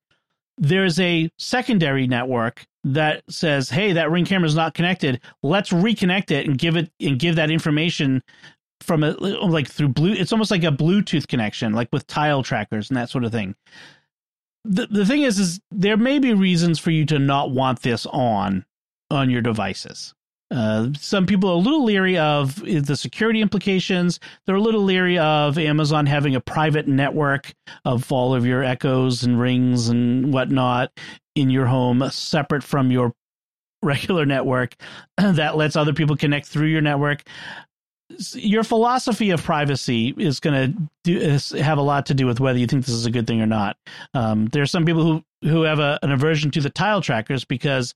there's 0.59 0.98
a 0.98 1.30
secondary 1.38 2.07
network 2.07 2.66
that 2.82 3.22
says, 3.28 3.70
"Hey, 3.70 3.92
that 3.92 4.11
Ring 4.11 4.24
camera 4.24 4.48
is 4.48 4.55
not 4.57 4.74
connected. 4.74 5.20
Let's 5.42 5.70
reconnect 5.70 6.30
it 6.32 6.46
and 6.46 6.59
give 6.59 6.76
it 6.76 6.90
and 7.00 7.18
give 7.18 7.36
that 7.36 7.50
information 7.50 8.22
from 8.80 9.02
a 9.02 9.12
like 9.12 9.68
through 9.68 9.88
blue 9.88 10.12
it's 10.12 10.32
almost 10.32 10.50
like 10.50 10.64
a 10.64 10.70
bluetooth 10.70 11.26
connection 11.26 11.72
like 11.72 11.88
with 11.92 12.07
tile 12.07 12.42
trackers 12.42 12.90
and 12.90 12.96
that 12.96 13.09
sort 13.09 13.24
of 13.24 13.32
thing 13.32 13.55
the 14.64 14.86
the 14.86 15.06
thing 15.06 15.22
is 15.22 15.38
is 15.38 15.60
there 15.70 15.96
may 15.96 16.18
be 16.18 16.32
reasons 16.32 16.78
for 16.78 16.90
you 16.90 17.04
to 17.06 17.18
not 17.18 17.50
want 17.50 17.82
this 17.82 18.06
on 18.06 18.64
on 19.10 19.30
your 19.30 19.42
devices. 19.42 20.14
Uh, 20.50 20.88
some 20.98 21.26
people 21.26 21.50
are 21.50 21.54
a 21.54 21.56
little 21.56 21.84
leery 21.84 22.16
of 22.16 22.56
the 22.56 22.96
security 22.96 23.40
implications. 23.40 24.20
They're 24.46 24.54
a 24.56 24.60
little 24.60 24.82
leery 24.82 25.18
of 25.18 25.58
Amazon 25.58 26.06
having 26.06 26.36
a 26.36 26.40
private 26.40 26.86
network 26.86 27.52
of 27.84 28.10
all 28.12 28.34
of 28.34 28.46
your 28.46 28.62
echoes 28.62 29.24
and 29.24 29.40
rings 29.40 29.88
and 29.88 30.32
whatnot 30.32 30.92
in 31.34 31.50
your 31.50 31.66
home, 31.66 32.08
separate 32.10 32.62
from 32.62 32.90
your 32.90 33.12
regular 33.82 34.24
network 34.24 34.76
that 35.18 35.56
lets 35.56 35.76
other 35.76 35.92
people 35.92 36.16
connect 36.16 36.46
through 36.46 36.68
your 36.68 36.80
network 36.80 37.22
your 38.34 38.64
philosophy 38.64 39.30
of 39.30 39.42
privacy 39.42 40.14
is 40.18 40.40
going 40.40 40.90
to 41.05 41.62
have 41.62 41.78
a 41.78 41.82
lot 41.82 42.07
to 42.07 42.14
do 42.14 42.26
with 42.26 42.40
whether 42.40 42.59
you 42.59 42.66
think 42.66 42.84
this 42.84 42.94
is 42.94 43.07
a 43.07 43.11
good 43.11 43.26
thing 43.26 43.40
or 43.40 43.46
not. 43.46 43.76
Um, 44.12 44.46
there 44.46 44.62
are 44.62 44.66
some 44.66 44.84
people 44.84 45.02
who 45.02 45.24
who 45.48 45.62
have 45.62 45.78
a, 45.78 45.98
an 46.02 46.11
aversion 46.11 46.50
to 46.52 46.61
the 46.61 46.70
tile 46.70 47.02
trackers 47.02 47.44
because 47.44 47.94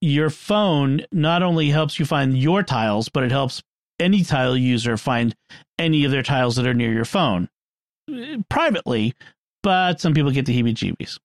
your 0.00 0.30
phone 0.30 1.02
not 1.12 1.42
only 1.42 1.68
helps 1.68 1.98
you 1.98 2.04
find 2.04 2.36
your 2.36 2.62
tiles, 2.62 3.08
but 3.08 3.22
it 3.22 3.30
helps 3.30 3.62
any 3.98 4.24
tile 4.24 4.56
user 4.56 4.96
find 4.96 5.34
any 5.78 6.04
of 6.04 6.10
their 6.10 6.22
tiles 6.22 6.56
that 6.56 6.66
are 6.66 6.74
near 6.74 6.92
your 6.92 7.04
phone 7.04 7.48
privately. 8.48 9.14
But 9.62 10.00
some 10.00 10.14
people 10.14 10.30
get 10.30 10.46
the 10.46 10.60
heebie-jeebies. 10.60 11.18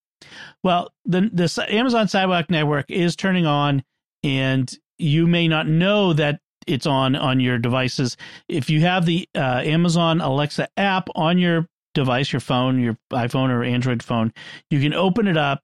Well, 0.64 0.92
the 1.06 1.30
the 1.34 1.66
Amazon 1.70 2.08
Sidewalk 2.08 2.50
Network 2.50 2.90
is 2.90 3.16
turning 3.16 3.46
on, 3.46 3.84
and 4.24 4.72
you 4.98 5.28
may 5.28 5.48
not 5.48 5.68
know 5.68 6.14
that 6.14 6.41
it's 6.68 6.86
on 6.86 7.16
on 7.16 7.40
your 7.40 7.58
devices. 7.58 8.18
If 8.48 8.70
you 8.70 8.82
have 8.82 9.06
the 9.06 9.28
uh, 9.36 9.62
Amazon 9.64 10.22
Alexa 10.22 10.68
app 10.78 11.10
on 11.16 11.38
your 11.38 11.68
device, 11.94 12.32
your 12.32 12.40
phone, 12.40 12.80
your 12.80 12.98
iPhone 13.12 13.50
or 13.50 13.64
Android 13.64 14.04
phone, 14.04 14.34
you 14.70 14.80
can 14.80 14.94
open 14.94 15.28
it 15.28 15.38
up. 15.38 15.62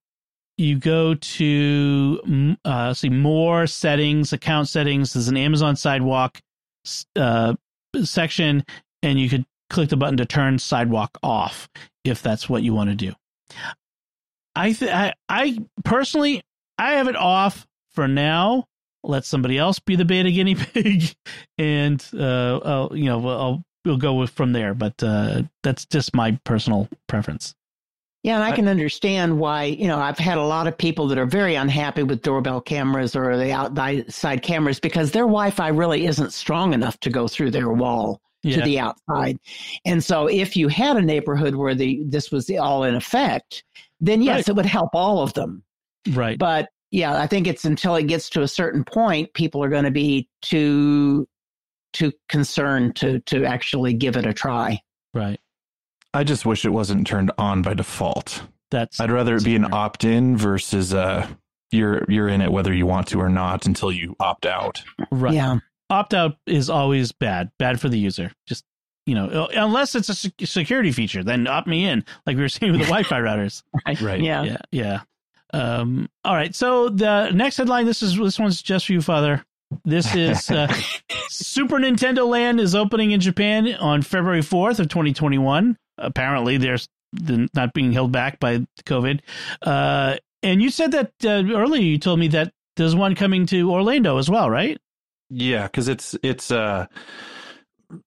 You 0.57 0.79
go 0.79 1.13
to 1.13 2.57
uh, 2.65 2.93
see 2.93 3.09
more 3.09 3.67
settings, 3.67 4.33
account 4.33 4.67
settings. 4.69 5.13
There's 5.13 5.27
an 5.27 5.37
Amazon 5.37 5.75
Sidewalk 5.75 6.39
uh, 7.15 7.53
section, 8.03 8.63
and 9.03 9.19
you 9.19 9.29
could 9.29 9.45
click 9.69 9.89
the 9.89 9.97
button 9.97 10.17
to 10.17 10.25
turn 10.25 10.57
Sidewalk 10.57 11.17
off 11.21 11.69
if 12.03 12.21
that's 12.23 12.49
what 12.49 12.63
you 12.63 12.73
want 12.73 12.89
to 12.89 12.95
do. 12.95 13.13
I 14.55 14.71
th- 14.71 14.91
I, 14.91 15.13
I 15.29 15.59
personally 15.85 16.41
I 16.77 16.93
have 16.93 17.07
it 17.07 17.15
off 17.15 17.67
for 17.91 18.07
now 18.07 18.65
let 19.03 19.25
somebody 19.25 19.57
else 19.57 19.79
be 19.79 19.95
the 19.95 20.05
beta 20.05 20.31
guinea 20.31 20.55
pig, 20.73 21.15
and 21.57 22.05
uh, 22.13 22.57
I'll, 22.57 22.91
you 22.93 23.05
know, 23.05 23.27
I'll 23.27 23.63
we'll 23.85 23.97
go 23.97 24.13
with 24.13 24.31
from 24.31 24.53
there. 24.53 24.73
But 24.73 25.01
uh, 25.01 25.43
that's 25.63 25.85
just 25.85 26.15
my 26.15 26.39
personal 26.43 26.89
preference. 27.07 27.55
Yeah, 28.23 28.35
and 28.35 28.43
I 28.43 28.51
can 28.51 28.67
understand 28.67 29.39
why, 29.39 29.65
you 29.65 29.87
know, 29.87 29.99
I've 29.99 30.17
had 30.17 30.37
a 30.37 30.43
lot 30.43 30.67
of 30.67 30.77
people 30.77 31.07
that 31.07 31.17
are 31.17 31.25
very 31.25 31.55
unhappy 31.55 32.03
with 32.03 32.23
doorbell 32.23 32.59
cameras 32.59 33.15
or 33.15 33.37
the 33.37 33.53
outside 33.53 34.41
cameras 34.41 34.81
because 34.81 35.11
their 35.11 35.23
Wi 35.23 35.49
Fi 35.51 35.69
really 35.69 36.05
isn't 36.07 36.33
strong 36.33 36.73
enough 36.73 36.99
to 37.01 37.09
go 37.09 37.29
through 37.29 37.51
their 37.51 37.69
wall 37.69 38.19
yeah. 38.43 38.57
to 38.57 38.61
the 38.63 38.79
outside. 38.79 39.37
And 39.85 40.03
so 40.03 40.27
if 40.27 40.57
you 40.57 40.67
had 40.67 40.97
a 40.97 41.01
neighborhood 41.01 41.55
where 41.55 41.75
the 41.75 42.03
this 42.05 42.31
was 42.31 42.49
all 42.49 42.83
in 42.83 42.95
effect, 42.95 43.63
then 44.01 44.21
yes, 44.21 44.35
right. 44.35 44.49
it 44.49 44.55
would 44.55 44.65
help 44.65 44.89
all 44.93 45.21
of 45.21 45.33
them. 45.33 45.63
Right. 46.09 46.37
But 46.37 46.67
yeah, 46.97 47.21
I 47.21 47.27
think 47.27 47.45
it's 47.45 47.63
until 47.63 47.93
it 47.95 48.07
gets 48.07 48.27
to 48.31 48.41
a 48.41 48.47
certain 48.47 48.83
point, 48.83 49.31
people 49.35 49.63
are 49.63 49.69
going 49.69 49.83
to 49.83 49.91
be 49.91 50.27
too 50.41 51.27
too 51.93 52.11
concerned 52.27 52.95
to 52.95 53.19
to 53.21 53.45
actually 53.45 53.93
give 53.93 54.17
it 54.17 54.25
a 54.25 54.33
try. 54.33 54.81
Right. 55.13 55.39
I 56.15 56.23
just 56.23 56.43
wish 56.43 56.65
it 56.65 56.69
wasn't 56.69 57.05
turned 57.05 57.31
on 57.37 57.61
by 57.61 57.75
default. 57.75 58.41
That's 58.71 58.99
I'd 58.99 59.11
rather 59.11 59.35
it 59.35 59.43
be 59.43 59.55
an 59.55 59.71
opt 59.71 60.05
in 60.05 60.37
versus 60.37 60.91
uh 60.91 61.27
you're 61.71 62.03
you're 62.09 62.29
in 62.29 62.41
it 62.41 62.51
whether 62.51 62.73
you 62.73 62.87
want 62.87 63.07
to 63.09 63.19
or 63.19 63.29
not 63.29 63.67
until 63.67 63.91
you 63.91 64.15
opt 64.19 64.47
out. 64.47 64.83
Right. 65.11 65.35
Yeah. 65.35 65.59
Opt 65.91 66.15
out 66.15 66.37
is 66.47 66.67
always 66.67 67.11
bad. 67.11 67.51
Bad 67.59 67.79
for 67.79 67.89
the 67.89 67.99
user. 67.99 68.31
Just 68.47 68.65
you 69.05 69.13
know, 69.13 69.47
unless 69.53 69.93
it's 69.93 70.09
a 70.09 70.47
security 70.47 70.91
feature, 70.91 71.23
then 71.23 71.45
opt 71.45 71.67
me 71.67 71.87
in, 71.87 72.03
like 72.25 72.35
we 72.35 72.41
were 72.41 72.49
saying 72.49 72.71
with 72.71 72.81
the 72.81 72.87
Wi-Fi 72.91 73.19
routers. 73.19 73.61
Right. 73.85 74.01
right. 74.01 74.19
Yeah. 74.19 74.43
Yeah. 74.43 74.57
Yeah. 74.71 75.01
Um, 75.53 76.09
all 76.23 76.35
right. 76.35 76.53
So 76.53 76.89
the 76.89 77.31
next 77.31 77.57
headline. 77.57 77.85
This 77.85 78.01
is 78.01 78.17
this 78.17 78.39
one's 78.39 78.61
just 78.61 78.87
for 78.87 78.93
you, 78.93 79.01
Father. 79.01 79.43
This 79.83 80.15
is 80.15 80.49
uh, 80.49 80.73
Super 81.29 81.77
Nintendo 81.77 82.27
Land 82.27 82.59
is 82.59 82.75
opening 82.75 83.11
in 83.11 83.19
Japan 83.19 83.73
on 83.75 84.01
February 84.01 84.41
fourth 84.41 84.79
of 84.79 84.89
2021. 84.89 85.77
Apparently, 85.97 86.57
there's 86.57 86.87
not 87.53 87.73
being 87.73 87.91
held 87.91 88.11
back 88.11 88.39
by 88.39 88.65
COVID. 88.85 89.21
Uh, 89.61 90.17
and 90.43 90.61
you 90.61 90.69
said 90.69 90.91
that 90.91 91.11
uh, 91.25 91.43
earlier. 91.53 91.81
You 91.81 91.97
told 91.97 92.19
me 92.19 92.27
that 92.29 92.53
there's 92.75 92.95
one 92.95 93.15
coming 93.15 93.45
to 93.47 93.71
Orlando 93.71 94.17
as 94.17 94.29
well, 94.29 94.49
right? 94.49 94.77
Yeah, 95.29 95.63
because 95.63 95.87
it's 95.87 96.15
it's 96.23 96.51
uh 96.51 96.85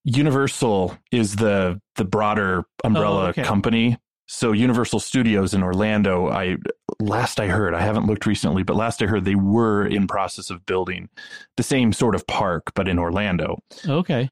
Universal 0.05 0.97
is 1.11 1.37
the 1.37 1.81
the 1.97 2.05
broader 2.05 2.65
umbrella 2.85 3.27
oh, 3.27 3.29
okay. 3.29 3.43
company 3.43 3.99
so 4.33 4.53
Universal 4.53 5.01
Studios 5.01 5.55
in 5.55 5.63
Orlando, 5.65 6.29
I 6.29 6.57
last 7.01 7.41
I 7.41 7.49
heard, 7.49 7.75
I 7.75 7.81
haven't 7.81 8.07
looked 8.07 8.27
recently, 8.27 8.63
but 8.63 8.77
last 8.77 9.03
I 9.03 9.07
heard 9.07 9.25
they 9.25 9.35
were 9.35 9.87
in 9.87 10.07
process 10.07 10.51
of 10.51 10.65
building 10.67 11.09
the 11.57 11.63
same 11.63 11.93
sort 11.93 12.15
of 12.15 12.27
park 12.27 12.73
but 12.75 12.89
in 12.89 12.99
Orlando. 12.99 13.59
Okay. 13.87 14.29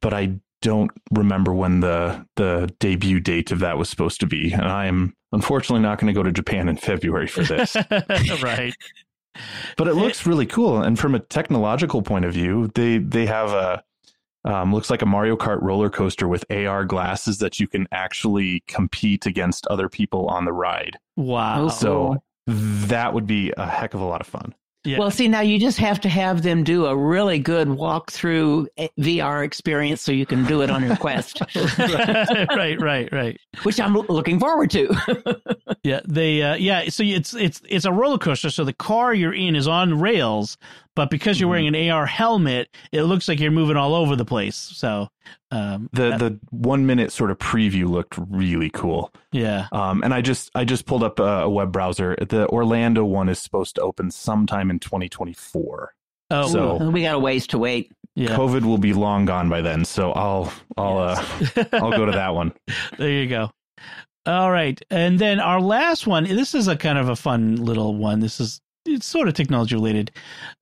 But 0.00 0.12
I 0.12 0.38
don't 0.62 0.90
remember 1.12 1.54
when 1.54 1.80
the 1.80 2.26
the 2.36 2.72
debut 2.80 3.20
date 3.20 3.52
of 3.52 3.60
that 3.60 3.78
was 3.78 3.88
supposed 3.88 4.20
to 4.20 4.26
be, 4.26 4.52
and 4.52 4.64
I 4.64 4.86
am 4.86 5.14
unfortunately 5.32 5.82
not 5.82 5.98
going 5.98 6.12
to 6.12 6.18
go 6.18 6.22
to 6.22 6.32
Japan 6.32 6.68
in 6.68 6.76
February 6.76 7.26
for 7.26 7.44
this. 7.44 7.76
right. 8.42 8.74
But 9.76 9.86
it 9.86 9.94
looks 9.94 10.26
really 10.26 10.46
cool, 10.46 10.82
and 10.82 10.98
from 10.98 11.14
a 11.14 11.20
technological 11.20 12.02
point 12.02 12.24
of 12.24 12.32
view, 12.32 12.70
they 12.74 12.98
they 12.98 13.26
have 13.26 13.52
a 13.52 13.84
um, 14.46 14.72
looks 14.72 14.90
like 14.90 15.02
a 15.02 15.06
Mario 15.06 15.36
Kart 15.36 15.60
roller 15.60 15.90
coaster 15.90 16.28
with 16.28 16.44
AR 16.50 16.84
glasses 16.84 17.38
that 17.38 17.60
you 17.60 17.66
can 17.66 17.86
actually 17.92 18.62
compete 18.66 19.26
against 19.26 19.66
other 19.66 19.88
people 19.88 20.26
on 20.28 20.44
the 20.44 20.52
ride. 20.52 20.98
Wow. 21.16 21.68
So 21.68 22.16
that 22.46 23.12
would 23.12 23.26
be 23.26 23.52
a 23.56 23.66
heck 23.66 23.94
of 23.94 24.00
a 24.00 24.04
lot 24.04 24.20
of 24.20 24.26
fun. 24.26 24.54
Yeah. 24.86 25.00
Well, 25.00 25.10
see, 25.10 25.26
now 25.26 25.40
you 25.40 25.58
just 25.58 25.78
have 25.78 26.00
to 26.02 26.08
have 26.08 26.42
them 26.42 26.62
do 26.62 26.86
a 26.86 26.96
really 26.96 27.40
good 27.40 27.66
walkthrough 27.66 28.68
eh, 28.76 28.86
VR 29.00 29.44
experience 29.44 30.00
so 30.00 30.12
you 30.12 30.24
can 30.24 30.44
do 30.44 30.62
it 30.62 30.70
on 30.70 30.84
your 30.84 30.94
Quest. 30.96 31.40
right, 31.56 32.80
right, 32.80 33.08
right. 33.10 33.40
Which 33.64 33.80
I'm 33.80 33.94
looking 33.96 34.38
forward 34.38 34.70
to. 34.70 34.94
yeah, 35.82 36.00
they, 36.06 36.40
uh, 36.40 36.54
yeah. 36.54 36.88
So 36.88 37.02
it's 37.02 37.34
it's 37.34 37.60
it's 37.68 37.84
a 37.84 37.90
roller 37.90 38.18
coaster. 38.18 38.48
So 38.48 38.62
the 38.62 38.72
car 38.72 39.12
you're 39.12 39.34
in 39.34 39.56
is 39.56 39.66
on 39.66 39.98
rails, 39.98 40.56
but 40.96 41.10
because 41.10 41.38
you're 41.38 41.48
wearing 41.48 41.66
mm-hmm. 41.66 41.90
an 41.90 41.90
AR 41.90 42.06
helmet, 42.06 42.74
it 42.90 43.02
looks 43.02 43.28
like 43.28 43.38
you're 43.38 43.52
moving 43.52 43.76
all 43.76 43.94
over 43.94 44.16
the 44.16 44.24
place. 44.24 44.56
So 44.56 45.08
um, 45.52 45.88
the 45.92 46.10
that, 46.10 46.18
the 46.18 46.40
one 46.50 46.86
minute 46.86 47.12
sort 47.12 47.30
of 47.30 47.38
preview 47.38 47.88
looked 47.88 48.18
really 48.18 48.70
cool. 48.70 49.12
Yeah. 49.30 49.68
Um, 49.70 50.02
and 50.02 50.12
I 50.12 50.22
just 50.22 50.50
I 50.54 50.64
just 50.64 50.86
pulled 50.86 51.04
up 51.04 51.20
a, 51.20 51.42
a, 51.42 51.50
web 51.50 51.70
browser. 51.70 52.16
The 52.16 52.48
Orlando 52.48 53.04
one 53.04 53.28
is 53.28 53.38
supposed 53.38 53.76
to 53.76 53.82
open 53.82 54.10
sometime 54.10 54.70
in 54.70 54.80
2024. 54.80 55.94
Oh, 56.30 56.48
so 56.48 56.90
we 56.90 57.02
got 57.02 57.14
a 57.14 57.18
ways 57.18 57.46
to 57.48 57.58
wait. 57.58 57.92
Yeah. 58.16 58.34
COVID 58.34 58.64
will 58.64 58.78
be 58.78 58.94
long 58.94 59.26
gone 59.26 59.50
by 59.50 59.60
then, 59.60 59.84
so 59.84 60.12
I'll 60.12 60.50
I'll 60.78 61.14
yes. 61.14 61.56
uh, 61.58 61.64
I'll 61.74 61.90
go 61.90 62.06
to 62.06 62.12
that 62.12 62.34
one. 62.34 62.52
There 62.98 63.10
you 63.10 63.28
go. 63.28 63.50
All 64.24 64.50
right, 64.50 64.80
and 64.90 65.18
then 65.18 65.38
our 65.38 65.60
last 65.60 66.06
one. 66.06 66.24
This 66.24 66.54
is 66.54 66.66
a 66.66 66.76
kind 66.76 66.98
of 66.98 67.10
a 67.10 67.14
fun 67.14 67.56
little 67.56 67.94
one. 67.94 68.18
This 68.20 68.40
is 68.40 68.60
it's 68.86 69.06
sort 69.06 69.28
of 69.28 69.34
technology 69.34 69.74
related. 69.74 70.10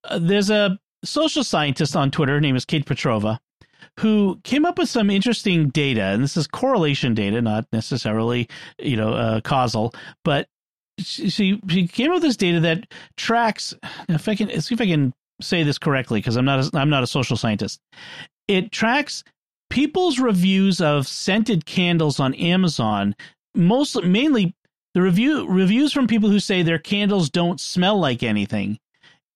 Uh, 0.04 0.18
there's 0.18 0.50
a 0.50 0.78
social 1.04 1.44
scientist 1.44 1.96
on 1.96 2.10
Twitter. 2.10 2.34
Her 2.34 2.40
name 2.40 2.56
is 2.56 2.64
Kate 2.64 2.86
Petrova, 2.86 3.38
who 4.00 4.40
came 4.44 4.64
up 4.64 4.78
with 4.78 4.88
some 4.88 5.10
interesting 5.10 5.68
data, 5.68 6.02
and 6.02 6.22
this 6.22 6.36
is 6.36 6.46
correlation 6.46 7.14
data, 7.14 7.40
not 7.42 7.66
necessarily 7.72 8.48
you 8.78 8.96
know 8.96 9.12
uh, 9.12 9.40
causal, 9.40 9.94
but 10.24 10.48
she, 10.98 11.60
she 11.68 11.88
came 11.88 12.10
up 12.10 12.16
with 12.16 12.22
this 12.22 12.36
data 12.36 12.60
that 12.60 12.86
tracks. 13.16 13.74
If 14.08 14.28
I 14.28 14.34
can 14.34 14.60
see 14.60 14.74
if 14.74 14.80
I 14.80 14.86
can 14.86 15.12
say 15.40 15.62
this 15.62 15.78
correctly, 15.78 16.20
because 16.20 16.36
I'm 16.36 16.44
not 16.44 16.64
a, 16.64 16.78
I'm 16.78 16.90
not 16.90 17.02
a 17.02 17.08
social 17.08 17.36
scientist. 17.36 17.80
It 18.48 18.72
tracks 18.72 19.24
people's 19.70 20.18
reviews 20.18 20.80
of 20.80 21.06
scented 21.06 21.66
candles 21.66 22.20
on 22.20 22.34
Amazon. 22.34 23.14
Most 23.56 24.02
mainly 24.02 24.54
the 24.94 25.02
review 25.02 25.46
reviews 25.46 25.92
from 25.92 26.06
people 26.06 26.30
who 26.30 26.40
say 26.40 26.62
their 26.62 26.78
candles 26.78 27.30
don't 27.30 27.60
smell 27.60 27.98
like 27.98 28.22
anything, 28.22 28.78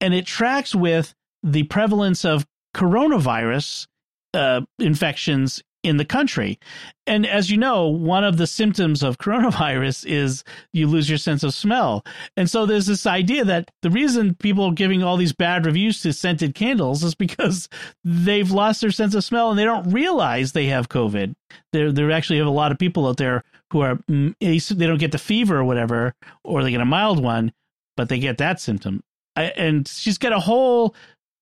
and 0.01 0.15
it 0.15 0.27
tracks 0.27 0.75
with 0.75 1.15
the 1.43 1.65
prevalence 1.65 2.25
of 2.25 2.47
coronavirus 2.75 3.87
uh, 4.35 4.63
infections 4.79 5.63
in 5.83 5.97
the 5.97 6.05
country. 6.05 6.59
And 7.07 7.27
as 7.27 7.51
you 7.51 7.57
know, 7.57 7.87
one 7.87 8.25
of 8.25 8.37
the 8.37 8.47
symptoms 8.47 9.03
of 9.03 9.19
coronavirus 9.19 10.07
is 10.07 10.45
you 10.73 10.87
lose 10.87 11.09
your 11.09 11.19
sense 11.19 11.43
of 11.43 11.55
smell. 11.55 12.05
And 12.37 12.51
so 12.51 12.67
there's 12.67 12.87
this 12.87 13.07
idea 13.07 13.45
that 13.45 13.71
the 13.83 13.91
reason 13.91 14.35
people 14.35 14.65
are 14.65 14.73
giving 14.73 15.03
all 15.03 15.17
these 15.17 15.33
bad 15.33 15.67
reviews 15.67 16.03
to 16.03 16.13
scented 16.13 16.55
candles 16.55 17.03
is 17.03 17.15
because 17.15 17.69
they've 18.05 18.51
lost 18.51 18.81
their 18.81 18.91
sense 18.91 19.15
of 19.15 19.25
smell 19.25 19.51
and 19.51 19.59
they 19.59 19.65
don't 19.65 19.91
realize 19.91 20.53
they 20.53 20.67
have 20.67 20.89
COVID. 20.89 21.35
There, 21.73 21.93
there 21.93 22.11
actually 22.11 22.39
have 22.39 22.47
a 22.47 22.51
lot 22.51 22.73
of 22.73 22.79
people 22.79 23.07
out 23.07 23.17
there 23.17 23.45
who 23.71 23.81
are 23.81 23.97
mm, 24.11 24.35
they 24.41 24.87
don't 24.87 24.99
get 24.99 25.13
the 25.13 25.19
fever 25.19 25.59
or 25.59 25.65
whatever, 25.65 26.15
or 26.45 26.63
they 26.63 26.71
get 26.71 26.81
a 26.81 26.87
mild 26.87 27.23
one, 27.23 27.53
but 27.97 28.09
they 28.09 28.19
get 28.19 28.39
that 28.39 28.61
symptom. 28.61 29.03
I, 29.37 29.45
and 29.57 29.87
she's 29.87 30.19
got 30.19 30.33
a 30.33 30.41
whole 30.41 30.95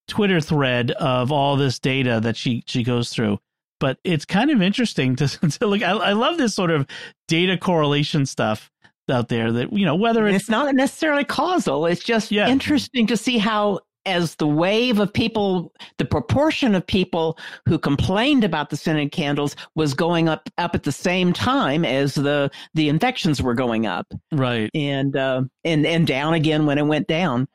Twitter 0.07 0.41
thread 0.41 0.91
of 0.91 1.31
all 1.31 1.55
this 1.55 1.79
data 1.79 2.19
that 2.21 2.37
she 2.37 2.63
she 2.67 2.83
goes 2.83 3.09
through 3.09 3.39
but 3.79 3.99
it's 4.03 4.25
kind 4.25 4.49
of 4.51 4.61
interesting 4.61 5.15
to, 5.17 5.27
to 5.27 5.67
look. 5.67 5.81
I, 5.81 5.91
I 5.91 6.13
love 6.13 6.37
this 6.37 6.55
sort 6.55 6.71
of 6.71 6.87
data 7.27 7.57
correlation 7.57 8.25
stuff 8.25 8.71
out 9.09 9.29
there 9.29 9.51
that 9.53 9.71
you 9.71 9.85
know 9.85 9.95
whether 9.95 10.27
it's, 10.27 10.43
it's 10.43 10.49
not 10.49 10.75
necessarily 10.75 11.23
causal 11.23 11.85
it's 11.85 12.03
just 12.03 12.29
yeah. 12.29 12.49
interesting 12.49 13.07
to 13.07 13.15
see 13.15 13.37
how 13.37 13.79
as 14.07 14.35
the 14.35 14.47
wave 14.47 14.99
of 14.99 15.11
people 15.11 15.73
the 15.97 16.05
proportion 16.05 16.73
of 16.73 16.85
people 16.85 17.37
who 17.67 17.77
complained 17.77 18.43
about 18.43 18.69
the 18.69 18.77
scented 18.77 19.11
candles 19.11 19.55
was 19.75 19.93
going 19.93 20.29
up 20.29 20.49
up 20.57 20.73
at 20.73 20.83
the 20.83 20.91
same 20.91 21.33
time 21.33 21.85
as 21.85 22.15
the 22.15 22.49
the 22.73 22.89
infections 22.89 23.41
were 23.41 23.53
going 23.53 23.85
up 23.85 24.07
right 24.31 24.71
and 24.73 25.15
uh, 25.15 25.41
and 25.63 25.85
and 25.85 26.07
down 26.07 26.33
again 26.33 26.65
when 26.65 26.77
it 26.77 26.85
went 26.85 27.07
down 27.07 27.47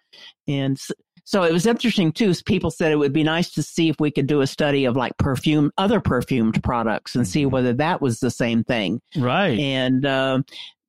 and 0.47 0.79
so 1.25 1.45
it 1.45 1.53
was 1.53 1.67
interesting 1.67 2.13
too. 2.13 2.35
People 2.45 2.71
said 2.71 2.93
it 2.93 2.97
would 2.97 3.13
be 3.13 3.23
nice 3.23 3.51
to 3.53 3.63
see 3.63 3.89
if 3.89 3.97
we 4.01 4.11
could 4.11 4.27
do 4.27 4.41
a 4.41 4.47
study 4.47 4.85
of 4.85 4.97
like 4.97 5.17
perfume, 5.19 5.71
other 5.79 6.01
perfumed 6.01 6.63
products, 6.63 7.15
and 7.15 7.27
see 7.27 7.43
mm-hmm. 7.43 7.51
whether 7.51 7.73
that 7.75 8.03
was 8.03 8.21
the 8.21 8.31
same 8.31 8.65
thing. 8.65 9.01
Right. 9.17 9.59
And 9.59 10.05
uh, 10.05 10.43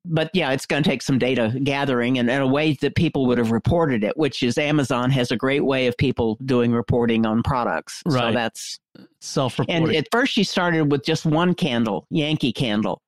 but 0.05 0.29
yeah, 0.33 0.51
it's 0.51 0.65
going 0.65 0.83
to 0.83 0.89
take 0.89 1.01
some 1.01 1.17
data 1.17 1.57
gathering 1.63 2.17
and, 2.17 2.29
and, 2.29 2.43
a 2.43 2.47
way 2.47 2.73
that 2.81 2.95
people 2.95 3.25
would 3.25 3.37
have 3.37 3.51
reported 3.51 4.03
it, 4.03 4.17
which 4.17 4.43
is 4.43 4.57
Amazon 4.57 5.09
has 5.11 5.31
a 5.31 5.37
great 5.37 5.63
way 5.63 5.87
of 5.87 5.95
people 5.97 6.37
doing 6.45 6.73
reporting 6.73 7.25
on 7.25 7.41
products. 7.41 8.01
Right. 8.05 8.19
So 8.19 8.33
that's 8.33 8.79
self-reporting. 9.21 9.87
And 9.87 9.95
at 9.95 10.07
first, 10.11 10.33
she 10.33 10.43
started 10.43 10.91
with 10.91 11.05
just 11.05 11.25
one 11.25 11.53
candle, 11.53 12.05
Yankee 12.09 12.51
candle, 12.51 13.01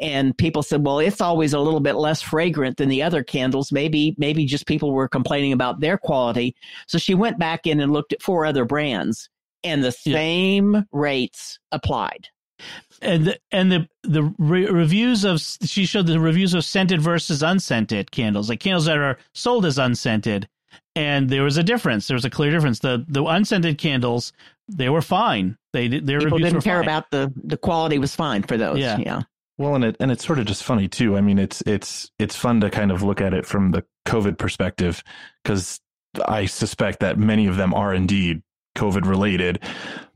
and 0.00 0.36
people 0.36 0.62
said, 0.62 0.84
"Well, 0.84 1.00
it's 1.00 1.20
always 1.20 1.52
a 1.52 1.60
little 1.60 1.80
bit 1.80 1.96
less 1.96 2.22
fragrant 2.22 2.78
than 2.78 2.88
the 2.88 3.02
other 3.02 3.22
candles. 3.22 3.70
Maybe, 3.70 4.14
maybe 4.18 4.46
just 4.46 4.66
people 4.66 4.92
were 4.92 5.08
complaining 5.08 5.52
about 5.52 5.80
their 5.80 5.98
quality." 5.98 6.56
So 6.86 6.98
she 6.98 7.14
went 7.14 7.38
back 7.38 7.66
in 7.66 7.80
and 7.80 7.92
looked 7.92 8.12
at 8.12 8.22
four 8.22 8.46
other 8.46 8.64
brands, 8.64 9.28
and 9.62 9.84
the 9.84 9.92
same 9.92 10.74
yeah. 10.74 10.82
rates 10.92 11.58
applied 11.72 12.28
and 13.02 13.26
the, 13.26 13.38
and 13.50 13.70
the 13.70 13.88
the 14.02 14.34
re- 14.38 14.66
reviews 14.66 15.24
of 15.24 15.40
she 15.40 15.86
showed 15.86 16.06
the 16.06 16.20
reviews 16.20 16.54
of 16.54 16.64
scented 16.64 17.00
versus 17.00 17.42
unscented 17.42 18.10
candles, 18.10 18.48
like 18.48 18.60
candles 18.60 18.86
that 18.86 18.98
are 18.98 19.18
sold 19.34 19.66
as 19.66 19.78
unscented, 19.78 20.48
and 20.94 21.28
there 21.28 21.42
was 21.42 21.56
a 21.56 21.62
difference. 21.62 22.08
There 22.08 22.16
was 22.16 22.24
a 22.24 22.30
clear 22.30 22.50
difference. 22.50 22.80
The 22.80 23.04
the 23.08 23.24
unscented 23.24 23.78
candles 23.78 24.32
they 24.68 24.88
were 24.88 25.02
fine. 25.02 25.56
They 25.72 25.88
their 25.88 26.20
people 26.20 26.38
didn't 26.38 26.62
care 26.62 26.76
fine. 26.76 26.84
about 26.84 27.10
the 27.10 27.32
the 27.36 27.56
quality 27.56 27.98
was 27.98 28.14
fine 28.14 28.42
for 28.42 28.56
those. 28.56 28.78
Yeah. 28.78 28.98
yeah. 28.98 29.22
Well, 29.56 29.74
and 29.74 29.84
it 29.84 29.96
and 29.98 30.10
it's 30.12 30.24
sort 30.24 30.38
of 30.38 30.46
just 30.46 30.62
funny 30.62 30.88
too. 30.88 31.16
I 31.16 31.20
mean, 31.20 31.38
it's 31.38 31.62
it's 31.62 32.10
it's 32.18 32.36
fun 32.36 32.60
to 32.60 32.70
kind 32.70 32.92
of 32.92 33.02
look 33.02 33.20
at 33.20 33.34
it 33.34 33.46
from 33.46 33.72
the 33.72 33.84
COVID 34.06 34.38
perspective 34.38 35.02
because 35.42 35.80
I 36.26 36.46
suspect 36.46 37.00
that 37.00 37.18
many 37.18 37.46
of 37.46 37.56
them 37.56 37.74
are 37.74 37.92
indeed 37.92 38.42
COVID 38.78 39.06
related. 39.06 39.60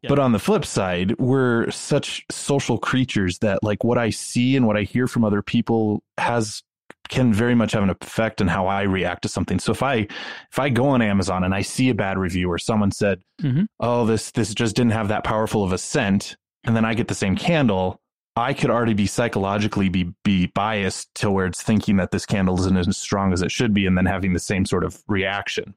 But 0.08 0.18
on 0.18 0.32
the 0.32 0.38
flip 0.38 0.64
side, 0.64 1.16
we're 1.18 1.70
such 1.70 2.24
social 2.30 2.76
creatures 2.76 3.38
that 3.38 3.62
like 3.62 3.84
what 3.84 3.98
I 3.98 4.10
see 4.10 4.56
and 4.56 4.66
what 4.66 4.76
I 4.76 4.82
hear 4.82 5.06
from 5.06 5.24
other 5.24 5.42
people 5.42 6.02
has 6.18 6.62
can 7.08 7.32
very 7.32 7.54
much 7.54 7.72
have 7.72 7.82
an 7.82 7.90
effect 7.90 8.40
on 8.40 8.48
how 8.48 8.66
I 8.66 8.82
react 8.82 9.22
to 9.22 9.28
something. 9.28 9.58
So 9.58 9.70
if 9.70 9.82
I 9.82 10.08
if 10.50 10.58
I 10.58 10.70
go 10.70 10.88
on 10.88 11.02
Amazon 11.02 11.44
and 11.44 11.54
I 11.54 11.62
see 11.62 11.88
a 11.90 11.94
bad 11.94 12.18
review 12.18 12.50
or 12.50 12.58
someone 12.58 12.90
said, 12.90 13.22
mm-hmm. 13.40 13.64
"Oh, 13.80 14.06
this 14.06 14.30
this 14.32 14.54
just 14.54 14.74
didn't 14.74 14.92
have 14.92 15.08
that 15.08 15.24
powerful 15.24 15.62
of 15.62 15.72
a 15.72 15.78
scent," 15.78 16.36
and 16.64 16.74
then 16.74 16.84
I 16.84 16.94
get 16.94 17.08
the 17.08 17.14
same 17.14 17.36
candle, 17.36 18.00
I 18.34 18.54
could 18.54 18.70
already 18.70 18.94
be 18.94 19.06
psychologically 19.06 19.88
be 19.88 20.12
be 20.24 20.46
biased 20.46 21.14
towards 21.14 21.60
thinking 21.60 21.96
that 21.96 22.12
this 22.12 22.24
candle 22.24 22.58
isn't 22.60 22.76
as 22.76 22.96
strong 22.96 23.32
as 23.32 23.42
it 23.42 23.50
should 23.50 23.74
be, 23.74 23.86
and 23.86 23.96
then 23.96 24.06
having 24.06 24.32
the 24.32 24.40
same 24.40 24.64
sort 24.64 24.84
of 24.84 25.02
reaction. 25.06 25.74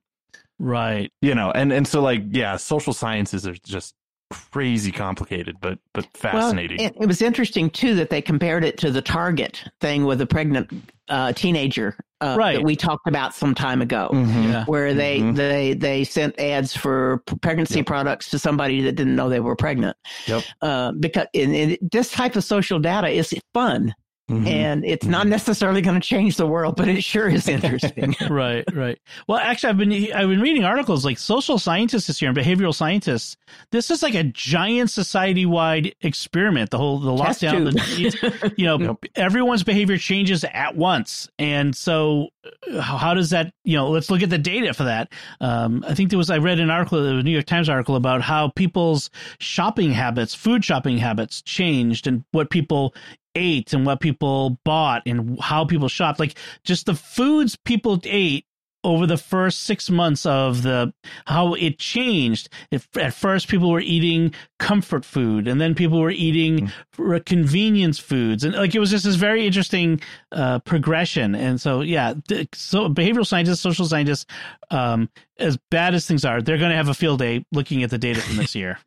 Right. 0.59 1.11
You 1.21 1.35
know, 1.35 1.51
and 1.51 1.73
and 1.73 1.87
so 1.87 2.01
like 2.01 2.23
yeah, 2.29 2.57
social 2.57 2.93
sciences 2.93 3.45
are 3.45 3.53
just 3.53 3.95
crazy 4.31 4.91
complicated, 4.91 5.57
but 5.61 5.79
but 5.93 6.05
fascinating. 6.15 6.77
Well, 6.77 6.87
it, 6.87 6.97
it, 7.01 7.07
was 7.07 7.21
interesting 7.21 7.69
too 7.69 7.95
that 7.95 8.09
they 8.09 8.21
compared 8.21 8.63
it 8.63 8.77
to 8.79 8.91
the 8.91 9.01
Target 9.01 9.63
thing 9.81 10.05
with 10.05 10.21
a 10.21 10.25
pregnant 10.25 10.71
uh, 11.09 11.33
teenager 11.33 11.97
uh, 12.21 12.35
right. 12.37 12.55
that 12.55 12.63
we 12.63 12.75
talked 12.75 13.07
about 13.07 13.33
some 13.33 13.53
time 13.53 13.81
ago, 13.81 14.09
mm-hmm. 14.11 14.43
yeah. 14.43 14.65
where 14.65 14.93
they 14.93 15.19
mm-hmm. 15.19 15.35
they 15.35 15.73
they 15.73 16.03
sent 16.03 16.39
ads 16.39 16.75
for 16.75 17.21
pregnancy 17.41 17.77
yep. 17.77 17.85
products 17.85 18.29
to 18.29 18.39
somebody 18.39 18.81
that 18.81 18.93
didn't 18.93 19.15
know 19.15 19.29
they 19.29 19.39
were 19.39 19.55
pregnant. 19.55 19.97
Yep. 20.27 20.43
Uh, 20.61 20.91
because 20.93 21.27
in, 21.33 21.53
in 21.53 21.77
this 21.91 22.11
type 22.11 22.35
of 22.35 22.43
social 22.43 22.79
data 22.79 23.09
is 23.09 23.33
fun. 23.53 23.93
Mm-hmm. 24.29 24.47
And 24.47 24.83
it's 24.83 25.05
not 25.05 25.21
mm-hmm. 25.21 25.29
necessarily 25.29 25.81
going 25.81 26.01
to 26.01 26.05
change 26.05 26.37
the 26.37 26.47
world, 26.47 26.77
but 26.77 26.87
it 26.87 27.03
sure 27.03 27.29
is 27.29 27.47
interesting. 27.47 28.15
right, 28.29 28.63
right. 28.73 28.99
Well, 29.27 29.37
actually, 29.37 29.69
I've 29.69 29.77
been 29.77 30.13
I've 30.13 30.29
been 30.29 30.41
reading 30.41 30.65
articles 30.65 31.05
like 31.05 31.19
social 31.19 31.59
scientists 31.59 32.07
this 32.07 32.23
year 32.23 32.29
and 32.29 32.37
behavioral 32.37 32.73
scientists. 32.73 33.37
This 33.69 33.91
is 33.91 34.01
like 34.01 34.15
a 34.15 34.23
giant 34.23 34.89
society 34.89 35.45
wide 35.45 35.93
experiment. 36.01 36.71
The 36.71 36.79
whole 36.79 36.97
the 36.97 37.11
lockdown, 37.11 37.71
the, 37.71 38.53
you 38.57 38.65
know, 38.65 38.79
yep. 38.79 38.97
everyone's 39.15 39.63
behavior 39.63 39.99
changes 39.99 40.43
at 40.43 40.75
once, 40.75 41.29
and 41.37 41.75
so 41.75 42.29
uh, 42.71 42.81
how 42.81 43.13
does 43.13 43.29
that? 43.29 43.53
You 43.63 43.77
know, 43.77 43.89
let's 43.89 44.09
look 44.09 44.23
at 44.23 44.31
the 44.31 44.39
data 44.39 44.73
for 44.73 44.85
that. 44.85 45.13
Um, 45.39 45.85
I 45.87 45.93
think 45.93 46.09
there 46.09 46.17
was 46.17 46.31
I 46.31 46.39
read 46.39 46.59
an 46.59 46.71
article, 46.71 47.03
the 47.03 47.21
New 47.21 47.29
York 47.29 47.45
Times 47.45 47.69
article 47.69 47.95
about 47.95 48.23
how 48.23 48.49
people's 48.55 49.11
shopping 49.39 49.91
habits, 49.91 50.33
food 50.33 50.65
shopping 50.65 50.97
habits, 50.97 51.43
changed, 51.43 52.07
and 52.07 52.23
what 52.31 52.49
people 52.49 52.95
ate 53.35 53.73
and 53.73 53.85
what 53.85 53.99
people 53.99 54.59
bought 54.63 55.03
and 55.05 55.39
how 55.41 55.65
people 55.65 55.87
shopped 55.87 56.19
like 56.19 56.37
just 56.63 56.85
the 56.85 56.95
foods 56.95 57.55
people 57.55 57.99
ate 58.05 58.45
over 58.85 59.07
the 59.07 59.17
first 59.17 59.63
six 59.63 59.89
months 59.89 60.25
of 60.25 60.61
the 60.61 60.93
how 61.25 61.55
it 61.55 61.79
changed. 61.79 62.47
If, 62.69 62.87
at 62.95 63.13
first, 63.13 63.47
people 63.47 63.71
were 63.71 63.81
eating 63.81 64.33
comfort 64.59 65.03
food, 65.03 65.47
and 65.47 65.59
then 65.59 65.73
people 65.73 65.99
were 65.99 66.11
eating 66.11 66.71
mm. 66.97 67.25
convenience 67.25 67.97
foods, 67.99 68.43
and 68.43 68.53
like 68.53 68.75
it 68.75 68.79
was 68.79 68.91
just 68.91 69.03
this 69.03 69.15
very 69.15 69.45
interesting 69.45 69.99
uh, 70.31 70.59
progression. 70.59 71.35
And 71.35 71.59
so, 71.59 71.81
yeah, 71.81 72.13
so 72.53 72.87
behavioral 72.87 73.25
scientists, 73.25 73.59
social 73.59 73.87
scientists, 73.87 74.27
um, 74.69 75.09
as 75.39 75.57
bad 75.71 75.95
as 75.95 76.05
things 76.05 76.23
are, 76.23 76.41
they're 76.41 76.59
going 76.59 76.71
to 76.71 76.77
have 76.77 76.89
a 76.89 76.93
field 76.93 77.19
day 77.19 77.43
looking 77.51 77.83
at 77.83 77.89
the 77.89 77.97
data 77.97 78.21
from 78.21 78.37
this 78.37 78.55
year. 78.55 78.77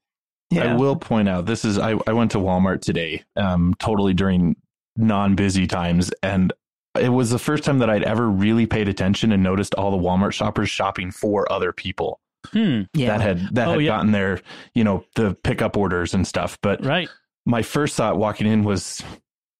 Yeah. 0.50 0.72
I 0.72 0.76
will 0.76 0.96
point 0.96 1.28
out 1.28 1.46
this 1.46 1.64
is 1.64 1.78
I, 1.78 1.94
I 2.06 2.12
went 2.12 2.30
to 2.32 2.38
Walmart 2.38 2.80
today, 2.80 3.22
um, 3.36 3.74
totally 3.78 4.14
during 4.14 4.56
non 4.96 5.34
busy 5.34 5.66
times, 5.66 6.10
and 6.22 6.52
it 6.98 7.10
was 7.10 7.30
the 7.30 7.38
first 7.38 7.64
time 7.64 7.78
that 7.78 7.90
I'd 7.90 8.02
ever 8.02 8.28
really 8.28 8.66
paid 8.66 8.88
attention 8.88 9.32
and 9.32 9.42
noticed 9.42 9.74
all 9.74 9.90
the 9.90 9.98
Walmart 9.98 10.32
shoppers 10.32 10.70
shopping 10.70 11.10
for 11.10 11.50
other 11.52 11.72
people. 11.72 12.20
Hmm, 12.52 12.82
yeah. 12.94 13.08
That 13.08 13.20
had 13.20 13.54
that 13.54 13.68
oh, 13.68 13.72
had 13.72 13.82
yeah. 13.82 13.88
gotten 13.88 14.12
their, 14.12 14.40
you 14.74 14.84
know, 14.84 15.04
the 15.14 15.34
pickup 15.42 15.76
orders 15.76 16.14
and 16.14 16.26
stuff. 16.26 16.58
But 16.62 16.84
right. 16.84 17.08
my 17.44 17.62
first 17.62 17.96
thought 17.96 18.16
walking 18.16 18.46
in 18.46 18.64
was, 18.64 19.02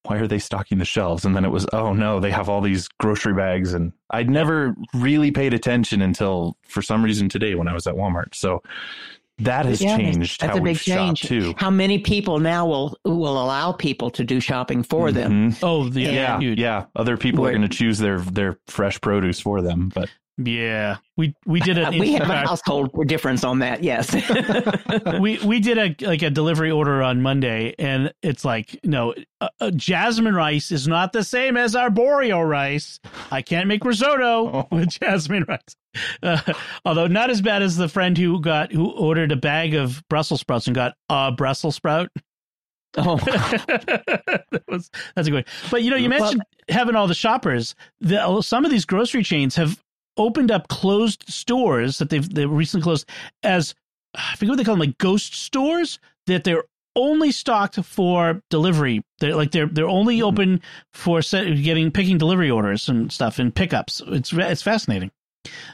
why 0.05 0.17
are 0.17 0.27
they 0.27 0.39
stocking 0.39 0.79
the 0.79 0.85
shelves? 0.85 1.25
And 1.25 1.37
then 1.37 1.45
it 1.45 1.51
was, 1.51 1.67
oh 1.73 1.93
no, 1.93 2.21
they 2.21 2.31
have 2.31 2.49
all 2.49 2.61
these 2.61 2.89
grocery 2.99 3.35
bags. 3.35 3.75
And 3.75 3.93
I'd 4.11 4.31
never 4.31 4.75
really 4.95 5.31
paid 5.31 5.55
attention 5.55 6.01
until 6.01 6.57
for 6.63 6.83
some 6.83 7.05
reason 7.05 7.29
today 7.29 7.55
when 7.55 7.69
I 7.69 7.75
was 7.75 7.87
at 7.87 7.95
Walmart. 7.95 8.35
So 8.35 8.63
that 9.39 9.67
has 9.67 9.81
yeah, 9.81 9.97
changed. 9.97 10.41
That's 10.41 10.59
a 10.59 10.61
big 10.61 10.79
change 10.79 11.23
too. 11.23 11.55
How 11.57 11.71
many 11.71 11.99
people 11.99 12.39
now 12.41 12.67
will 12.67 12.99
will 13.05 13.43
allow 13.43 13.73
people 13.73 14.11
to 14.11 14.25
do 14.25 14.41
shopping 14.41 14.83
for 14.83 15.09
mm-hmm. 15.09 15.51
them? 15.51 15.57
Oh, 15.63 15.89
the, 15.89 16.03
yeah, 16.03 16.39
yeah. 16.41 16.87
Other 16.97 17.17
people 17.17 17.47
are 17.47 17.51
going 17.51 17.63
to 17.63 17.69
choose 17.69 17.99
their 17.99 18.19
their 18.21 18.59
fresh 18.67 19.01
produce 19.01 19.41
for 19.41 19.63
them, 19.63 19.91
but 19.95 20.11
Yeah, 20.41 20.99
we 21.17 21.35
we 21.47 21.59
did 21.59 21.79
a 21.79 21.91
we 21.99 22.13
have 22.13 22.31
a 22.31 22.37
household 22.37 22.93
difference 23.09 23.43
on 23.43 23.59
that. 23.59 23.83
Yes, 23.83 24.15
we 25.21 25.39
we 25.45 25.59
did 25.59 25.79
a 25.79 26.07
like 26.07 26.23
a 26.23 26.31
delivery 26.31 26.71
order 26.71 27.03
on 27.03 27.23
Monday, 27.23 27.75
and 27.77 28.15
it's 28.23 28.45
like 28.45 28.79
no, 28.85 29.15
uh, 29.41 29.49
uh, 29.61 29.73
jasmine 29.73 30.37
rice 30.37 30.71
is 30.71 30.87
not 30.87 31.13
the 31.13 31.25
same 31.25 31.57
as 31.57 31.75
arborio 31.75 32.49
rice. 32.49 33.01
I 33.33 33.43
can't 33.43 33.67
make 33.67 33.85
risotto 33.85 34.23
oh. 34.23 34.69
with 34.71 34.91
jasmine 34.91 35.45
rice. 35.49 35.77
Uh, 36.23 36.41
although 36.85 37.09
not 37.09 37.31
as 37.31 37.41
bad 37.41 37.63
as 37.63 37.77
the 37.77 37.89
friend 37.89 38.17
who 38.17 38.41
got 38.41 38.71
who 38.71 38.93
ordered 38.93 39.33
a 39.33 39.37
bag 39.37 39.75
of 39.75 40.05
Brussels 40.09 40.41
sprouts 40.41 40.69
and 40.69 40.77
got 40.77 40.95
a 41.09 41.33
Brussels 41.33 41.75
sprout. 41.75 42.11
Oh, 42.97 43.17
that 43.17 44.63
was 44.69 44.89
that's 45.17 45.27
a 45.27 45.31
good. 45.33 45.47
One. 45.47 45.71
But 45.73 45.83
you 45.83 45.91
know, 45.91 45.97
you 45.97 46.09
mentioned 46.09 46.43
well, 46.69 46.77
having 46.77 46.95
all 46.95 47.09
the 47.09 47.15
shoppers. 47.15 47.75
The, 48.01 48.41
some 48.43 48.65
of 48.65 48.71
these 48.71 48.85
grocery 48.85 49.23
chains 49.23 49.57
have 49.57 49.83
opened 50.19 50.51
up 50.51 50.69
closed 50.69 51.25
stores 51.29 51.99
that 51.99 52.11
they've 52.11 52.29
they 52.33 52.47
recently 52.47 52.83
closed 52.83 53.09
as 53.43 53.75
I 54.15 54.37
forget 54.37 54.51
what 54.51 54.57
they 54.57 54.65
call 54.65 54.75
them, 54.75 54.81
like 54.81 54.99
ghost 54.99 55.35
stores 55.35 55.99
that 56.27 56.45
they're 56.45 56.65
only 56.97 57.31
stocked 57.31 57.83
for 57.85 58.43
delivery. 58.51 59.03
They're 59.21 59.37
like 59.37 59.53
they're 59.53 59.67
they're 59.67 59.89
only 59.89 60.17
mm-hmm. 60.17 60.27
open 60.27 60.63
for 60.93 61.23
set, 61.23 61.45
getting 61.63 61.91
picking 61.91 62.19
delivery 62.19 62.51
orders 62.51 62.89
and 62.89 63.11
stuff 63.13 63.39
and 63.39 63.55
pickups. 63.55 64.03
It's 64.07 64.33
it's 64.33 64.63
fascinating. 64.63 65.11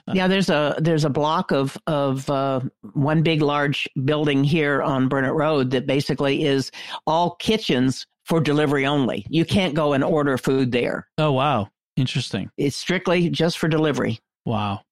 Uh, 0.07 0.13
yeah, 0.15 0.29
there's 0.29 0.51
a 0.51 0.77
there's 0.79 1.05
a 1.05 1.11
block 1.11 1.51
of 1.51 1.79
of 1.87 2.29
uh, 2.31 2.61
one 2.93 3.23
big 3.23 3.41
large 3.41 3.89
building 4.05 4.45
here 4.45 4.83
on 4.83 5.09
Burnett 5.09 5.33
Road 5.33 5.71
that 5.71 5.87
basically 5.87 6.45
is 6.45 6.71
all 7.07 7.37
kitchens 7.37 8.07
for 8.25 8.41
delivery 8.41 8.87
only. 8.87 9.27
You 9.29 9.45
can't 9.45 9.75
go 9.75 9.93
and 9.93 10.05
order 10.05 10.37
food 10.37 10.73
there. 10.73 11.09
Oh 11.19 11.33
wow, 11.33 11.69
interesting. 11.97 12.51
It's 12.57 12.77
strictly 12.77 13.31
just 13.31 13.59
for 13.59 13.69
delivery. 13.69 14.21
Wow. 14.45 14.83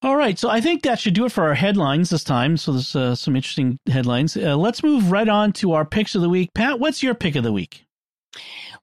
All 0.00 0.16
right, 0.16 0.38
so 0.38 0.48
I 0.48 0.60
think 0.60 0.82
that 0.82 1.00
should 1.00 1.14
do 1.14 1.24
it 1.24 1.32
for 1.32 1.44
our 1.44 1.54
headlines 1.54 2.10
this 2.10 2.22
time. 2.22 2.56
So 2.56 2.72
there's 2.72 2.94
uh, 2.94 3.16
some 3.16 3.34
interesting 3.34 3.80
headlines. 3.88 4.36
Uh, 4.36 4.56
let's 4.56 4.84
move 4.84 5.10
right 5.10 5.28
on 5.28 5.52
to 5.54 5.72
our 5.72 5.84
picks 5.84 6.14
of 6.14 6.22
the 6.22 6.28
week. 6.28 6.50
Pat, 6.54 6.78
what's 6.78 7.02
your 7.02 7.14
pick 7.14 7.34
of 7.34 7.42
the 7.42 7.52
week? 7.52 7.84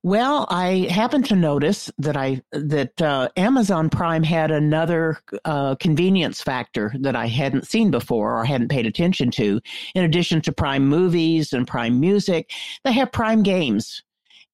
Well, 0.04 0.46
I 0.50 0.88
happened 0.92 1.26
to 1.26 1.36
notice 1.36 1.90
that 1.98 2.18
I 2.18 2.42
that 2.52 3.02
uh, 3.02 3.30
Amazon 3.38 3.90
Prime 3.90 4.24
had 4.24 4.52
another 4.52 5.20
uh, 5.46 5.76
convenience 5.76 6.42
factor 6.42 6.94
that 7.00 7.16
I 7.16 7.28
hadn't 7.28 7.66
seen 7.66 7.92
before 7.92 8.38
or 8.38 8.46
hadn't 8.46 8.70
paid 8.70 8.86
attention 8.86 9.32
to. 9.32 9.60
In 9.96 10.04
addition 10.04 10.42
to 10.42 10.52
Prime 10.52 10.86
Movies 10.86 11.54
and 11.54 11.68
Prime 11.68 12.00
Music, 12.00 12.52
they 12.84 12.92
have 12.92 13.12
Prime 13.12 13.42
Games 13.42 14.04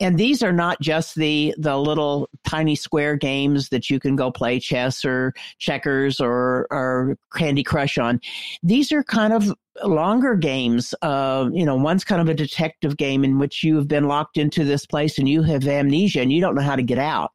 and 0.01 0.17
these 0.17 0.41
are 0.41 0.51
not 0.51 0.81
just 0.81 1.15
the 1.15 1.53
the 1.57 1.77
little 1.77 2.27
tiny 2.43 2.75
square 2.75 3.15
games 3.15 3.69
that 3.69 3.89
you 3.89 3.99
can 3.99 4.15
go 4.15 4.31
play 4.31 4.59
chess 4.59 5.05
or 5.05 5.33
checkers 5.59 6.19
or 6.19 6.67
or 6.71 7.17
Candy 7.35 7.63
Crush 7.63 7.97
on. 7.97 8.19
These 8.63 8.91
are 8.91 9.03
kind 9.03 9.31
of 9.31 9.53
longer 9.85 10.35
games. 10.35 10.93
Uh, 11.03 11.49
you 11.53 11.63
know, 11.63 11.75
one's 11.75 12.03
kind 12.03 12.19
of 12.19 12.27
a 12.27 12.33
detective 12.33 12.97
game 12.97 13.23
in 13.23 13.37
which 13.37 13.63
you 13.63 13.75
have 13.75 13.87
been 13.87 14.07
locked 14.07 14.37
into 14.37 14.65
this 14.65 14.85
place 14.85 15.17
and 15.19 15.29
you 15.29 15.43
have 15.43 15.67
amnesia 15.67 16.21
and 16.21 16.33
you 16.33 16.41
don't 16.41 16.55
know 16.55 16.61
how 16.61 16.75
to 16.75 16.83
get 16.83 16.99
out. 16.99 17.31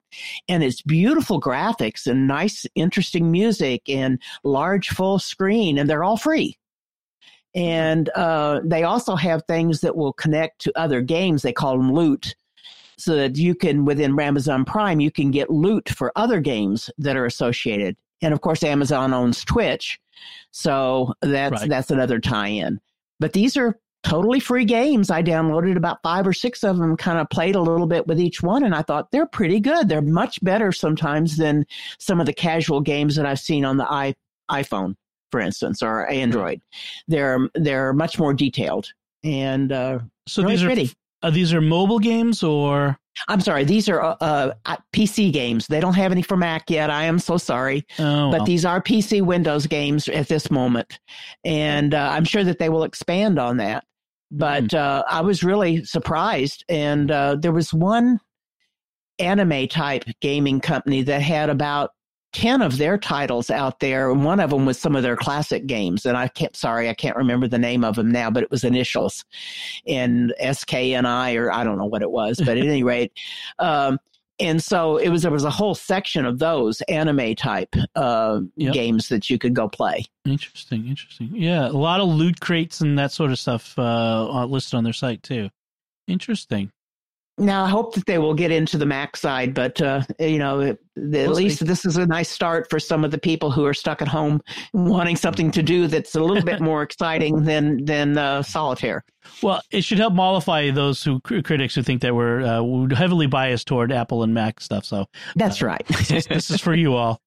And 0.49 0.65
it's 0.65 0.83
beautiful 0.83 1.41
graphics 1.41 2.07
and 2.07 2.27
nice, 2.27 2.67
interesting 2.75 3.31
music 3.31 3.89
and 3.89 4.21
large 4.43 4.89
full 4.89 5.19
screen, 5.19 5.79
and 5.79 5.89
they're 5.89 6.05
all 6.05 6.17
free 6.17 6.59
and 7.55 8.11
uh, 8.11 8.61
they 8.65 8.83
also 8.83 9.17
have 9.17 9.43
things 9.45 9.81
that 9.81 9.97
will 9.97 10.13
connect 10.13 10.61
to 10.61 10.79
other 10.79 11.01
games. 11.01 11.41
They 11.41 11.55
call 11.55 11.79
them 11.79 11.91
loot, 11.91 12.37
so 12.99 13.15
that 13.17 13.37
you 13.37 13.55
can 13.55 13.85
within 13.85 14.19
Amazon 14.19 14.65
Prime 14.65 15.01
you 15.01 15.11
can 15.11 15.31
get 15.31 15.51
loot 15.51 15.89
for 15.91 16.13
other 16.17 16.41
games 16.41 16.91
that 16.99 17.17
are 17.17 17.27
associated. 17.27 17.97
And 18.23 18.33
of 18.33 18.41
course, 18.41 18.63
Amazon 18.63 19.13
owns 19.13 19.45
Twitch, 19.45 20.01
so 20.51 21.13
that's 21.21 21.61
right. 21.61 21.69
that's 21.69 21.91
another 21.91 22.19
tie-in. 22.19 22.81
But 23.21 23.35
these 23.35 23.57
are 23.57 23.79
totally 24.03 24.41
free 24.41 24.65
games. 24.65 25.11
I 25.11 25.23
downloaded 25.23 25.77
about 25.77 26.03
five 26.03 26.27
or 26.27 26.33
six 26.33 26.65
of 26.65 26.79
them, 26.79 26.97
kind 26.97 27.19
of 27.19 27.29
played 27.29 27.57
a 27.57 27.61
little 27.61 27.87
bit 27.87 28.07
with 28.07 28.19
each 28.19 28.43
one, 28.43 28.65
and 28.65 28.75
I 28.75 28.83
thought 28.83 29.11
they're 29.11 29.27
pretty 29.27 29.61
good. 29.61 29.89
They're 29.89 30.01
much 30.01 30.43
better 30.43 30.73
sometimes 30.73 31.37
than 31.37 31.67
some 31.99 32.21
of 32.21 32.27
the 32.27 32.33
casual 32.33 32.81
games 32.81 33.17
that 33.17 33.27
I've 33.27 33.41
seen 33.41 33.65
on 33.65 33.77
the 33.77 33.91
i 33.91 34.15
iPhone, 34.51 34.95
for 35.31 35.41
instance, 35.41 35.83
or 35.83 36.09
Android. 36.09 36.63
They're 37.09 37.51
they're 37.55 37.93
much 37.93 38.19
more 38.19 38.33
detailed 38.33 38.93
and 39.27 39.73
uh, 39.73 39.99
so 40.27 40.43
really 40.43 40.55
these 40.55 40.63
are 40.63 40.67
pretty. 40.67 40.93
Uh, 41.27 41.31
these 41.31 41.53
are 41.53 41.61
mobile 41.61 41.99
games 41.99 42.45
or? 42.45 42.97
I'm 43.27 43.41
sorry, 43.41 43.65
these 43.65 43.89
are 43.89 44.01
uh, 44.01 44.17
uh 44.21 44.77
PC 44.93 45.33
games. 45.33 45.67
They 45.67 45.81
don't 45.81 45.95
have 45.95 46.13
any 46.13 46.23
for 46.23 46.37
Mac 46.37 46.71
yet. 46.71 46.89
I 46.89 47.03
am 47.03 47.19
so 47.19 47.37
sorry. 47.37 47.85
Oh, 47.99 48.31
but 48.31 48.39
well. 48.39 48.45
these 48.47 48.65
are 48.65 48.81
PC 48.81 49.23
Windows 49.23 49.67
games 49.67 50.07
at 50.09 50.29
this 50.29 50.53
moment. 50.53 51.01
And 51.45 51.95
uh, 51.95 52.11
I'm 52.13 52.25
sure 52.25 52.45
that 52.45 52.61
they 52.61 52.69
will 52.69 52.85
expand 52.85 53.41
on 53.41 53.57
that. 53.57 53.85
But 54.31 54.69
mm. 54.69 55.03
I 55.11 55.21
was 55.21 55.43
really 55.43 55.85
surprised. 55.85 56.65
And 56.69 57.11
uh, 57.11 57.37
there 57.41 57.53
was 57.53 57.75
one 57.75 58.21
anime 59.19 59.67
type 59.67 60.05
gaming 60.21 60.61
company 60.61 61.03
that 61.03 61.23
had 61.23 61.51
about 61.51 61.91
10 62.37 62.61
of 62.61 62.77
their 62.77 62.99
titles 62.99 63.49
out 63.49 63.81
there. 63.81 64.11
And 64.11 64.23
one 64.23 64.41
of 64.41 64.51
them 64.51 64.67
was 64.67 64.79
some 64.79 64.95
of 64.95 65.03
their 65.03 65.17
classic 65.17 65.67
games. 65.67 66.05
And 66.05 66.19
I 66.19 66.29
can't, 66.29 66.55
sorry, 66.55 66.91
I 66.91 66.95
can't 66.95 67.17
remember 67.17 67.49
the 67.49 67.59
name 67.59 67.83
of 67.83 67.97
them 67.97 68.13
now, 68.13 68.31
but 68.31 68.43
it 68.43 68.51
was 68.51 68.63
initials 68.63 69.25
and 69.87 70.35
SKNI 70.39 71.41
or 71.41 71.51
I 71.51 71.65
don't 71.65 71.79
know 71.79 71.87
what 71.87 72.03
it 72.03 72.11
was, 72.11 72.39
but 72.39 72.59
at 72.59 72.67
any 72.67 72.83
rate, 72.85 73.13
um, 73.59 73.99
and 74.39 74.63
so 74.63 74.99
it 74.99 75.09
was 75.09 75.23
there 75.23 75.31
was 75.31 75.45
a 75.45 75.51
whole 75.51 75.75
section 75.75 76.27
of 76.27 76.39
those 76.39 76.83
anime 76.83 77.35
type 77.37 77.75
uh, 77.95 78.41
yep. 78.57 78.75
games 78.75 79.09
that 79.09 79.31
you 79.31 79.39
could 79.39 79.55
go 79.55 79.67
play. 79.67 80.05
Interesting, 80.27 80.89
interesting. 80.89 81.31
Yeah, 81.33 81.69
a 81.69 81.71
lot 81.71 82.01
of 82.01 82.09
loot 82.09 82.39
crates 82.39 82.83
and 82.83 82.99
that 82.99 83.13
sort 83.13 83.31
of 83.31 83.39
stuff 83.39 83.79
uh, 83.79 84.45
listed 84.45 84.75
on 84.75 84.85
their 84.85 84.93
site 84.93 85.23
too. 85.23 85.49
Interesting. 86.07 86.71
Now 87.39 87.65
I 87.65 87.69
hope 87.69 87.95
that 87.95 88.07
they 88.07 88.17
will 88.17 88.33
get 88.33 88.51
into 88.51 88.79
the 88.79 88.87
Mac 88.87 89.17
side, 89.17 89.53
but 89.53 89.81
uh, 89.83 90.03
you 90.19 90.39
know, 90.39 90.63
at 90.63 90.79
we'll 90.97 91.33
least 91.33 91.59
see. 91.59 91.65
this 91.67 91.85
is 91.85 91.99
a 91.99 92.07
nice 92.07 92.31
start 92.31 92.71
for 92.71 92.81
some 92.81 93.05
of 93.05 93.11
the 93.11 93.19
people 93.19 93.51
who 93.51 93.67
are 93.67 93.75
stuck 93.75 94.01
at 94.01 94.09
home 94.09 94.41
wanting 94.73 95.17
something 95.17 95.51
to 95.51 95.63
do 95.63 95.87
that's 95.87 96.15
a 96.15 96.21
little 96.21 96.43
bit 96.43 96.61
more 96.61 96.83
exciting 96.83 97.45
than 97.45 97.85
than 97.85 98.17
uh, 98.17 98.43
solitaire. 98.43 99.05
Well, 99.43 99.61
it 99.71 99.85
should 99.85 99.99
help 99.99 100.15
mollify 100.15 100.71
those 100.71 101.03
who 101.03 101.21
critics 101.21 101.75
who 101.75 101.83
think 101.83 102.01
that 102.03 102.15
we're 102.15 102.41
uh, 102.41 102.95
heavily 102.95 103.27
biased 103.27 103.67
toward 103.67 103.93
Apple 103.93 104.23
and 104.23 104.33
Mac 104.33 104.61
stuff. 104.61 104.87
So 104.87 105.07
that's 105.35 105.63
uh, 105.63 105.67
right. 105.67 105.87
this, 105.89 106.11
is, 106.11 106.27
this, 106.27 106.51
is, 106.51 106.61
for 106.61 106.75
you 106.75 106.95
all. 106.95 107.21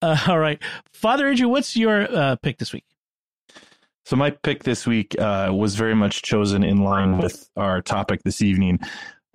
Uh, 0.00 0.16
all 0.28 0.38
right, 0.38 0.62
Father 0.92 1.26
Andrew, 1.26 1.48
what's 1.48 1.76
your 1.76 2.02
uh, 2.02 2.36
pick 2.36 2.58
this 2.58 2.72
week? 2.72 2.84
So 4.04 4.14
my 4.14 4.30
pick 4.30 4.62
this 4.62 4.86
week 4.86 5.16
was 5.18 5.74
very 5.74 5.96
much 5.96 6.22
chosen 6.22 6.62
in 6.62 6.84
line 6.84 7.18
with 7.18 7.50
our 7.56 7.82
topic 7.82 8.22
this 8.22 8.40
evening. 8.40 8.78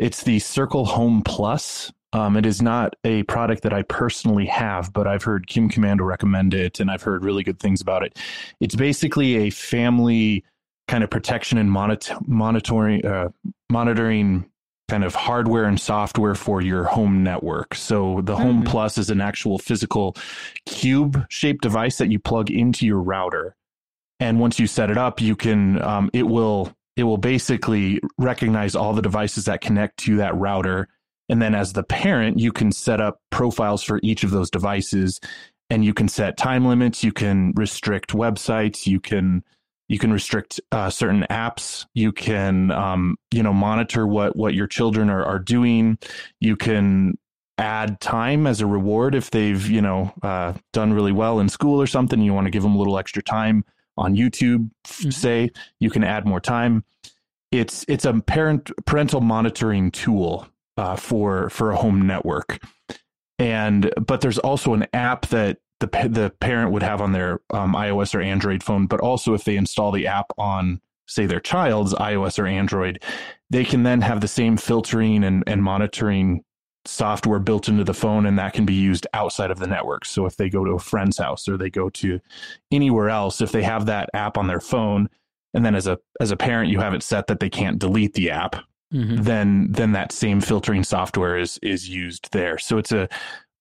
It's 0.02 0.24
the 0.24 0.40
Circle 0.40 0.86
Home 0.86 1.22
Plus. 1.22 1.94
Um, 2.12 2.36
it 2.36 2.44
is 2.44 2.60
not 2.60 2.96
a 3.04 3.22
product 3.24 3.62
that 3.62 3.72
I 3.72 3.84
personally 3.84 4.48
have, 4.48 4.92
but 4.92 5.06
I've 5.06 5.22
heard 5.22 5.46
Kim 5.46 5.70
Komando 5.70 6.02
recommend 6.02 6.56
it, 6.56 6.80
and 6.80 6.90
I've 6.90 7.04
heard 7.04 7.24
really 7.24 7.44
good 7.44 7.60
things 7.60 7.82
about 7.82 8.04
it. 8.04 8.18
It's 8.60 8.74
basically 8.74 9.36
a 9.36 9.52
family 9.52 10.44
kind 10.88 11.04
of 11.04 11.12
protection 11.12 11.60
and 11.60 11.70
monitoring, 11.70 13.06
uh, 13.06 13.30
monitoring 13.70 14.50
kind 14.90 15.04
of 15.04 15.14
hardware 15.14 15.66
and 15.66 15.80
software 15.80 16.34
for 16.34 16.62
your 16.62 16.86
home 16.86 17.22
network. 17.22 17.76
So 17.76 18.22
the 18.24 18.36
Home 18.36 18.64
mm-hmm. 18.64 18.72
Plus 18.72 18.98
is 18.98 19.12
an 19.12 19.22
actual 19.22 19.60
physical 19.60 20.18
cube 20.66 21.28
shaped 21.30 21.62
device 21.62 22.00
that 22.00 22.12
you 22.12 22.18
plug 22.18 22.50
into 22.50 22.88
your 22.88 23.00
router. 23.00 23.56
And 24.20 24.40
once 24.40 24.60
you 24.60 24.66
set 24.66 24.90
it 24.90 24.98
up, 24.98 25.22
you 25.22 25.36
can, 25.36 25.80
um, 25.84 26.10
it 26.12 26.24
will 26.24 26.74
it 26.96 27.04
will 27.04 27.18
basically 27.18 28.00
recognize 28.18 28.76
all 28.76 28.94
the 28.94 29.02
devices 29.02 29.46
that 29.46 29.62
connect 29.62 29.98
to 29.98 30.18
that 30.18 30.36
router. 30.36 30.88
And 31.30 31.42
then 31.42 31.56
as 31.56 31.74
the 31.74 31.84
parent, 31.84 32.40
you 32.40 32.52
can 32.52 32.72
set 32.72 33.00
up 33.00 33.20
profiles 33.30 33.84
for 33.84 34.00
each 34.04 34.24
of 34.24 34.32
those 34.32 34.50
devices 34.50 35.20
and 35.70 35.86
you 35.86 35.94
can 35.94 36.10
set 36.10 36.38
time 36.38 36.66
limits. 36.66 37.04
You 37.04 37.14
can 37.14 37.54
restrict 37.56 38.12
websites. 38.12 38.86
You 38.86 39.00
can, 39.00 39.44
you 39.88 39.98
can 39.98 40.12
restrict 40.12 40.60
uh, 40.74 40.90
certain 40.90 41.26
apps. 41.30 41.86
You 41.94 42.12
can, 42.12 42.72
um, 42.72 43.16
you 43.32 43.42
know, 43.42 43.54
monitor 43.54 44.06
what, 44.06 44.36
what 44.36 44.54
your 44.54 44.68
children 44.68 45.10
are, 45.10 45.24
are 45.24 45.40
doing. 45.40 45.98
You 46.42 46.58
can 46.58 47.18
add 47.58 48.02
time 48.02 48.48
as 48.48 48.60
a 48.60 48.66
reward 48.66 49.16
if 49.16 49.32
they've, 49.32 49.66
you 49.70 49.82
know, 49.82 50.14
uh, 50.22 50.54
done 50.74 50.92
really 50.92 51.14
well 51.14 51.40
in 51.40 51.48
school 51.48 51.82
or 51.82 51.88
something. 51.88 52.22
You 52.22 52.34
want 52.34 52.48
to 52.48 52.52
give 52.52 52.64
them 52.64 52.76
a 52.76 52.78
little 52.78 52.98
extra 52.98 53.24
time 53.24 53.64
on 53.98 54.16
YouTube, 54.16 54.70
mm-hmm. 54.86 55.10
say 55.10 55.52
you 55.80 55.90
can 55.90 56.04
add 56.04 56.26
more 56.26 56.40
time. 56.40 56.84
It's 57.52 57.86
it's 57.88 58.06
a 58.06 58.14
parent 58.14 58.72
parental 58.86 59.22
monitoring 59.22 59.92
tool 59.92 60.48
uh, 60.78 60.96
for 60.96 61.50
for 61.50 61.72
a 61.72 61.78
home 61.78 62.08
network, 62.08 62.60
and 63.38 63.92
but 64.06 64.22
there's 64.22 64.40
also 64.40 64.74
an 64.74 64.88
app 64.94 65.28
that 65.28 65.58
the 65.80 65.88
the 66.10 66.34
parent 66.40 66.72
would 66.72 66.84
have 66.84 67.02
on 67.02 67.12
their 67.12 67.42
um, 67.50 67.74
iOS 67.74 68.16
or 68.16 68.22
Android 68.22 68.64
phone. 68.64 68.88
But 68.88 69.02
also, 69.02 69.34
if 69.34 69.44
they 69.44 69.58
install 69.58 69.92
the 69.92 70.08
app 70.08 70.32
on 70.38 70.80
say 71.08 71.26
their 71.26 71.42
child's 71.42 71.94
iOS 71.94 72.40
or 72.40 72.48
Android, 72.48 73.04
they 73.50 73.66
can 73.66 73.84
then 73.84 74.02
have 74.02 74.22
the 74.22 74.28
same 74.28 74.56
filtering 74.56 75.24
and, 75.26 75.44
and 75.46 75.62
monitoring 75.62 76.44
software 76.86 77.40
built 77.40 77.68
into 77.68 77.84
the 77.84 77.94
phone 77.94 78.26
and 78.26 78.40
that 78.40 78.54
can 78.54 78.66
be 78.66 78.74
used 78.74 79.06
outside 79.14 79.52
of 79.52 79.60
the 79.60 79.68
network. 79.68 80.06
So 80.06 80.26
if 80.26 80.36
they 80.38 80.50
go 80.50 80.66
to 80.66 80.72
a 80.72 80.80
friend's 80.80 81.18
house 81.18 81.48
or 81.48 81.58
they 81.58 81.70
go 81.70 81.90
to 81.90 82.20
anywhere 82.72 83.10
else, 83.10 83.42
if 83.42 83.52
they 83.52 83.64
have 83.64 83.86
that 83.86 84.10
app 84.14 84.38
on 84.38 84.48
their 84.48 84.62
phone, 84.62 85.10
and 85.54 85.66
then 85.66 85.76
as 85.76 85.88
a 85.88 86.00
as 86.20 86.32
a 86.32 86.38
parent 86.38 86.72
you 86.72 86.80
have 86.80 86.94
it 86.94 87.04
set 87.04 87.28
that 87.28 87.40
they 87.40 87.50
can't 87.50 87.80
delete 87.80 88.14
the 88.14 88.32
app, 88.32 88.56
mm-hmm. 88.94 89.22
then 89.22 89.68
then 89.72 89.92
that 89.92 90.12
same 90.12 90.42
filtering 90.42 90.84
software 90.84 91.38
is 91.38 91.60
is 91.62 91.90
used 91.90 92.32
there. 92.32 92.58
So 92.58 92.78
it's 92.78 92.92
a 92.92 93.10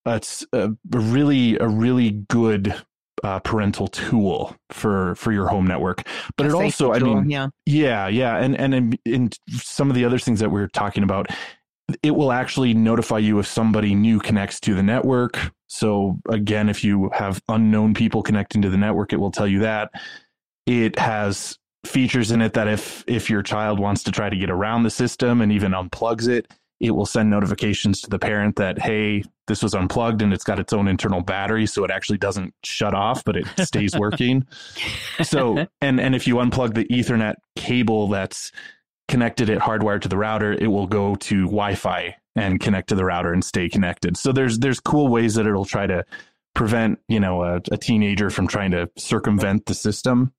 it's 0.07 0.47
a 0.53 0.71
really 0.91 1.59
a 1.59 1.69
really 1.69 2.13
good 2.29 2.75
uh, 3.23 3.39
parental 3.41 3.89
tool 3.89 4.57
for 4.71 5.15
for 5.17 5.33
your 5.33 5.49
home 5.49 5.67
network. 5.67 6.07
But 6.37 6.47
a 6.47 6.49
it 6.51 6.55
also, 6.55 6.93
I 6.93 6.99
mean, 7.01 7.29
yeah, 7.29 7.49
yeah, 7.67 8.09
yeah, 8.09 8.37
and 8.37 8.59
and 8.59 8.75
in, 8.75 8.99
in 9.05 9.31
some 9.49 9.91
of 9.91 9.97
the 9.97 10.05
other 10.05 10.19
things 10.19 10.41
that 10.41 10.51
we 10.51 10.61
we're 10.61 10.69
talking 10.69 11.03
about, 11.03 11.29
it 12.03 12.13
will 12.13 12.33
actually 12.33 12.75
notify 12.75 13.19
you 13.19 13.39
if 13.39 13.47
somebody 13.47 13.95
new 13.95 14.19
connects 14.19 14.61
to 14.61 14.75
the 14.75 14.83
network. 14.83 15.39
So 15.69 16.19
again, 16.29 16.69
if 16.69 16.83
you 16.83 17.11
have 17.15 17.41
unknown 17.49 17.95
people 17.95 18.23
connecting 18.23 18.63
to 18.63 18.71
the 18.71 18.77
network, 18.77 19.13
it 19.13 19.21
will 19.21 19.31
tell 19.31 19.47
you 19.47 19.61
that. 19.61 19.91
It 20.67 20.99
has 20.99 21.59
features 21.85 22.31
in 22.31 22.43
it 22.43 22.53
that 22.53 22.69
if 22.69 23.05
if 23.07 23.31
your 23.31 23.43
child 23.43 23.79
wants 23.79 24.03
to 24.05 24.13
try 24.13 24.29
to 24.29 24.37
get 24.37 24.51
around 24.51 24.83
the 24.83 24.91
system 24.91 25.41
and 25.41 25.51
even 25.51 25.73
unplugs 25.73 26.29
it, 26.29 26.53
it 26.81 26.91
will 26.91 27.07
send 27.07 27.31
notifications 27.31 28.01
to 28.01 28.11
the 28.11 28.19
parent 28.19 28.57
that 28.57 28.79
hey, 28.79 29.23
this 29.47 29.63
was 29.63 29.75
unplugged 29.75 30.23
and 30.23 30.33
it's 30.33 30.45
got 30.45 30.59
its 30.59 30.73
own 30.73 30.89
internal 30.89 31.21
battery 31.21 31.67
so 31.67 31.85
it 31.85 31.91
actually 31.91 32.19
doesn't 32.19 32.55
shut 32.65 32.95
off 32.95 33.25
but 33.25 33.37
it 33.37 33.47
stays 33.59 33.97
working. 33.97 34.47
so 35.23 35.67
and 35.81 36.01
and 36.01 36.15
if 36.15 36.27
you 36.27 36.37
unplug 36.37 36.75
the 36.75 36.85
ethernet 36.87 37.35
cable 37.57 38.09
that's 38.09 38.53
connected 39.11 39.51
it 39.51 39.59
hardwired 39.59 40.01
to 40.03 40.09
the 40.09 40.17
router, 40.17 40.53
it 40.53 40.69
will 40.69 40.87
go 40.87 41.15
to 41.17 41.45
Wi-Fi 41.45 42.17
and 42.37 42.61
connect 42.61 42.89
to 42.89 42.95
the 42.95 43.05
router 43.05 43.33
and 43.33 43.45
stay 43.45 43.69
connected. 43.69 44.17
So 44.17 44.33
there's 44.33 44.59
there's 44.61 44.81
cool 44.81 45.09
ways 45.09 45.35
that 45.35 45.47
it'll 45.47 45.67
try 45.67 45.87
to 45.87 46.05
prevent 46.55 46.99
you 47.09 47.21
know 47.21 47.43
a, 47.43 47.61
a 47.71 47.77
teenager 47.77 48.31
from 48.31 48.47
trying 48.47 48.71
to 48.71 48.89
circumvent 48.97 49.67
the 49.67 49.75
system. 49.75 50.33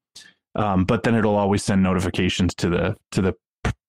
Um, 0.56 0.84
but 0.86 1.04
then 1.04 1.16
it'll 1.16 1.36
always 1.36 1.64
send 1.64 1.84
notifications 1.84 2.56
to 2.56 2.70
the 2.70 2.98
to 3.12 3.22
the 3.22 3.36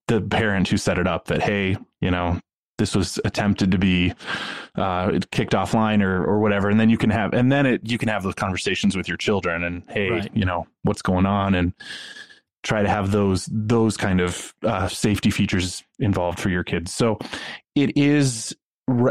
the 0.08 0.20
parent 0.20 0.68
who 0.68 0.76
set 0.76 0.98
it 0.98 1.06
up 1.06 1.26
that 1.26 1.42
hey 1.42 1.76
you 2.00 2.10
know 2.10 2.38
this 2.78 2.96
was 2.96 3.20
attempted 3.24 3.70
to 3.70 3.78
be 3.78 4.12
uh, 4.74 5.18
kicked 5.30 5.52
offline 5.52 6.02
or 6.02 6.24
or 6.24 6.40
whatever, 6.40 6.68
and 6.68 6.80
then 6.80 6.90
you 6.90 6.98
can 6.98 7.10
have 7.10 7.32
and 7.32 7.52
then 7.52 7.66
it 7.66 7.88
you 7.88 7.98
can 7.98 8.08
have 8.08 8.24
those 8.24 8.34
conversations 8.34 8.96
with 8.96 9.06
your 9.06 9.16
children 9.16 9.62
and 9.62 9.84
hey 9.88 10.10
right. 10.10 10.30
you 10.34 10.44
know 10.44 10.66
what's 10.82 11.02
going 11.02 11.26
on 11.26 11.54
and 11.54 11.72
try 12.62 12.82
to 12.82 12.88
have 12.88 13.10
those 13.10 13.48
those 13.50 13.96
kind 13.96 14.20
of 14.20 14.54
uh, 14.64 14.88
safety 14.88 15.30
features 15.30 15.82
involved 15.98 16.38
for 16.38 16.48
your 16.48 16.64
kids. 16.64 16.92
So 16.92 17.18
it 17.74 17.96
is 17.96 18.54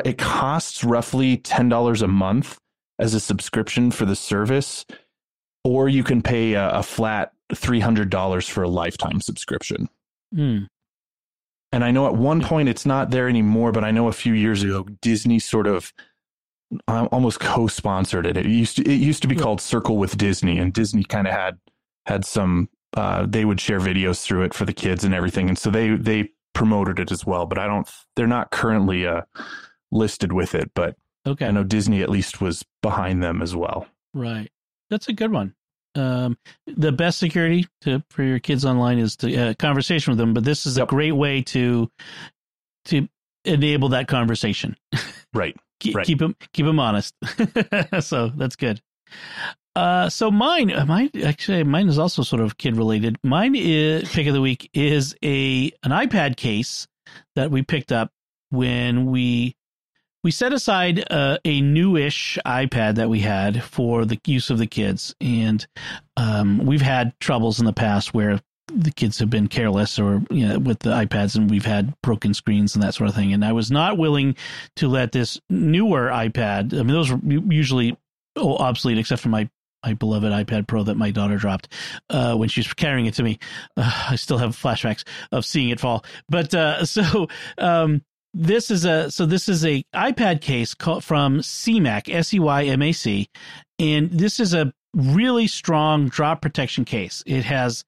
it 0.06 0.18
costs 0.18 0.84
roughly 0.84 1.38
ten 1.38 1.70
dollars 1.70 2.02
a 2.02 2.08
month 2.08 2.60
as 3.00 3.14
a 3.14 3.20
subscription 3.20 3.92
for 3.92 4.06
the 4.06 4.16
service, 4.16 4.86
or 5.64 5.90
you 5.90 6.04
can 6.04 6.22
pay 6.22 6.54
a, 6.54 6.70
a 6.70 6.84
flat 6.84 7.34
three 7.54 7.80
hundred 7.80 8.10
dollars 8.10 8.48
for 8.48 8.64
a 8.64 8.70
lifetime 8.70 9.22
subscription. 9.22 9.90
Mm. 10.36 10.68
And 11.74 11.84
I 11.86 11.92
know 11.92 12.08
at 12.08 12.16
one 12.16 12.42
point 12.42 12.68
it's 12.68 12.86
not 12.86 13.12
there 13.12 13.30
anymore, 13.30 13.72
but 13.72 13.84
I 13.84 13.92
know 13.92 14.08
a 14.08 14.14
few 14.14 14.34
years 14.34 14.62
ago 14.64 14.86
Disney 15.02 15.40
sort 15.40 15.68
of 15.68 15.94
uh, 16.88 17.08
almost 17.12 17.40
co-sponsored 17.40 18.26
it. 18.26 18.38
It 18.38 18.46
used 18.46 18.78
to 18.78 18.90
it 18.90 18.96
used 18.96 19.22
to 19.22 19.28
be 19.28 19.36
called 19.36 19.62
Circle 19.62 19.98
with 19.98 20.18
Disney, 20.18 20.58
and 20.58 20.74
Disney 20.74 21.04
kind 21.04 21.28
of 21.28 21.34
had 21.34 21.60
had 22.06 22.26
some 22.26 22.70
uh, 22.96 23.26
they 23.28 23.46
would 23.46 23.60
share 23.60 23.80
videos 23.80 24.22
through 24.22 24.44
it 24.44 24.54
for 24.54 24.66
the 24.66 24.74
kids 24.74 25.04
and 25.04 25.14
everything, 25.14 25.48
and 25.50 25.58
so 25.58 25.70
they 25.70 25.96
they 25.96 26.30
promoted 26.54 27.00
it 27.00 27.12
as 27.12 27.26
well. 27.26 27.46
But 27.46 27.58
I 27.58 27.68
don't, 27.68 27.90
they're 28.16 28.28
not 28.28 28.52
currently 28.52 29.08
uh, 29.08 29.22
listed 29.92 30.34
with 30.34 30.56
it. 30.56 30.72
But 30.74 30.96
okay, 31.26 31.48
I 31.48 31.52
know 31.52 31.64
Disney 31.64 32.02
at 32.02 32.10
least 32.10 32.42
was 32.42 32.64
behind 32.82 33.24
them 33.24 33.42
as 33.42 33.56
well. 33.56 33.88
Right, 34.14 34.52
that's 34.90 35.08
a 35.08 35.14
good 35.14 35.32
one. 35.32 35.56
Um, 35.96 36.38
the 36.68 36.92
best 36.92 37.20
security 37.20 37.68
to 37.82 38.04
for 38.10 38.24
your 38.24 38.40
kids 38.40 38.66
online 38.66 39.00
is 39.00 39.16
to 39.18 39.36
uh, 39.36 39.54
conversation 39.56 40.12
with 40.12 40.18
them. 40.18 40.34
But 40.34 40.44
this 40.44 40.66
is 40.66 40.78
yep. 40.78 40.88
a 40.88 40.90
great 40.90 41.14
way 41.14 41.42
to 41.44 41.90
to 42.86 43.08
enable 43.46 43.90
that 43.90 44.08
conversation. 44.08 44.76
Right. 45.34 45.56
keep, 45.80 45.96
right. 45.96 46.06
keep 46.06 46.20
them 46.20 46.36
keep 46.54 46.66
them 46.66 46.80
honest. 46.80 47.16
so 48.02 48.30
that's 48.30 48.56
good. 48.56 48.82
Uh, 49.76 50.10
so 50.10 50.30
mine, 50.30 50.72
uh, 50.72 50.86
mine 50.86 51.10
actually, 51.24 51.64
mine 51.64 51.88
is 51.88 51.98
also 51.98 52.24
sort 52.24 52.42
of 52.42 52.58
kid 52.58 52.76
related. 52.76 53.18
Mine 53.24 53.56
is 53.56 54.10
pick 54.12 54.28
of 54.28 54.34
the 54.34 54.42
week 54.42 54.70
is 54.74 55.16
a 55.24 55.72
an 55.84 55.92
iPad 55.92 56.36
case 56.36 56.88
that 57.36 57.52
we 57.52 57.62
picked 57.62 57.92
up 57.92 58.12
when 58.50 59.06
we 59.06 59.56
we 60.24 60.32
set 60.32 60.54
aside 60.54 61.04
uh, 61.10 61.38
a 61.46 61.62
newish 61.62 62.38
iPad 62.46 62.96
that 62.96 63.10
we 63.10 63.22
had 63.22 63.64
for 63.64 64.06
the 64.06 64.20
use 64.26 64.50
of 64.50 64.58
the 64.58 64.68
kids, 64.68 65.16
and 65.22 65.66
um, 66.18 66.60
we've 66.66 66.82
had 66.82 67.18
troubles 67.20 67.60
in 67.60 67.66
the 67.66 67.74
past 67.74 68.14
where 68.14 68.42
the 68.74 68.92
kids 68.92 69.20
have 69.20 69.30
been 69.30 69.48
careless 69.48 70.00
or 70.00 70.22
you 70.30 70.48
know 70.48 70.60
with 70.60 70.80
the 70.80 70.92
iPads 70.92 71.36
and 71.36 71.50
we've 71.50 71.66
had 71.66 71.94
broken 72.02 72.34
screens 72.34 72.74
and 72.74 72.82
that 72.82 72.94
sort 72.94 73.10
of 73.10 73.16
thing 73.16 73.34
and 73.34 73.44
I 73.44 73.52
was 73.52 73.70
not 73.70 73.98
willing 73.98 74.38
to 74.78 74.88
let 74.88 75.12
this 75.12 75.42
newer 75.50 76.08
iPad 76.08 76.74
I 76.74 76.78
mean 76.78 76.94
those 76.94 77.12
were 77.12 77.20
usually 77.22 77.98
obsolete 78.38 78.98
except 78.98 79.22
for 79.22 79.28
my 79.28 79.50
my 79.84 79.94
beloved 79.94 80.32
iPad 80.32 80.68
Pro 80.68 80.84
that 80.84 80.96
my 80.96 81.12
daughter 81.12 81.38
dropped 81.38 81.70
uh, 82.10 82.36
when 82.36 82.50
she 82.50 82.60
was 82.60 82.74
carrying 82.74 83.06
it 83.06 83.14
to 83.16 83.24
me. 83.24 83.40
Uh, 83.78 84.08
I 84.10 84.16
still 84.16 84.38
have 84.38 84.56
flashbacks 84.56 85.04
of 85.32 85.46
seeing 85.46 85.70
it 85.70 85.80
fall. 85.80 86.06
But 86.30 86.54
uh, 86.54 86.86
so 86.86 87.28
um, 87.58 88.04
this 88.34 88.72
is 88.72 88.86
a 88.86 89.12
so 89.12 89.26
this 89.26 89.50
is 89.50 89.66
a 89.66 89.84
iPad 89.94 90.42
case 90.42 90.74
called 90.74 91.04
from 91.04 91.40
Seymac 91.40 92.14
S 92.14 92.34
E 92.34 92.40
Y 92.40 92.64
M 92.66 92.82
A 92.82 92.92
C, 92.92 93.30
and 93.80 94.10
this 94.12 94.40
is 94.40 94.54
a 94.54 94.74
really 94.94 95.48
strong 95.48 96.10
drop 96.10 96.42
protection 96.42 96.86
case. 96.86 97.24
It 97.26 97.46
has 97.46 97.84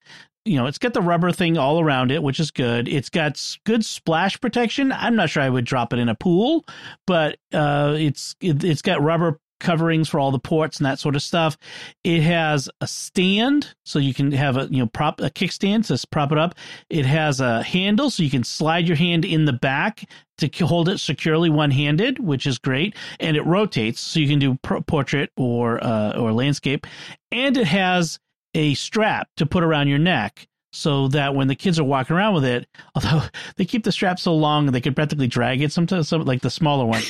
you 0.46 0.58
know, 0.58 0.66
it's 0.66 0.78
got 0.78 0.94
the 0.94 1.02
rubber 1.02 1.32
thing 1.32 1.58
all 1.58 1.80
around 1.80 2.12
it, 2.12 2.22
which 2.22 2.40
is 2.40 2.52
good. 2.52 2.88
It's 2.88 3.10
got 3.10 3.42
good 3.66 3.86
splash 3.86 4.40
protection. 4.42 4.92
I'm 4.92 5.16
not 5.16 5.30
sure 5.30 5.42
I 5.42 5.50
would 5.50 5.66
drop 5.66 5.94
it 5.94 6.00
in 6.00 6.10
a 6.10 6.16
pool, 6.16 6.66
but 7.08 7.38
uh, 7.54 7.96
it's 7.98 8.36
it, 8.42 8.62
has 8.64 8.82
got 8.82 9.02
rubber 9.02 9.40
coverings 9.64 10.10
for 10.10 10.20
all 10.20 10.32
the 10.32 10.40
ports 10.40 10.78
and 10.78 10.86
that 10.86 11.00
sort 11.00 11.16
of 11.16 11.24
stuff. 11.24 11.58
It 12.04 12.22
has 12.22 12.70
a 12.82 12.88
stand, 12.88 13.74
so 13.84 13.98
you 13.98 14.14
can 14.14 14.32
have 14.34 14.58
a 14.58 14.68
you 14.70 14.80
know 14.80 14.88
prop 14.88 15.20
a 15.22 15.30
kickstand 15.30 15.88
to 15.88 16.08
prop 16.08 16.32
it 16.32 16.38
up. 16.38 16.56
It 16.90 17.06
has 17.06 17.40
a 17.40 17.64
handle, 17.64 18.12
so 18.12 18.22
you 18.22 18.30
can 18.30 18.44
slide 18.44 18.88
your 18.88 18.98
hand 18.98 19.26
in 19.26 19.46
the 19.46 19.54
back 19.54 20.08
to 20.38 20.66
hold 20.66 20.90
it 20.90 21.00
securely 21.00 21.50
one 21.50 21.72
handed, 21.72 22.20
which 22.20 22.46
is 22.46 22.58
great, 22.58 22.96
and 23.20 23.38
it 23.38 23.46
rotates, 23.46 24.00
so 24.00 24.20
you 24.20 24.28
can 24.28 24.40
do 24.40 24.56
portrait 24.88 25.32
or 25.38 25.84
uh, 25.84 26.18
or 26.18 26.32
landscape. 26.32 26.86
And 27.32 27.58
it 27.58 27.68
has 27.68 28.20
a 28.54 28.74
strap 28.76 29.30
to 29.38 29.46
put 29.46 29.64
around 29.64 29.88
your 29.88 30.00
neck 30.00 30.48
so 30.74 31.08
that 31.10 31.36
when 31.36 31.48
the 31.48 31.56
kids 31.56 31.80
are 31.80 31.84
walking 31.84 32.16
around 32.16 32.34
with 32.34 32.46
it, 32.46 32.68
although 32.96 33.22
they 33.56 33.66
keep 33.66 33.84
the 33.84 33.92
strap 33.92 34.20
so 34.20 34.36
long 34.36 34.66
they 34.66 34.82
could 34.82 34.96
practically 34.96 35.28
drag 35.28 35.62
it 35.62 35.72
sometimes, 35.72 36.10
some, 36.10 36.26
like 36.26 36.42
the 36.42 36.50
smaller 36.50 36.86
one, 36.86 37.04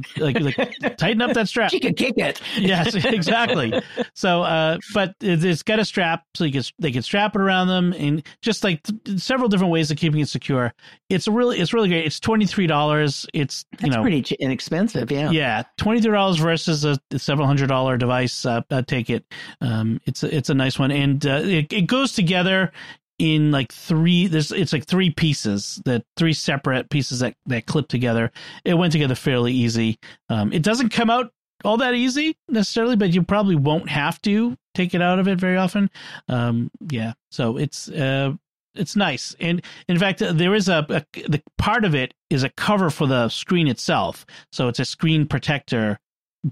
could 0.00 0.42
like, 0.42 0.58
like 0.58 0.96
tighten 0.96 1.22
up 1.22 1.32
that 1.34 1.48
strap. 1.48 1.70
She 1.70 1.80
could 1.80 1.96
kick 1.96 2.14
it. 2.16 2.40
yes, 2.56 2.94
exactly. 3.04 3.80
So, 4.14 4.42
uh, 4.42 4.78
but 4.94 5.14
it, 5.20 5.40
has 5.40 5.62
got 5.62 5.78
a 5.78 5.84
strap 5.84 6.24
so 6.34 6.44
you 6.44 6.52
can 6.52 6.62
they 6.78 6.92
can 6.92 7.02
strap 7.02 7.34
it 7.34 7.40
around 7.40 7.68
them, 7.68 7.92
and 7.92 8.26
just 8.42 8.64
like 8.64 8.82
th- 8.82 9.20
several 9.20 9.48
different 9.48 9.72
ways 9.72 9.90
of 9.90 9.96
keeping 9.96 10.20
it 10.20 10.28
secure. 10.28 10.72
It's 11.08 11.28
really 11.28 11.58
it's 11.58 11.72
really 11.72 11.88
great. 11.88 12.06
It's 12.06 12.20
twenty 12.20 12.46
three 12.46 12.66
dollars. 12.66 13.26
It's 13.34 13.64
you 13.72 13.78
That's 13.80 13.96
know 13.96 14.02
pretty 14.02 14.36
inexpensive. 14.40 15.10
Yeah, 15.10 15.30
yeah, 15.30 15.62
twenty 15.76 16.00
three 16.00 16.12
dollars 16.12 16.38
versus 16.38 16.84
a 16.84 16.98
several 17.18 17.46
hundred 17.46 17.68
dollar 17.68 17.96
device. 17.96 18.44
Uh, 18.44 18.62
take 18.86 19.10
it. 19.10 19.24
Um, 19.60 20.00
it's 20.04 20.22
a, 20.22 20.34
it's 20.34 20.50
a 20.50 20.54
nice 20.54 20.78
one, 20.78 20.90
and 20.90 21.24
uh, 21.26 21.40
it, 21.42 21.72
it 21.72 21.86
goes 21.86 22.12
together 22.12 22.72
in 23.18 23.50
like 23.50 23.72
three 23.72 24.26
there's 24.26 24.52
it's 24.52 24.72
like 24.72 24.86
three 24.86 25.10
pieces 25.10 25.80
that 25.84 26.04
three 26.16 26.32
separate 26.32 26.90
pieces 26.90 27.20
that 27.20 27.34
that 27.46 27.66
clip 27.66 27.88
together. 27.88 28.30
It 28.64 28.74
went 28.74 28.92
together 28.92 29.14
fairly 29.14 29.52
easy. 29.52 29.98
Um, 30.28 30.52
it 30.52 30.62
doesn't 30.62 30.90
come 30.90 31.10
out 31.10 31.32
all 31.64 31.78
that 31.78 31.94
easy 31.94 32.36
necessarily 32.48 32.96
but 32.96 33.14
you 33.14 33.22
probably 33.22 33.56
won't 33.56 33.88
have 33.88 34.20
to 34.22 34.56
take 34.74 34.94
it 34.94 35.00
out 35.00 35.18
of 35.18 35.28
it 35.28 35.38
very 35.40 35.56
often. 35.56 35.90
Um, 36.28 36.70
yeah 36.90 37.14
so 37.30 37.56
it's 37.56 37.88
uh, 37.88 38.32
it's 38.74 38.96
nice. 38.96 39.34
And 39.40 39.64
in 39.88 39.98
fact 39.98 40.18
there 40.20 40.54
is 40.54 40.68
a, 40.68 40.84
a 40.90 41.04
the 41.28 41.42
part 41.56 41.84
of 41.84 41.94
it 41.94 42.12
is 42.28 42.42
a 42.42 42.50
cover 42.50 42.90
for 42.90 43.06
the 43.06 43.28
screen 43.30 43.68
itself 43.68 44.26
so 44.52 44.68
it's 44.68 44.80
a 44.80 44.84
screen 44.84 45.26
protector 45.26 45.98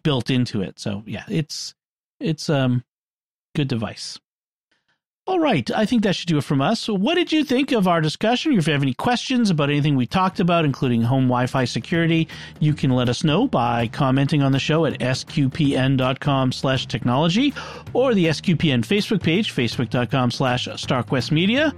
built 0.03 0.31
into 0.31 0.63
it. 0.63 0.79
So 0.79 1.03
yeah 1.07 1.25
it's 1.29 1.75
it's 2.21 2.49
um 2.49 2.83
good 3.55 3.69
device 3.69 4.19
all 5.27 5.41
right, 5.41 5.71
I 5.71 5.87
think 5.87 6.03
that 6.03 6.15
should 6.15 6.29
do 6.29 6.37
it 6.37 6.45
from 6.45 6.61
us. 6.61 6.87
What 6.87 7.15
did 7.15 7.33
you 7.33 7.45
think 7.45 7.73
of 7.73 7.89
our 7.89 8.03
discussion? 8.03 8.53
If 8.53 8.67
you 8.67 8.75
have 8.75 8.83
any 8.83 8.93
questions 8.93 9.49
about 9.49 9.71
anything 9.71 9.97
we 9.97 10.07
talked 10.07 10.39
about, 10.39 10.67
including 10.67 11.01
home 11.01 11.25
Wi 11.25 11.47
Fi 11.47 11.65
security, 11.65 12.29
you 12.61 12.75
can 12.75 12.91
let 12.91 13.09
us 13.09 13.25
know 13.25 13.49
by 13.49 13.89
commenting 13.89 14.43
on 14.43 14.53
the 14.53 14.59
show 14.59 14.85
at 14.85 14.99
sqpn.com 15.01 16.53
slash 16.53 16.87
technology 16.87 17.55
or 17.95 18.13
the 18.13 18.27
SQPN 18.27 18.81
Facebook 18.85 19.23
page, 19.23 19.55
facebook.com 19.55 20.31
slash 20.31 20.69
StarQuest 20.69 21.31
Media. 21.31 21.73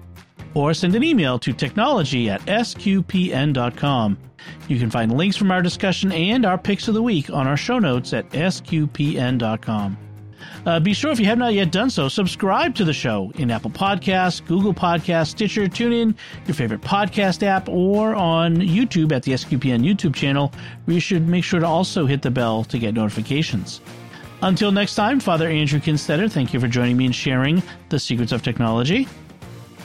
or 0.55 0.75
send 0.75 0.95
an 0.95 1.05
email 1.05 1.39
to 1.39 1.53
technology 1.53 2.29
at 2.31 2.41
sqpn.com. 2.47 4.19
You 4.69 4.79
can 4.79 4.91
find 4.91 5.17
links 5.17 5.37
from 5.37 5.51
our 5.51 5.63
discussion 5.63 6.11
and 6.13 6.45
our 6.47 6.59
picks 6.59 6.89
of 6.89 6.95
the 6.95 7.03
week 7.03 7.31
on 7.31 7.47
our 7.47 7.57
show 7.57 7.79
notes 7.79 8.13
at 8.13 8.29
sqpn.com. 8.31 9.99
Uh, 10.65 10.81
be 10.81 10.93
sure, 10.93 11.13
if 11.13 11.21
you 11.21 11.27
have 11.27 11.39
not 11.39 11.55
yet 11.55 11.71
done 11.71 11.91
so, 11.91 12.09
subscribe 12.09 12.75
to 12.75 12.85
the 12.85 12.93
show 12.93 13.33
in 13.37 13.51
Apple 13.51 13.71
Podcasts, 13.71 14.45
Google 14.45 14.75
Podcasts, 14.75 15.29
Stitcher, 15.29 15.67
TuneIn, 15.67 16.15
your 16.47 16.55
favorite 16.55 16.81
podcast 16.81 17.43
app, 17.43 17.69
or 17.69 18.15
on 18.15 18.57
YouTube 18.57 19.13
at 19.13 19.23
the 19.23 19.33
SQPN 19.33 19.85
YouTube 19.85 20.15
channel, 20.15 20.53
where 20.85 20.95
you 20.95 21.01
should 21.01 21.29
make 21.29 21.45
sure 21.45 21.61
to 21.61 21.67
also 21.67 22.07
hit 22.07 22.23
the 22.23 22.31
bell 22.31 22.65
to 22.65 22.79
get 22.79 22.95
notifications. 22.95 23.81
Until 24.43 24.73
next 24.73 24.95
time, 24.97 25.21
Father 25.21 25.49
Andrew 25.49 25.81
Kinstetter, 25.81 26.31
thank 26.31 26.53
you 26.53 26.61
for 26.61 26.69
joining 26.69 26.97
me 26.97 27.07
and 27.07 27.15
sharing 27.15 27.63
the 27.89 27.99
secrets 27.99 28.33
of 28.33 28.43
technology. 28.43 29.09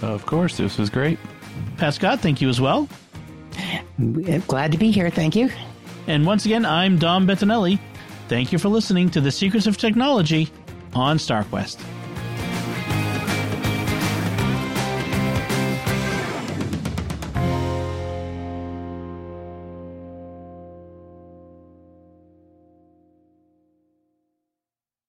Of 0.01 0.25
course, 0.25 0.57
this 0.57 0.77
was 0.77 0.89
great. 0.89 1.19
Pat 1.77 1.93
Scott, 1.93 2.19
thank 2.19 2.41
you 2.41 2.49
as 2.49 2.59
well. 2.59 2.89
Glad 4.47 4.71
to 4.71 4.77
be 4.77 4.91
here. 4.91 5.09
Thank 5.09 5.35
you. 5.35 5.49
And 6.07 6.25
once 6.25 6.45
again, 6.45 6.65
I'm 6.65 6.97
Dom 6.97 7.27
Bettinelli. 7.27 7.79
Thank 8.31 8.53
you 8.53 8.59
for 8.59 8.69
listening 8.69 9.09
to 9.09 9.19
The 9.19 9.29
Secrets 9.29 9.67
of 9.67 9.77
Technology 9.77 10.49
on 10.93 11.17
StarQuest. 11.17 12.00